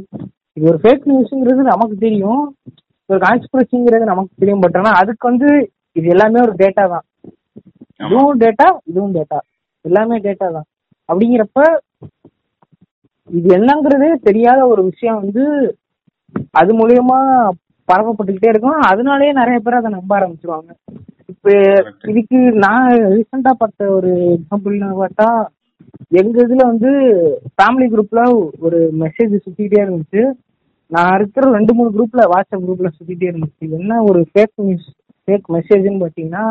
இது 0.57 0.69
ஒரு 0.69 0.79
ஃபேக் 0.83 1.07
நியூஸ்ங்கிறது 1.09 1.61
நமக்கு 1.71 1.95
தெரியும். 1.97 2.43
ஒரு 3.09 3.19
கான்ஸ்பிரசிங்கிறது 3.19 4.03
நமக்கு 4.03 4.39
தெரியும். 4.39 4.59
பட் 4.59 4.77
ஆனா 4.77 4.91
அதுக்கு 5.01 5.29
வந்து 5.29 5.49
இது 5.95 6.07
எல்லாமே 6.07 6.39
ஒரு 6.41 6.53
டேட்டா 6.53 6.83
தான். 6.89 7.05
இதுவும் 7.99 8.39
டேட்டா 8.39 8.67
இதுவும் 8.85 9.13
டேட்டா 9.13 9.39
எல்லாமே 9.85 10.17
டேட்டா 10.17 10.51
தான். 10.51 10.67
அப்படிங்கிறப்ப 11.09 11.61
இது 13.29 13.47
என்னங்கிறதே 13.57 14.09
தெரியாத 14.23 14.67
ஒரு 14.67 14.81
விஷயம் 14.83 15.19
வந்து 15.21 15.43
அது 16.51 16.71
மூலியமா 16.73 17.19
பரப்பப்பட்டுக்கிட்டே 17.89 18.51
இருக்கும். 18.51 18.79
அதனாலேயே 18.91 19.31
நிறைய 19.33 19.59
பேர் 19.59 19.73
அதை 19.73 19.91
நம்ப 19.91 20.19
ஆரம்பிச்சிருவாங்க. 20.19 20.71
இப்ப. 21.29 21.51
இதுக்கு 22.07 22.39
நான் 22.63 22.87
ரீசெண்டா 23.13 23.51
பார்த்த 23.53 23.89
ஒரு 23.97 24.11
எக்ஸாம்பிள்னு 24.35 24.89
பார்த்தா 25.01 25.27
எங்க 26.11 26.45
இதுல 26.45 26.63
வந்து 26.65 26.91
ஃபேமிலி 27.55 27.87
குரூப்ல 27.91 28.21
ஒரு 28.59 28.79
மெசேஜ் 28.99 29.35
சுத்திட்டே 29.45 29.79
இருந்துச்சு. 29.83 30.23
நான் 30.87 31.15
இருக்கிற 31.15 31.51
ரெண்டு 31.51 31.73
மூணு 31.73 31.89
குரூப்ல 31.95 32.23
வாட்ஸ்அப் 32.33 32.65
குரூப்ல 32.65 32.89
சுத்திட்டே 32.97 33.27
இருந்துச்சு. 33.31 33.65
என்ன 33.79 34.03
ஒரு 34.03 34.25
ஃபேக் 34.31 34.55
நியூஸ் 34.55 34.89
ஃபேக் 35.23 35.47
மெசேஜ்னு 35.55 36.01
பாத்தீங்கன்னா 36.03 36.43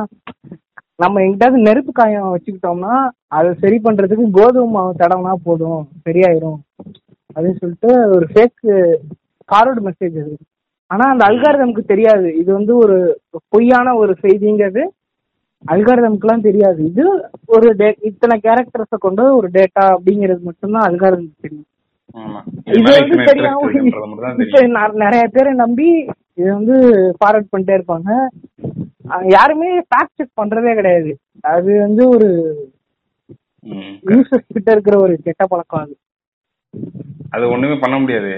நம்ம 1.02 1.20
எங்கிட்டாவது 1.20 1.66
நெருப்பு 1.66 1.92
காயம் 1.92 2.32
வச்சுக்கிட்டோம்னா 2.34 2.94
அதை 3.36 3.54
சரி 3.54 3.80
பண்றதுக்கு 3.84 4.26
கோதுமை 4.30 4.68
மாவு 4.70 4.92
தடவுனா 4.98 5.32
போதும் 5.42 5.88
சரியாயிரும். 6.08 6.58
அப்படின்னு 7.34 7.60
சொல்லிட்டு 7.60 7.92
ஒரு 8.16 8.26
ஃபேக் 8.32 8.60
ஃபார்வர்டு 9.48 9.82
மெசேஜ் 9.88 10.18
அது. 10.24 10.34
ஆனா 10.86 11.04
அந்த 11.10 11.24
அல்காரதமுக்கு 11.30 11.84
தெரியாது. 11.84 12.36
இது 12.36 12.52
வந்து 12.52 12.76
ஒரு 12.76 13.20
பொய்யான 13.48 13.94
ஒரு 13.94 14.16
செய்திங்கிறது 14.22 14.82
அல்காரதமுக்குலாம் 15.72 16.46
தெரியாது. 16.48 16.84
இது 16.84 17.04
ஒரு 17.46 17.68
டே 17.76 17.96
இத்தனை 18.00 18.40
கேரக்டர்ஸை 18.42 18.98
கொண்ட 18.98 19.34
ஒரு 19.36 19.48
டேட்டா 19.48 19.84
அப்படிங்கிறது 19.94 20.42
மட்டும்தான் 20.42 20.88
அல்காரதமுக்கு 20.90 21.44
தெரியும். 21.46 21.68
இது 22.76 22.90
வந்து 22.96 23.16
தெரியாம 23.28 23.70
நிறைய 25.04 25.22
பேரை 25.34 25.52
நம்பி 25.62 25.88
இதை 26.38 26.50
வந்து 26.58 26.76
ஃபார்வர்ட் 27.18 27.50
பண்ணிட்டே 27.52 27.76
இருப்பாங்க. 27.78 28.10
யாருமே 29.36 29.68
ஃபேக்ட் 29.88 30.18
செக் 30.18 30.38
பண்றதே 30.40 30.72
கிடையாது. 30.78 31.10
அது 31.54 31.70
வந்து 31.86 32.02
ஒரு. 32.14 32.28
யூசர்ஸ் 34.12 34.54
கிட்ட 34.56 34.70
இருக்கிற 34.74 34.96
ஒரு 35.04 35.14
கெட்ட 35.26 35.42
பழக்கம் 35.52 35.82
அது. 35.84 35.94
அது 37.34 37.44
ஒண்ணுமே 37.54 37.76
பண்ண 37.84 37.96
முடியாது. 38.02 38.32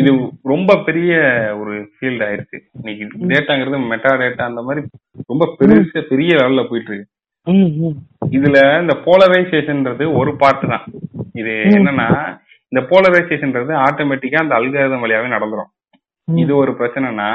இது 0.00 0.10
ரொம்ப 0.52 0.76
பெரிய 0.86 1.14
ஒரு 1.60 1.74
ஃபீல்ட் 1.94 2.24
ஆயிருச்சு 2.26 2.58
இன்னைக்கு 2.78 3.04
டேட்டாங்கிறது 3.32 3.78
மெட்டா 3.92 4.12
டேட்டா 4.22 4.44
அந்த 4.50 4.62
மாதிரி 4.68 4.82
ரொம்ப 5.32 5.44
பெருசு 5.58 6.02
பெரிய 6.12 6.32
லெவல்ல 6.40 6.64
போயிட்டு 6.70 6.90
இருக்கு. 6.92 7.10
இதுல 8.36 8.58
இந்த 8.82 8.94
போலரைசேஷன்ன்றது 9.06 10.04
ஒரு 10.20 10.32
பார்ட் 10.42 10.64
தான். 10.72 10.86
இது 11.40 11.54
என்னன்னா 11.78 12.08
இந்த 12.74 12.82
போலரைசேஷன்ன்றது 12.90 13.72
ஆட்டோமேட்டிக்கா 13.86 14.38
அந்த 14.42 14.54
அல்காரிதம் 14.58 15.02
வழியாவே 15.02 15.28
நடந்துரும். 15.34 15.68
இது 16.42 16.52
ஒரு 16.62 16.72
பிரச்சனைனா 16.78 17.28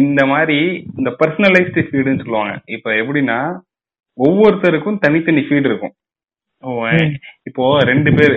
இந்த 0.00 0.20
மாதிரி 0.30 0.58
இந்த 0.98 1.10
பர்சனலைஸ்டு 1.20 1.84
ஃபீடுன்னு 1.86 2.24
சொல்லுவாங்க. 2.24 2.54
இப்ப 2.76 2.90
எப்படின்னா 3.02 3.38
ஒவ்வொருத்தருக்கும் 4.18 4.98
தனித்தனி 5.04 5.42
ஃபீடு 5.46 5.68
இருக்கும். 5.70 5.94
இப்போ 7.48 7.64
ரெண்டு 7.90 8.10
பேர் 8.18 8.36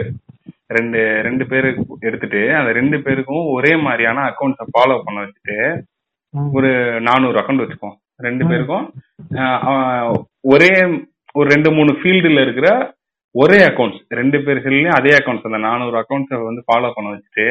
ரெண்டு 0.78 1.02
ரெண்டு 1.28 1.44
பேரு 1.52 1.68
எடுத்துட்டு 2.08 2.42
அந்த 2.60 2.72
ரெண்டு 2.80 2.98
பேருக்கும் 3.06 3.44
ஒரே 3.58 3.74
மாதிரியான 3.86 4.24
அக்கௌண்ட்ஸை 4.30 4.68
ஃபாலோ 4.72 4.98
பண்ண 5.06 5.20
வச்சுட்டு. 5.26 5.58
ஒரு 6.58 6.72
நானூறு 7.10 7.40
அக்கௌண்ட் 7.42 7.64
வச்சுக்கோம் 7.64 7.98
ரெண்டு 8.28 8.46
பேருக்கும் 8.52 8.88
ஒரே 10.54 10.72
ஒரு 11.40 11.48
ரெண்டு 11.56 11.70
மூணு 11.78 11.92
ஃபீல்டுல 12.00 12.42
இருக்கிற 12.46 12.70
ஒரே 13.42 13.58
அக்கௌண்ட்ஸ் 13.70 14.02
ரெண்டு 14.20 14.38
பேர் 14.46 14.64
செல்லையும் 14.66 14.98
அதே 15.00 15.14
அக்கௌண்ட்ஸ் 15.20 15.48
அந்த 15.50 15.60
நானூறு 15.68 15.98
அக்கௌண்ட்ஸை 16.02 16.38
வந்து 16.50 16.62
ஃபாலோ 16.68 16.90
பண்ண 16.96 17.08
வச்சுட்டு 17.14 17.46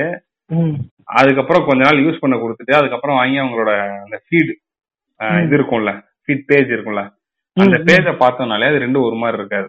அதுக்கப்புறம் 1.18 1.66
கொஞ்ச 1.68 1.80
நாள் 1.86 2.04
யூஸ் 2.04 2.22
பண்ண 2.22 2.34
கொடுத்துட்டு 2.42 2.72
அதுக்கப்புறம் 2.78 3.18
வாங்கி 3.20 3.38
அவங்களோட 3.42 3.72
அந்த 4.04 4.18
ஃபீட் 4.24 4.52
இது 5.44 5.54
இருக்கும்ல 5.58 5.92
ஃபீட் 6.24 6.44
பேஜ் 6.50 6.74
இருக்கும்ல 6.74 7.02
அந்த 7.56 7.76
பேஜை 7.88 8.12
பார்த்தோம்னாலே 8.22 8.68
அது 8.70 8.82
ரெண்டும் 8.84 9.06
ஒரு 9.08 9.16
மாதிரி 9.20 9.38
இருக்காது. 9.40 9.68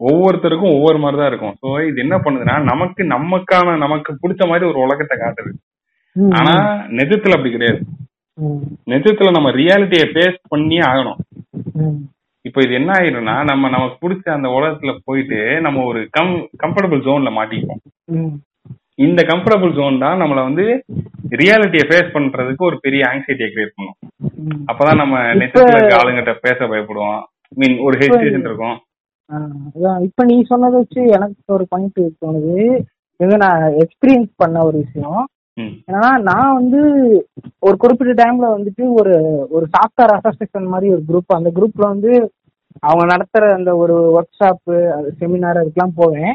ஒவ்வொருத்தருக்கும் 0.00 0.74
ஒவ்வொரு 0.76 0.98
மாதிரி 1.02 1.18
தான் 1.20 1.30
இருக்கும். 1.30 1.54
ஸோ 1.62 1.68
இது 1.88 1.98
என்ன 2.04 2.16
பண்ணுதுன்னா 2.24 2.56
நமக்கு 2.70 3.02
நமக்கான 3.14 3.76
நமக்கு 3.84 4.10
பிடிச்ச 4.22 4.42
மாதிரி 4.50 4.64
ஒரு 4.70 4.78
உலகத்தை 4.86 5.16
காட்டுது. 5.22 5.50
ஆனா 6.38 6.54
நிஜத்துல 7.00 7.36
அப்படி 7.36 7.52
கிடையாது. 7.54 7.80
நிஜத்துல 8.92 9.32
நம்ம 9.36 9.50
ரியாலிட்டியை 9.60 10.06
ஃபேஸ் 10.12 10.38
பண்ணி 10.52 10.78
ஆகணும். 10.90 11.20
இப்போ 12.48 12.60
இது 12.64 12.72
என்ன 12.80 12.90
ஆயிடும்னா 12.98 13.36
நம்ம 13.50 13.70
நமக்கு 13.74 13.96
பிடிச்ச 14.02 14.26
அந்த 14.34 14.48
உலகத்துல 14.56 14.92
போயிட்டு 15.08 15.38
நம்ம 15.66 15.84
ஒரு 15.90 16.00
கம் 16.16 16.32
கம்ஃபர்டபுள் 16.62 17.04
ஜோன்ல 17.06 17.30
மாட்டிப்போம். 17.38 17.80
ம், 18.14 18.34
இந்த 19.06 19.20
கம்ஃபர்டபுள் 19.30 19.74
ஜோன் 19.78 20.02
தான் 20.04 20.20
நம்மள 20.22 20.40
வந்து 20.48 20.66
ரியாலிட்டியை 21.40 21.84
ஃபேஸ் 21.88 22.14
பண்றதுக்கு 22.14 22.68
ஒரு 22.68 22.76
பெரிய 22.84 23.02
ஆங்ஸைட்டியை 23.10 23.48
கிரியேட் 23.50 23.76
பண்ணும். 23.76 23.98
அப்பதான் 24.70 25.00
நம்ம 25.02 25.16
நெட்ல 25.40 25.64
இருக்க 25.72 26.00
ஆளுங்கிட்ட 26.00 26.34
பேச 26.46 26.58
பயப்படுவோம். 26.72 27.20
மீன் 27.60 27.76
ஒரு 27.86 27.96
ஹெசிடேஷன் 28.02 28.46
இருக்கும். 28.48 28.76
அதான். 29.30 29.98
இப்ப 30.06 30.24
நீ 30.24 30.36
சொன்னதை 30.50 30.76
வச்சு 30.80 31.00
எனக்கு 31.16 31.56
ஒரு 31.56 31.64
பாயிண்ட் 31.72 32.00
தோணுது. 32.22 32.56
இது 33.20 33.36
நான் 33.44 33.62
எக்ஸ்பீரியன்ஸ் 33.82 34.30
பண்ண 34.42 34.58
ஒரு 34.68 34.78
விஷயம். 34.84 35.20
ஏன்னா 35.90 36.08
நான் 36.28 36.56
வந்து 36.58 36.80
ஒரு 37.66 37.76
குறிப்பிட்ட 37.82 38.12
டைம்ல 38.18 38.48
வந்துட்டு 38.56 38.84
ஒரு 38.98 39.14
ஒரு 39.56 39.64
சாஃப்ட்வேர் 39.74 40.12
அசோசியேஷன் 40.16 40.68
மாதிரி 40.74 40.88
ஒரு 40.94 41.02
குரூப் 41.08 41.36
அந்த 41.36 41.50
குரூப்ல 41.56 41.84
வந்து 41.94 42.10
அவங்க 42.82 43.04
நடத்துற 43.06 43.44
அந்த 43.54 43.70
ஒரு 43.76 43.94
ஒர்க் 44.16 44.38
ஷாப்பு 44.38 44.74
செமினார் 45.18 45.60
அதுக்கெல்லாம் 45.60 45.98
போவேன். 46.00 46.32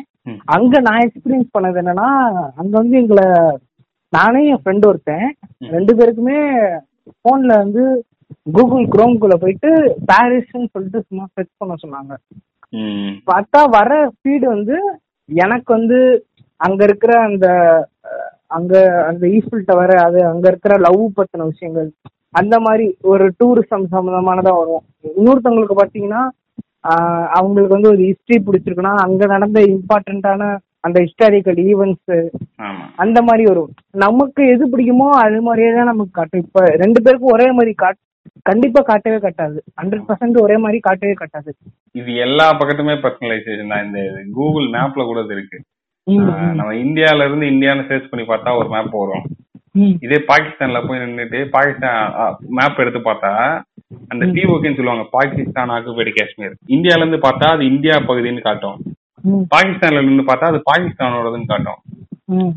அங்க 0.55 0.79
நான் 0.79 1.03
எக்ஸ்பீரியன்ஸ் 1.05 1.53
பண்ணது 1.55 1.79
என்னன்னா 1.81 2.09
அங்க 2.61 2.73
வந்து 2.77 2.95
எங்களை 3.01 3.27
நானே 4.13 4.41
என் 4.47 4.61
ஃப்ரெண்டு 4.61 4.87
ஒருத்தன். 4.89 5.25
ரெண்டு 5.75 5.93
பேருக்குமே 5.97 6.39
போன்ல 7.25 7.53
வந்து 7.57 7.83
கூகுள் 8.53 8.85
குரோம்குள்ள 8.93 9.35
போயிட்டு 9.35 9.69
பாரிஸ்ன்னு 10.09 10.71
சொல்லிட்டு 10.73 10.99
சும்மா 11.07 11.25
செர்ச் 11.33 11.59
பண்ண 11.59 11.73
சொன்னாங்க 11.83 12.13
பார்த்தா 13.27 13.61
வர 13.75 13.89
ஃபீடு 14.13 14.45
வந்து 14.47 14.77
எனக்கு 15.29 15.69
வந்து 15.73 15.97
அங்க 16.61 16.81
இருக்கிற 16.83 17.13
அந்த 17.21 17.47
அங்க 18.47 18.73
அந்த 19.09 19.23
ஈஃபில் 19.35 19.67
டவர் 19.67 19.95
அது 20.05 20.19
அங்க 20.31 20.45
இருக்கிற 20.47 20.73
லவ் 20.77 21.03
பத்தின 21.17 21.47
விஷயங்கள் 21.51 21.87
அந்த 22.33 22.55
மாதிரி 22.59 22.85
ஒரு 23.11 23.25
டூரிசம் 23.39 23.85
சம்பந்தமானதா 23.93 24.53
வரும். 24.59 24.83
இன்னொருத்தவங்களுக்கு 25.11 25.81
பாத்தீங்கன்னா 25.81 26.21
ஆஹ், 26.83 27.27
அவங்களுக்கு 27.37 27.75
வந்து 27.75 27.91
ஒரு 27.91 28.01
ஹிஸ்டரி 28.07 28.37
பிடிச்சிருக்குன்னா 28.45 28.93
அங்க 29.03 29.25
நடந்த 29.33 29.59
இம்பார்ட்டன்டான 29.73 30.47
அந்த 30.83 30.97
ஹிஸ்டாரிக்கல் 31.03 31.59
ஈவெண்ட்ஸ் 31.65 32.15
அந்த 33.03 33.19
மாதிரி 33.27 33.43
வரும். 33.49 33.69
நமக்கு 34.03 34.41
எது 34.53 34.65
பிடிக்குமோ 34.71 35.07
அது 35.21 35.37
மாதிரியே 35.45 35.69
தான் 35.75 35.89
நமக்கு 35.91 36.13
காட்டும். 36.17 36.43
இப்ப 36.45 36.63
ரெண்டு 36.81 36.99
பேருக்கும் 37.05 37.35
ஒரே 37.35 37.47
மாதிரி 37.57 37.73
காட் 37.83 37.99
கண்டிப்பா 38.45 38.81
காட்டவே 38.89 39.19
காட்டாது. 39.19 39.57
ஹண்ட்ரட் 39.79 40.05
பர்சன்ட் 40.07 40.37
ஒரே 40.43 40.57
மாதிரி 40.63 40.79
காட்டவே 40.87 41.15
காட்டாது. 41.21 41.51
இது 41.95 42.11
எல்லா 42.25 42.47
பக்கத்துமே 42.59 42.95
பர்சனலைசேஷன் 43.05 43.71
தான். 43.73 43.85
இந்த 43.87 43.99
கூகுள் 44.39 44.67
மேப்ல 44.75 45.05
கூட 45.11 45.21
இருக்கு. 45.37 45.59
நம்ம 46.57 46.71
இந்தியால 46.85 47.25
இருந்து 47.27 47.45
இந்தியான்னு 47.53 47.87
சர்ச் 47.89 48.11
பண்ணி 48.11 48.25
பார்த்தா 48.25 48.57
ஒரு 48.61 48.69
மேப் 48.69 48.97
வரும். 49.01 49.25
இதே 50.05 50.17
பாகிஸ்தான்ல 50.31 50.79
போய் 50.87 51.01
நின்னுட்டு 51.03 51.39
பாகிஸ்தான் 51.55 52.01
மேப் 52.57 52.81
எடுத்து 52.83 52.99
பார்த்தா 53.07 53.31
அந்த 54.11 54.23
பிஓகேன்னு 54.35 54.77
சொல்லுவாங்க 54.79 55.05
பாகிஸ்தான் 55.15 55.71
ஆக்குபைடு 55.75 56.11
காஷ்மீர். 56.17 56.53
இந்தியால 56.75 57.03
இருந்து 57.03 57.19
பார்த்தா 57.25 57.47
அது 57.55 57.63
இந்தியா 57.71 57.95
பகுதின்னு 58.09 58.45
காட்டும். 58.47 58.77
பாகிஸ்தான்ல 59.53 60.03
நின்று 60.07 60.25
பார்த்தா 60.29 60.51
அது 60.51 60.59
பாகிஸ்தானோடதுன்னு 60.69 61.51
காட்டும். 61.53 61.79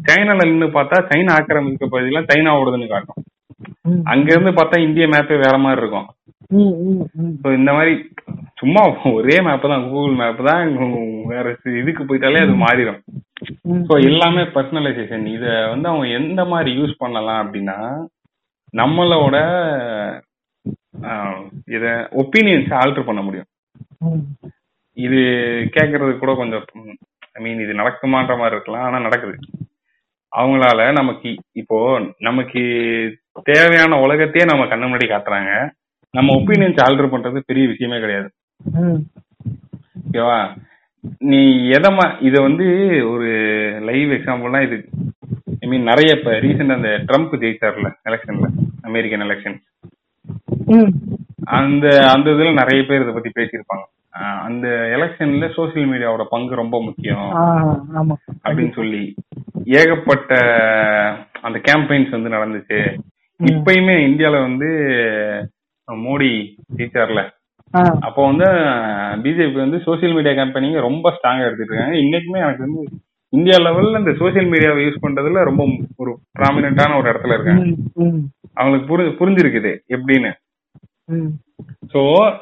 சைனால 0.09 0.47
நின்று 0.51 0.69
பார்த்தா 0.77 0.99
சைனா 1.11 1.33
ஆக்கிரமிக்க 1.39 1.85
பகுதியெல்லாம் 1.93 2.29
சைனாவோடதுன்னு 2.31 2.89
காட்டும். 2.95 3.23
அங்க 4.13 4.29
இருந்து 4.35 4.53
பார்த்தா 4.59 4.79
இந்திய 4.87 5.07
மேப்பே 5.15 5.39
வேற 5.45 5.57
மாதிரி 5.65 5.83
இருக்கும். 5.85 6.09
இந்த 7.61 7.71
மாதிரி 7.79 7.95
சும்மா 8.61 8.83
ஒரே 9.19 9.37
மேப் 9.47 9.71
தான் 9.73 9.87
கூகுள் 9.91 10.19
மேப் 10.23 10.43
தான் 10.49 10.77
வேற 11.33 11.47
இதுக்கு 11.83 12.03
போயிட்டாலே 12.05 12.43
அது 12.47 12.55
மாறிடும். 12.65 13.01
ஸோ 13.89 13.95
எல்லாமே 14.11 14.43
பர்சனலைசேஷன் 14.57 15.25
இதை 15.37 15.53
வந்து 15.73 15.87
அவங்க 15.91 16.07
எந்த 16.21 16.41
மாதிரி 16.53 16.71
யூஸ் 16.81 17.01
பண்ணலாம் 17.03 17.41
அப்படின்னா 17.45 17.79
நம்மளோட 18.81 19.37
இத 21.77 21.85
ஒப்பீனியன்ஸ் 22.23 22.71
ஆல்டர் 22.81 23.09
பண்ண 23.09 23.21
முடியும். 23.27 23.49
இது 24.97 25.21
கேட்கறது 25.77 26.13
கூட 26.19 26.33
கொஞ்சம் 26.41 26.65
ஐ 27.37 27.41
மீன் 27.45 27.63
இது 27.65 27.73
நடக்குமான்ற 27.81 28.35
மாதிரி 28.41 28.57
இருக்கலாம். 28.57 28.87
ஆனா 28.87 28.99
நடக்குது. 29.07 29.35
அவங்களால 30.33 30.81
நமக்கு 31.01 31.31
இப்போ 31.63 31.79
நமக்கு 32.29 32.63
தேவையான 33.51 33.99
உலகத்தையே 34.05 34.45
நம்ம 34.51 34.67
கண்ணு 34.71 34.89
முன்னாடி 34.89 35.09
காட்டுறாங்க. 35.11 35.53
நம்ம 36.15 36.35
ஒப்பீனியன்ஸ் 36.41 36.83
ஆல்டர் 36.87 37.13
பண்றது 37.15 37.49
பெரிய 37.51 37.67
விஷயமே 37.73 37.99
கிடையாது. 38.05 38.29
ஓகேவா 40.07 40.39
நீ 41.19 41.41
எதமா 41.71 42.07
இத 42.21 42.41
வந்து 42.41 42.67
ஒரு 43.11 43.31
லைவ் 43.81 44.11
எக்ஸாம்பிள்னா 44.13 44.61
இது 44.67 44.77
ஐ 45.61 45.69
மீன் 45.69 45.89
நிறைய 45.91 46.17
இப்ப 46.19 46.31
ரீசெண்ட் 46.31 46.77
அந்த 46.79 46.89
ட்ரம்ப் 47.09 47.35
ஜெயிச்சார்ல 47.43 47.89
எலெக்ஷன்ல 48.11 48.49
அமெரிக்கன் 48.83 49.25
எலெக்ஷன். 49.27 49.59
அந்த 51.59 51.87
அந்த 52.15 52.31
இதுல 52.31 52.53
நிறைய 52.53 52.81
பேர் 52.89 53.03
இதை 53.03 53.13
பத்தி 53.13 53.31
பேசியிருப்பாங்க. 53.39 53.85
அந்த 54.47 54.69
எலெக்ஷன்ல 54.97 55.47
சோசியல் 55.57 55.89
மீடியாவோட 55.91 56.25
பங்கு 56.31 56.55
ரொம்ப 56.55 56.77
முக்கியம். 56.83 57.27
அப்படின்னு 58.45 58.73
சொல்லி 58.73 59.15
ஏகப்பட்ட 59.65 60.35
அந்த 61.47 61.59
கேம்பெயின்ஸ் 61.69 62.15
வந்து 62.17 62.35
நடந்துச்சு. 62.37 62.81
இப்பயுமே 63.41 63.97
இந்தியால 64.09 64.37
வந்து 64.41 64.69
மோடி 65.89 66.33
ஜெயிச்சார்ல. 66.77 67.23
அப்போ 68.07 68.21
வந்து 68.29 68.47
பிஜேபி 69.25 69.59
வந்து 69.63 69.79
சோசியல் 69.87 70.15
மீடியா 70.17 70.35
கேம்பெயினிங்க 70.35 70.81
ரொம்ப 70.87 71.11
ஸ்ட்ராங்கா 71.17 71.47
எடுத்துட்டு 71.47 71.73
இருக்காங்க. 71.73 71.99
இன்னைக்குமே 72.05 72.43
எனக்கு 72.45 72.67
வந்து 72.67 72.83
இந்தியா 73.33 73.57
லெவல்ல 73.59 74.01
இந்த 74.03 74.13
சோசியல் 74.21 74.51
மீடியாவை 74.53 74.83
யூஸ் 74.85 75.05
பண்றதுல 75.05 75.43
ரொம்ப 75.49 75.63
ஒரு 75.97 76.11
ப்ராமினென்ட்டான 76.39 76.97
ஒரு 77.01 77.09
இடத்துல 77.13 77.37
இருக்காங்க. 77.37 77.65
அவங்களுக்கு 78.57 78.89
புரி 78.91 79.05
புரிஞ்சிருக்குது 79.21 79.73
எப்படின்னு. 79.97 80.31
ஸோ 81.93 82.01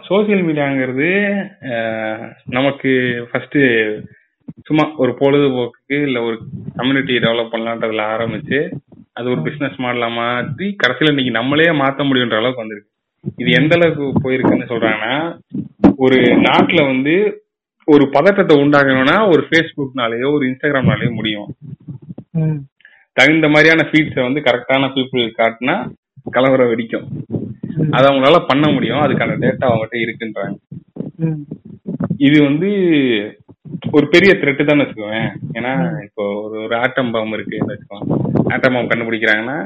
சோசியல் 0.09 0.45
மீடியாங்கிறது 0.47 1.09
நமக்கு 2.57 2.93
ஃபர்ஸ்ட் 3.31 3.59
சும்மா 4.69 4.85
ஒரு 5.03 5.13
பொழுதுபோக்குக்கு 5.21 5.97
இல்ல 6.09 6.19
ஒரு 6.29 6.37
கம்யூனிட்டி 6.79 7.15
டெவலப் 7.25 7.53
பண்ணலான்றதுல 7.53 8.05
ஆரம்பிச்சு 8.15 8.59
அது 9.13 9.27
ஒரு 9.35 9.41
பிசினஸ் 9.43 9.79
மாடலா 9.85 10.09
மாற்றி 10.19 10.67
கடைசியில 10.83 11.13
இன்னைக்கு 11.15 11.39
நம்மளே 11.39 11.71
மாத்த 11.83 12.05
முடியுன்ற 12.09 12.39
அளவுக்கு 12.41 12.63
வந்திருக்கு. 12.63 12.91
இது 13.41 13.51
எந்த 13.61 13.75
அளவுக்கு 13.77 14.07
போயிருக்குன்னு 14.25 14.71
சொல்றாங்கன்னா 14.73 15.15
ஒரு 16.05 16.19
நாட்டுல 16.49 16.81
வந்து 16.93 17.15
ஒரு 17.89 18.05
பதட்டத்தை 18.17 18.55
உண்டாக்கணும்னா 18.63 19.17
ஒரு 19.33 19.43
ஃபேஸ்புக்னாலேயோ 19.49 20.29
ஒரு 20.37 20.45
இன்ஸ்டாகிராம்னாலேயோ 20.51 21.11
முடியும். 21.19 21.51
தகுந்த 23.17 23.49
மாதிரியான 23.55 23.83
ஃபீட்ஸை 23.89 24.23
வந்து 24.27 24.41
கரெக்டான 24.47 24.89
பீப்புள் 24.95 25.25
காட்டினா 25.41 25.77
கலவரம் 26.37 26.71
வெடிக்கும். 26.71 27.07
அதை 27.95 28.05
அவங்களால 28.11 28.39
பண்ண 28.51 28.67
முடியும். 28.77 29.03
அதுக்கான 29.05 29.37
டேட்டா 29.45 29.65
அவங்ககிட்ட 29.71 29.97
இருக்குன்றாங்க. 30.05 30.57
இது 32.27 32.37
வந்து 32.49 32.69
ஒரு 33.97 34.07
பெரிய 34.15 34.31
த்ரெட்டு 34.41 34.65
தான் 34.69 34.81
வச்சுக்கோவேன். 34.83 35.31
ஏன்னா 35.59 35.73
இப்போ 36.07 36.25
ஒரு 36.45 36.57
ஒரு 36.65 36.75
ஆட்டம் 36.83 37.13
பாம் 37.15 37.35
இருக்குன்னு 37.37 37.73
வச்சுக்கோங்க. 37.73 38.17
ஆட்டம் 38.53 38.75
பாம் 38.77 38.91
கண்டுபிடிக்கிறாங்கன்னா 38.91 39.59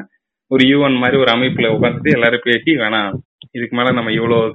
ஒரு 0.50 0.64
யூஎன் 0.72 1.00
மாதிரி 1.02 1.16
ஒரு 1.22 1.30
அமைப்புல 1.36 1.72
உட்காந்துட்டு 1.76 2.14
எல்லாரும் 2.16 2.46
பேசி 2.50 2.70
வேணாம் 2.82 3.16
இதுக்கு 3.50 3.76
மேல 3.76 3.92
நம்ம 3.92 4.10
இவ்வளோ 4.10 4.54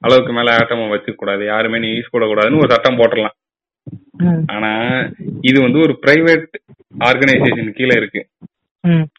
அளவுக்கு 0.00 0.32
மேல 0.32 0.54
ஆட்டம் 0.54 0.78
வச்சுக்க 0.78 1.14
கூடாது. 1.14 1.44
யாருமே 1.44 1.78
நீ 1.78 1.88
யூஸ் 1.88 2.08
கூடாதுன்னு 2.12 2.58
ஒரு 2.58 2.70
சட்டம் 2.70 2.98
போட்டுடலாம். 2.98 3.30
ம். 4.10 4.42
ஆனா 4.46 5.00
இது 5.40 5.60
வந்து 5.60 5.78
ஒரு 5.78 5.98
பிரைவேட் 6.06 6.46
ஆர்கனைசேஷன் 7.00 7.70
கீழே 7.70 7.96
இருக்கு. 7.96 8.28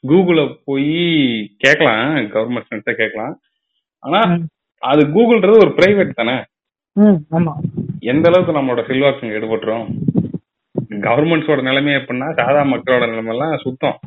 கூகுள 0.07 0.57
போய் 0.65 1.55
கேட்கலாம். 1.57 2.15
கவர்மெண்ட் 2.15 2.63
ஃப்ரெண்ட்ஸை 2.69 2.93
கேட்கலாம். 2.93 3.39
ஆனா. 3.99 4.37
அது 4.79 5.05
கூகுள்ன்றது 5.05 5.57
ஒரு 5.57 5.69
பிரைவேட் 5.69 6.13
தானே? 6.13 6.43
எந்த 7.99 8.31
அளவுக்கு 8.33 8.61
நம்மளோட 8.61 8.87
செல்வாக்கு 8.87 9.27
எடுபட்டுரும் 9.27 9.87
கவர்மெண்ட்ஸோட 10.89 11.61
நிலைமை 11.61 11.93
எப்படின்னா 11.93 12.33
சாதா 12.33 12.61
மக்களோட 12.61 13.07
நிலைமை 13.07 13.37
எல்லாம் 13.37 13.57
சுத்தம் 13.57 13.99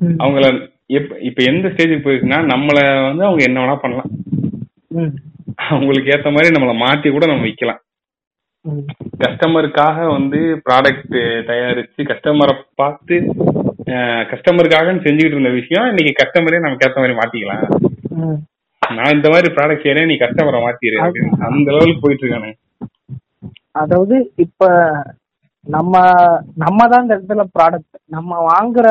அவங்கள 0.00 0.72
எப்ப 0.92 1.18
இப்ப 1.20 1.42
எந்த 1.44 1.68
ஸ்டேஜுக்கு 1.68 2.04
போயிருக்குன்னா 2.04 2.40
நம்மள 2.50 2.78
வந்து 3.06 3.24
அவங்க 3.24 3.42
என்ன 3.44 3.60
வேணா 3.62 3.76
பண்ணலாம். 3.76 4.10
அவங்களுக்கு 5.68 6.12
ஏத்த 6.12 6.30
மாதிரி 6.30 6.54
நம்மள 6.54 6.72
மாத்தி 6.80 7.08
கூட 7.10 7.26
நம்ம 7.26 7.46
விற்கலாம் 7.46 7.80
ம். 8.64 8.82
கஸ்டமருக்காக 9.22 9.96
வந்து 10.10 10.38
ப்ராடக்ட் 10.66 11.16
தயாரிச்சு 11.46 12.02
கஸ்டமரை 12.10 12.52
பார்த்து 12.74 13.16
கஸ்டமருக்காக 14.30 14.92
செஞ்சுக்கிட்டு 14.98 15.36
இருந்த 15.36 15.52
விஷயம் 15.56 15.88
இன்னைக்கு 15.90 16.12
கஸ்டமரே 16.20 16.60
நமக்கு 16.60 16.86
ஏத்த 16.86 17.00
மாதிரி 17.00 17.16
மாத்திக்கலாம். 17.18 17.64
நான் 18.82 19.14
இந்த 19.14 19.28
மாதிரி 19.28 19.48
ப்ராடக்ட் 19.54 19.84
செய்யறேன் 19.84 20.06
நீ 20.06 20.16
கஸ்டமரை 20.18 20.60
மாத்திரு 20.62 20.98
அந்த 21.48 21.66
லெவலுக்கு 21.70 22.04
போயிட்டு 22.04 22.24
இருக்கானு 22.24 22.50
அதாவது 23.74 24.14
இப்ப 24.36 24.62
நம்ம 25.66 25.94
நம்ம 26.56 26.86
தான் 26.86 27.02
இந்த 27.04 27.16
இடத்துல 27.16 27.42
ப்ராடக்ட் 27.56 27.96
நம்ம 28.10 28.38
வாங்குற 28.48 28.86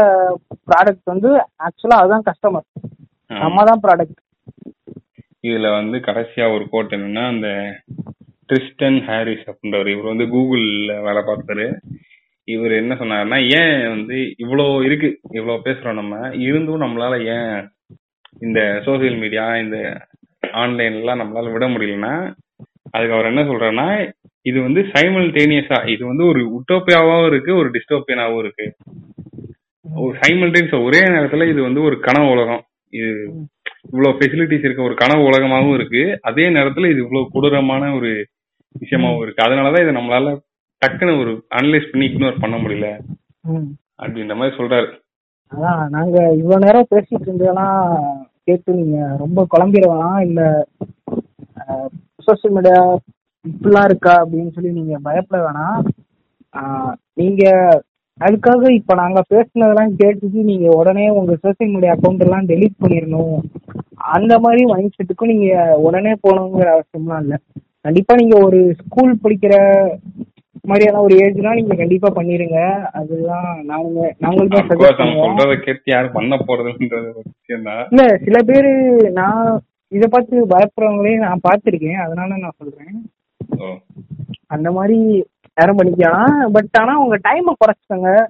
ப்ராடக்ட் 0.67 1.05
வந்து 1.05 1.30
ஆக்சுவலா 1.65 1.99
அதுதான் 2.01 2.28
கஸ்டமர் 2.28 2.67
நம்ம 3.39 3.63
தான் 3.69 3.82
ப்ராடக்ட் 3.84 4.19
இதுல 5.43 5.67
வந்து 5.76 5.97
கடைசியா 6.07 6.45
ஒரு 6.55 6.65
கோட் 6.69 6.95
என்னன்னா 6.97 7.24
அந்த 7.28 7.49
ட்ரிஸ்டன் 8.49 8.99
ஹாரிஸ் 9.05 9.45
அப்படின்றவர் 9.49 9.91
இவர் 9.91 10.11
வந்து 10.11 10.26
கூகுள்ல 10.32 10.93
வேலை 11.05 11.22
பார்த்தாரு. 11.24 11.65
இவர் 12.47 12.74
என்ன 12.74 12.93
சொன்னாருன்னா 12.99 13.38
ஏன் 13.57 13.76
வந்து 13.88 14.15
இவ்வளோ 14.43 14.65
இருக்கு 14.88 15.09
இவ்வளோ 15.38 15.55
பேசுறோம் 15.65 15.99
நம்ம? 15.99 16.15
இருந்தும் 16.45 16.84
நம்மளால 16.84 17.15
ஏன் 17.36 17.53
இந்த 18.41 18.59
சோசியல் 18.86 19.17
மீடியா 19.19 19.45
இந்த 19.63 19.78
ஆன்லைன்லாம் 20.61 21.22
நம்மளால 21.22 21.53
விட 21.53 21.65
முடியலன்னா 21.69 22.13
அதுக்கு 22.93 23.15
அவர் 23.17 23.32
என்ன 23.32 23.43
சொல்றாருன்னா 23.43 23.88
இது 24.45 24.57
வந்து 24.61 24.81
சைமல்டேனியஸா 24.93 25.77
இது 25.93 26.03
வந்து 26.05 26.23
ஒரு 26.25 26.41
உட்டோப்பியாவும் 26.57 27.25
இருக்கு 27.25 27.51
ஒரு 27.55 27.69
டிஸ்டோப்பியனாவும் 27.75 28.39
இருக்கு. 28.39 28.65
ஒரு 29.85 30.15
சைமல்டேனியஸா 30.23 30.79
ஒரே 30.87 31.01
நேரத்துல 31.15 31.47
இது 31.49 31.61
வந்து 31.61 31.81
ஒரு 31.81 31.95
கனவு 31.99 32.29
உலகம். 32.35 32.63
இது 32.99 33.09
இவ்வளவு 33.87 34.17
ஃபெசிலிட்டிஸ் 34.17 34.65
இருக்க 34.67 34.81
ஒரு 34.83 34.95
கனவு 34.95 35.21
உலகமாவும் 35.29 35.73
இருக்கு. 35.73 36.01
அதே 36.21 36.45
நேரத்துல 36.49 36.89
இது 36.93 36.99
இவ்வளவு 37.05 37.31
கொடூரமான 37.33 37.91
ஒரு 37.95 38.11
விஷயமாவும் 38.75 39.21
இருக்கு. 39.21 39.45
அதனாலதான் 39.47 39.83
இதை 39.85 39.93
நம்மளால 39.99 40.33
டக்குன்னு 40.81 41.19
ஒரு 41.21 41.31
அனலைஸ் 41.57 41.89
பண்ணி 41.91 42.05
இக்னோர் 42.07 42.41
பண்ண 42.41 42.57
முடியல. 42.57 42.87
அப்படின்ற 44.03 44.35
மாதிரி 44.35 44.53
சொல்றாரு. 44.57 44.89
அதான் 45.51 45.81
நாங்க 45.89 46.17
இவ்வளவு 46.39 46.63
நேரம் 46.65 46.91
பேசிட்டு 46.91 47.25
இருந்ததெல்லாம் 47.29 47.79
கேட்டு 48.43 48.71
நீங்க 48.73 48.99
ரொம்ப 49.23 49.39
குழம்பிடுவானா 49.53 50.11
இல்ல 50.27 50.41
சோசியல் 52.27 52.55
மீடியா 52.57 52.77
இப்படிலாம் 53.45 53.87
இருக்கா 53.89 54.13
அப்படின்னு 54.23 54.53
சொல்லி 54.55 54.71
நீங்க 54.79 54.95
பயப்பட 55.07 55.39
வேணாம். 55.45 55.79
நீங்க 57.19 57.43
அதுக்காக 58.25 58.69
இப்ப 58.77 58.93
நாங்க 59.01 59.19
பேசுனதெல்லாம் 59.33 59.93
கேட்டுட்டு 59.99 60.41
நீங்க 60.49 60.67
உடனே 60.79 61.05
உங்க 61.19 61.33
சோசியல் 61.43 61.71
மீடியா 61.73 61.93
அக்கௌண்ட் 61.95 62.23
எல்லாம் 62.25 62.49
டெலீட் 62.51 62.81
பண்ணிடணும். 62.83 63.37
அந்த 64.15 64.33
மாதிரி 64.43 64.61
மைண்ட் 64.71 64.97
செட்டுக்கும் 64.97 65.31
நீங்க 65.33 65.77
உடனே 65.87 66.13
போகணுங்கிற 66.25 66.67
அவசியம்லாம் 66.73 67.23
இல்லை. 67.25 67.37
கண்டிப்பா 67.85 68.13
நீங்க 68.21 68.35
ஒரு 68.47 68.59
ஸ்கூல் 68.81 69.13
படிக்கிற 69.23 69.55
மாதிரியான 70.69 71.01
ஒரு 71.05 71.13
ஏஜ்னா 71.23 71.51
நீங்க 71.59 71.75
கண்டிப்பா 71.81 72.09
பண்ணிருங்க. 72.17 72.59
அதுதான் 72.99 73.47
நாங்க 73.71 74.13
நாங்களுமே 74.25 74.61
சொல்றதை 75.21 75.55
கேட்டு 75.65 75.93
யாரும் 75.93 76.17
பண்ண 76.17 76.37
போறதுன்றது 76.49 77.09
தான். 77.15 77.83
இல்ல 77.91 78.03
சில 78.25 78.39
பேரு 78.49 78.73
நான் 79.19 79.41
இத 79.97 80.05
பார்த்து 80.07 80.43
பயப்படுறவங்களையும் 80.53 81.25
நான் 81.27 81.45
பார்த்திருக்கேன். 81.47 82.03
அதனால 82.05 82.37
நான் 82.43 82.59
சொல்றேன். 82.59 82.99
அந்த 84.47 84.72
மாதிரி 84.72 85.26
நேரம் 85.55 85.78
பண்ணிக்கலாம். 85.78 86.51
பட் 86.51 86.78
ஆனா 86.80 86.99
உங்க 86.99 87.18
டைமை 87.18 87.53
குறைச்சிக்கோங்க. 87.53 88.28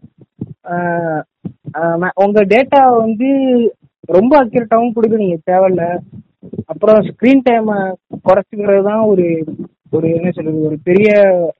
ம- 1.82 2.24
உங்க 2.26 2.46
டேட்டா 2.46 2.98
வந்து 2.98 3.30
ரொம்ப 4.00 4.46
அக்யூரேட்டாவும் 4.46 4.94
கொடுக்க 4.94 5.18
நீங்க 5.18 5.38
தேவையில்ல. 5.52 5.98
அப்புறம் 6.66 7.02
ஸ்க்ரீன் 7.02 7.42
டைமை 7.50 7.94
குறைச்சிக்கிறது 8.26 8.84
தான் 8.84 9.00
ஒரு 9.00 9.44
ஒரு 9.92 10.10
என்ன 10.10 10.32
சொல்றது 10.32 10.66
ஒரு 10.66 10.78
பெரிய 10.84 11.10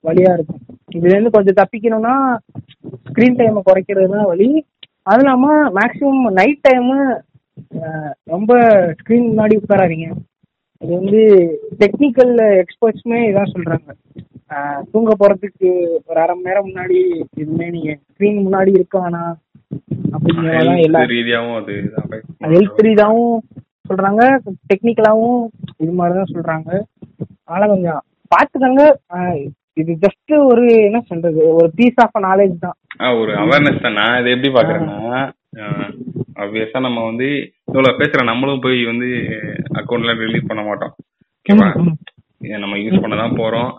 வழியா 0.04 0.34
இருக்கும். 0.34 0.60
இதுல 0.96 1.06
இருந்து 1.06 1.30
கொஞ்சம் 1.30 1.56
தப்பிக்கணும்னா 1.56 2.38
ஸ்க்ரீன் 3.10 3.38
டைமை 3.40 3.60
குறைக்கிறது 3.66 4.08
தான் 4.08 4.26
வழி. 4.26 4.66
அது 5.04 5.18
இல்லாம 5.18 5.70
மேக்ஸிமம் 5.70 6.32
நைட் 6.32 6.68
டைமு 6.70 7.22
ரொம்ப 8.24 8.56
ஸ்க்ரீன் 9.04 9.30
முன்னாடி 9.32 9.58
உட்காராதீங்க. 9.70 10.12
அது 10.82 10.94
வந்து 10.98 11.22
டெக்னிக்கல் 11.82 12.34
எக்ஸ்பர்ட்ஸுமே 12.62 13.20
இதான் 13.30 13.52
சொல்றாங்க. 13.54 13.90
ஆஹ் 14.54 14.82
தூங்க 14.92 15.12
போறதுக்கு 15.20 15.70
ஒரு 16.06 16.20
அரை 16.20 16.34
மணி 16.36 16.48
நேரம் 16.48 16.68
முன்னாடி 16.68 16.98
இதுமே 17.42 17.68
நீங்க 17.70 17.92
ஸ்க்ரீன் 18.08 18.40
முன்னாடி 18.46 18.72
இருக்க 18.78 18.96
வேணாம் 19.00 19.36
அப்படிங்கிறதான் 20.16 20.84
எல்லா 20.88 21.02
ரீதியாவும் 21.04 21.58
அது. 21.62 21.76
ஹெல்த் 22.54 22.82
ரீதியாவும் 22.88 23.38
சொல்றாங்க 23.90 24.24
டெக்னிக்கலாவும் 24.70 25.40
இது 25.78 25.92
மாதிரி 25.92 26.20
தான் 26.20 26.34
சொல்றாங்க. 26.34 26.70
அதனால 27.46 27.68
கொஞ்சம் 27.68 28.02
பார்த்துக்கங்க. 28.32 28.84
இது 29.74 29.92
ஜஸ்ட் 30.06 30.34
ஒரு 30.46 30.64
என்ன 30.88 31.00
சொல்றது 31.02 31.42
ஒரு 31.54 31.72
பீஸ் 31.76 32.02
ஆஃப் 32.04 32.24
நாலேஜ் 32.24 32.56
தான். 32.60 32.78
ஒரு 33.20 33.32
அவேர்னஸ் 33.34 33.82
தான். 33.82 33.94
நான் 33.94 34.20
இதை 34.22 34.32
எப்படி 34.32 34.52
பாக்குறேன்னா 34.54 34.98
ஆப்வியஸா 36.44 36.80
நம்ம 36.80 37.04
வந்து 37.06 37.28
இவ்வளவு 37.68 37.98
பேசுற 37.98 38.24
நம்மளும் 38.24 38.60
போய் 38.60 38.86
வந்து 38.86 39.10
அக்கௌண்ட்ல 39.80 40.14
ரிலீஸ் 40.24 40.48
பண்ண 40.48 40.64
மாட்டோம். 40.64 40.94
ஓகேவா 41.46 41.68
இதை 42.42 42.58
நம்ம 42.62 42.76
யூஸ் 42.80 43.02
பண்ண 43.02 43.16
தான் 43.18 43.38
போறோம் 43.40 43.70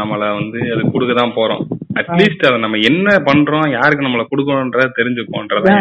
நம்மள 0.00 0.18
வந்து 0.36 0.58
அது 0.72 0.82
கொடுக்க 0.90 1.12
தான் 1.14 1.34
போறோம் 1.36 1.62
அட்லீஸ்ட் 2.00 2.44
அதை 2.48 2.58
நம்ம 2.64 2.78
என்ன 2.88 3.08
பண்றோம் 3.26 3.66
யாருக்கு 3.74 4.06
நம்மள 4.06 4.24
கொடுக்கணும்ன்றத 4.28 4.86
தெரிஞ்சுக்கோன்றத 4.98 5.72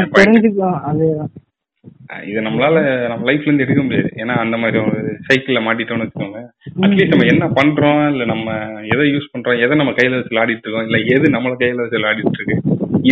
இது 2.25 2.39
நம்மளால 2.45 2.77
நம்ம 3.11 3.25
லைஃப்ல 3.27 3.47
இருந்து 3.47 3.65
எடுக்க 3.65 3.81
முடியாது. 3.83 4.09
ஏன்னா 4.21 4.33
அந்த 4.41 4.55
மாதிரி 4.57 4.77
ஒரு 4.81 4.97
சைக்கிள்ல 5.27 5.59
மாட்டிட்டோம்னு 5.65 6.05
வச்சுக்கோங்க 6.05 6.39
அட்லீஸ்ட் 6.81 7.13
நம்ம 7.13 7.27
என்ன 7.31 7.45
பண்றோம் 7.57 8.01
இல்ல 8.11 8.23
நம்ம 8.31 8.47
எதை 8.91 9.05
யூஸ் 9.11 9.31
பண்றோம் 9.33 9.61
எதை 9.63 9.75
நம்ம 9.79 9.93
கையில 9.97 10.17
வச்சு 10.17 10.31
விளையாடிட்டு 10.33 10.65
இருக்கோம் 10.65 10.87
இல்ல 10.87 10.99
எது 11.15 11.35
நம்மள 11.35 11.53
கையில 11.61 11.83
வச்சு 11.83 11.99
விளையாடிட்டு 11.99 12.37
இருக்கு 12.39 12.57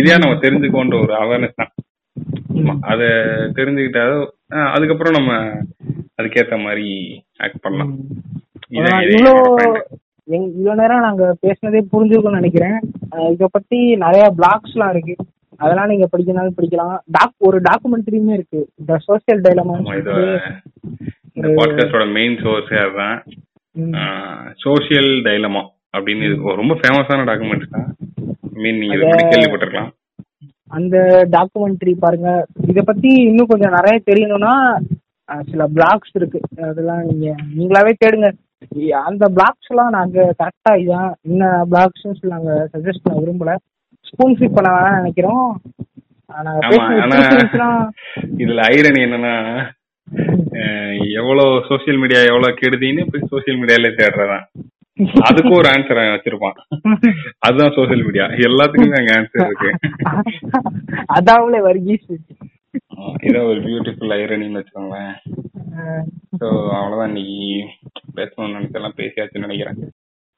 இதே 0.00 0.16
நம்ம 0.22 0.36
தெரிஞ்சுக்கோன்ற 0.44 0.96
ஒரு 1.00 1.14
அவேர்னஸ் 1.20 1.58
தான். 1.60 1.72
அத 2.90 3.02
தெரிஞ்சுக்கிட்டா 3.58 4.04
ஆஹ், 4.54 4.70
அதுக்கப்புறம் 4.74 5.16
நம்ம 5.18 5.32
அதுக்கேத்த 6.20 6.62
மாதிரி 6.62 7.22
ஆக்ட் 7.36 7.60
பண்ணலாம். 7.60 7.96
எங்- 10.30 10.32
இவ்வளோ 10.32 10.74
நேரம் 10.74 11.00
நாங்க 11.00 11.36
பேசினதே 11.46 11.82
புரிஞ்சுக்கணும்னு 11.92 12.30
நினைக்கிறேன். 12.30 12.80
இத 13.30 13.48
பத்தி 13.50 13.96
நிறைய 13.96 14.34
பிளாக்ஸ்லாம் 14.38 14.90
இருக்கு. 14.90 15.16
அதெல்லாம் 15.56 15.86
நீங்க 15.86 16.08
படிக்கனாலும் 16.16 16.52
படிக்கலாம். 16.62 16.98
டாக் 17.06 17.32
ஒரு 17.38 17.60
டாக்குமெண்ட்ரியுமே 17.60 18.32
இருக்கு. 18.32 18.68
த 18.86 18.98
சோசியல் 19.08 19.36
டைலமா 19.36 19.78
இந்த 21.32 21.48
பாட்காஸ்டோட 21.48 22.12
மெயின் 22.12 22.36
சோர்ஸே 22.36 22.86
அதுதான். 22.86 23.24
சோசியல் 24.64 25.22
டைலமா 25.22 25.68
அப்படின்னு 25.96 26.32
இது 26.32 26.54
ரொம்ப 26.54 26.74
ஃபேமஸான 26.74 27.24
டாக்குமெண்ட் 27.24 27.68
தான் 27.70 27.96
மீன் 28.52 28.78
நீங்க 28.78 28.94
இதை 28.94 29.08
பத்தி 29.08 29.24
கேள்விப்பட்டிருக்கலாம். 29.24 29.90
அந்த 30.68 31.28
டாக்குமெண்ட்ரி 31.30 31.92
பாருங்க. 31.98 32.46
இத 32.68 32.82
பத்தி 32.82 33.08
இன்னும் 33.08 33.46
கொஞ்சம் 33.46 33.72
நிறைய 33.72 34.00
தெரியணும்னா 34.06 34.76
சில 35.50 35.68
பிளாக்ஸ் 35.74 36.12
இருக்கு. 36.12 36.40
அதெல்லாம் 36.62 37.02
நீங்க 37.02 37.34
நீங்களாவே 37.58 37.92
தேடுங்க. 38.04 38.32
இ- 38.74 38.88
அந்த 38.88 39.32
பிளாக்ஸ் 39.34 39.66
எல்லாம் 39.68 39.90
நாங்க 39.90 40.34
கரெக்டா 40.38 40.72
இதான் 40.72 41.12
இன்ன 41.20 41.64
பிளாக்ஸ் 41.70 42.16
நாங்க 42.20 42.68
சஜஸ்ட் 42.72 43.02
பண்ண 43.02 43.20
விரும்பல. 43.20 43.56
ஸ்பூன் 44.02 44.36
ஃபீட் 44.36 44.54
பண்ண 44.54 44.80
வேணாம் 44.80 44.96
நினைக்கிறோம். 44.96 45.60
இதுல 48.36 48.60
ஐரணி 48.70 49.02
என்னன்னா 49.06 49.66
எவ்வளவு 51.14 51.48
சோசியல் 51.48 51.98
மீடியா 51.98 52.20
எவ்வளவு 52.20 52.58
கெடுதின்னு 52.60 53.06
போய் 53.10 53.28
சோசியல் 53.30 53.58
மீடியால 53.58 53.90
தேடுறதான். 53.90 54.44
அதுக்கும் 55.30 55.56
ஒரு 55.56 55.68
ஆன்சர் 55.68 56.18
வச்சிருப்பான். 56.18 56.58
அதுதான் 57.38 57.70
சோசியல் 57.70 58.04
மீடியா 58.04 58.24
எல்லாத்துக்குமே 58.24 58.98
அங்க 58.98 59.12
ஆன்சர் 59.12 59.46
இருக்கு. 59.46 59.78
அதாவலே 61.14 61.62
வர்கீஸ். 61.62 62.20
ஆ, 63.00 63.10
இதான் 63.26 63.48
ஒரு 63.50 63.60
பியூட்டிஃபுல் 63.64 64.14
ஐரனின்னு 64.16 64.60
வச்சுக்கோங்களேன். 64.60 65.12
ஸோ 66.38 66.46
அவ்வளவுதான். 66.74 67.10
இன்னைக்கு 67.12 67.36
பேசணும்னு 68.16 68.56
நினைச்செல்லாம் 68.56 68.98
பேசியாச்சுன்னு 68.98 69.46
நினைக்கிறேன். 69.46 69.78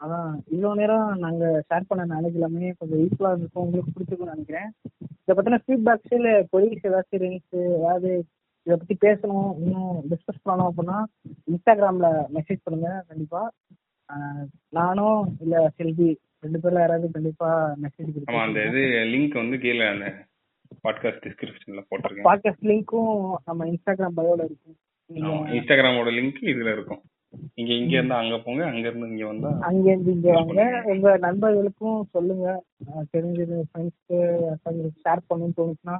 அதான். 0.00 0.30
இவ்வளோ 0.52 0.70
நேரம் 0.74 1.08
நாங்க 1.20 1.44
ஷேர் 1.68 1.88
பண்ண 1.88 2.04
நாலேஜ் 2.12 2.38
எல்லாமே 2.38 2.70
கொஞ்சம் 2.78 3.00
யூஸ்ஃபுல்லாக 3.02 3.38
இருக்கும் 3.38 3.64
உங்களுக்கு 3.64 3.92
பிடிச்சிருக்கும்னு 3.92 4.34
நினைக்கிறேன். 4.34 4.68
இதை 5.22 5.34
பத்தின 5.34 5.60
ஃபீட்பேக்ஸ் 5.64 6.14
இல்லை 6.14 6.32
கொரிஸ் 6.52 6.86
ஏதாச்சும் 6.88 7.18
இருந்துச்சு 7.18 7.60
ஏதாவது 7.78 8.10
இதை 8.66 8.74
பத்தி 8.76 8.94
பேசணும் 9.04 9.48
இன்னும் 9.60 9.94
டிஸ்கஸ் 10.10 10.42
பண்ணணும் 10.42 10.68
அப்படின்னா 10.68 10.98
இன்ஸ்டாகிராம்ல 11.50 12.08
மெசேஜ் 12.36 12.64
பண்ணுங்க 12.64 12.90
கண்டிப்பா. 13.08 13.42
ஆஹ் 14.08 14.44
நானும் 14.72 15.16
இல்ல 15.40 15.56
செல்வி 15.78 16.10
ரெண்டு 16.44 16.60
பேர்ல 16.60 16.80
யாராவது 16.80 17.08
கண்டிப்பா 17.14 17.48
மெசேஜ் 17.82 18.12
ஆமா 18.28 18.42
அந்த 18.46 18.60
இது 18.70 18.82
லிங்க் 19.12 19.40
வந்து 19.40 19.58
கீழே 19.60 19.86
அந்த 19.92 20.06
பாட்காஸ்ட் 20.84 21.24
டிஸ்கிரிப்ஷன்ல 21.26 21.82
போட்டிருக்கேன். 21.90 22.26
பாட்காஸ்ட் 22.28 22.68
லிங்க்கும் 22.70 23.14
நம்ம 23.44 23.66
இன்ஸ்டாகிராம் 23.66 24.18
பயோல 24.20 24.44
இருக்கும். 24.44 24.76
இன்ஸ்டாகிராமோட 25.56 26.10
லிங்க் 26.18 26.42
இதுல 26.52 26.72
இருக்கும். 26.72 27.02
நீங்க 27.54 27.72
இங்க 27.72 27.92
இருந்து 27.96 28.14
அங்க 28.14 28.38
போங்க 28.38 28.62
அங்க 28.66 28.84
இருந்து 28.88 29.08
இங்க 29.08 29.26
வந்தா 29.26 29.50
அங்கேருந்து 29.68 30.10
இங்க 30.12 30.28
வாங்க. 30.32 30.64
உங்க 30.84 31.16
நண்பர்களுக்கும் 31.16 32.08
சொல்லுங்க. 32.10 32.46
தெரிஞ்சது 33.12 33.56
ஃப்ரெண்ட்ஸ்க்கு 33.68 34.18
ஷேர் 35.02 35.22
பண்ணணும்னு 35.28 35.56
தோணுச்சுன்னா 35.58 35.96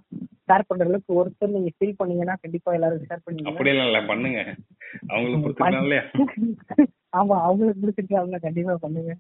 ஷேர் 0.48 0.66
பண்ற 0.66 0.84
அளவுக்கு 0.84 1.18
ஒருத்தர் 1.20 1.54
நீங்க 1.56 1.70
ஃபீல் 1.76 1.98
பண்ணீங்கன்னா 1.98 2.36
கண்டிப்பா 2.42 2.74
எல்லாரும் 2.74 3.06
ஷேர் 3.08 3.24
பண்ணுவீங்க 3.24 3.50
அப்படியெல்லாம் 3.52 3.90
இல்ல 3.90 4.02
பண்ணுங்க. 4.06 4.40
அவங்களுக்கு 5.08 5.44
கொடுத்துருக்காங்க 5.44 5.82
இல்லையா? 5.82 6.04
ஆமா 7.12 7.36
அவங்களுக்கு 7.46 7.82
பிடிச்சிருக்காங்க 7.82 8.38
கண்டிப்பா 8.38 8.74
பண்ணுங்க. 8.76 9.12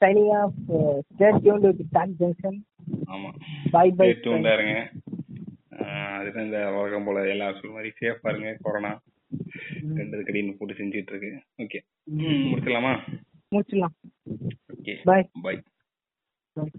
styling 0.00 0.32
off 0.36 0.58
stay 1.08 1.40
tuned 1.42 1.64
with 1.64 1.80
Talk 1.92 2.14
Junction 2.20 2.58
ஆமா. 3.10 3.30
பை 3.70 3.86
பை 3.98 4.08
டூண்டா 4.24 4.52
இருங்க 4.56 4.76
அதுதான் 6.14 6.46
இந்த 6.46 6.60
உலகம் 6.76 7.06
போல 7.06 7.20
எல்லா 7.28 7.46
சொல்ல 7.52 7.74
மாதிரி 7.74 7.90
சேஃபா 7.98 8.30
இருங்க 8.32 8.52
கொரோனா 8.62 8.92
ரெண்டு 9.98 10.22
கடின்னு 10.26 10.56
போட்டு 10.56 10.78
செஞ்சுட்டு 10.78 11.12
இருக்கு. 11.12 11.30
ஓகே 11.62 11.80
முடிச்சிடலாமா? 12.46 12.94
முடிச்சிடலாம். 13.52 13.94
Okay 14.74 14.94
Bye. 15.04 15.24
Bye 15.38 15.54
Bye. 16.56 16.70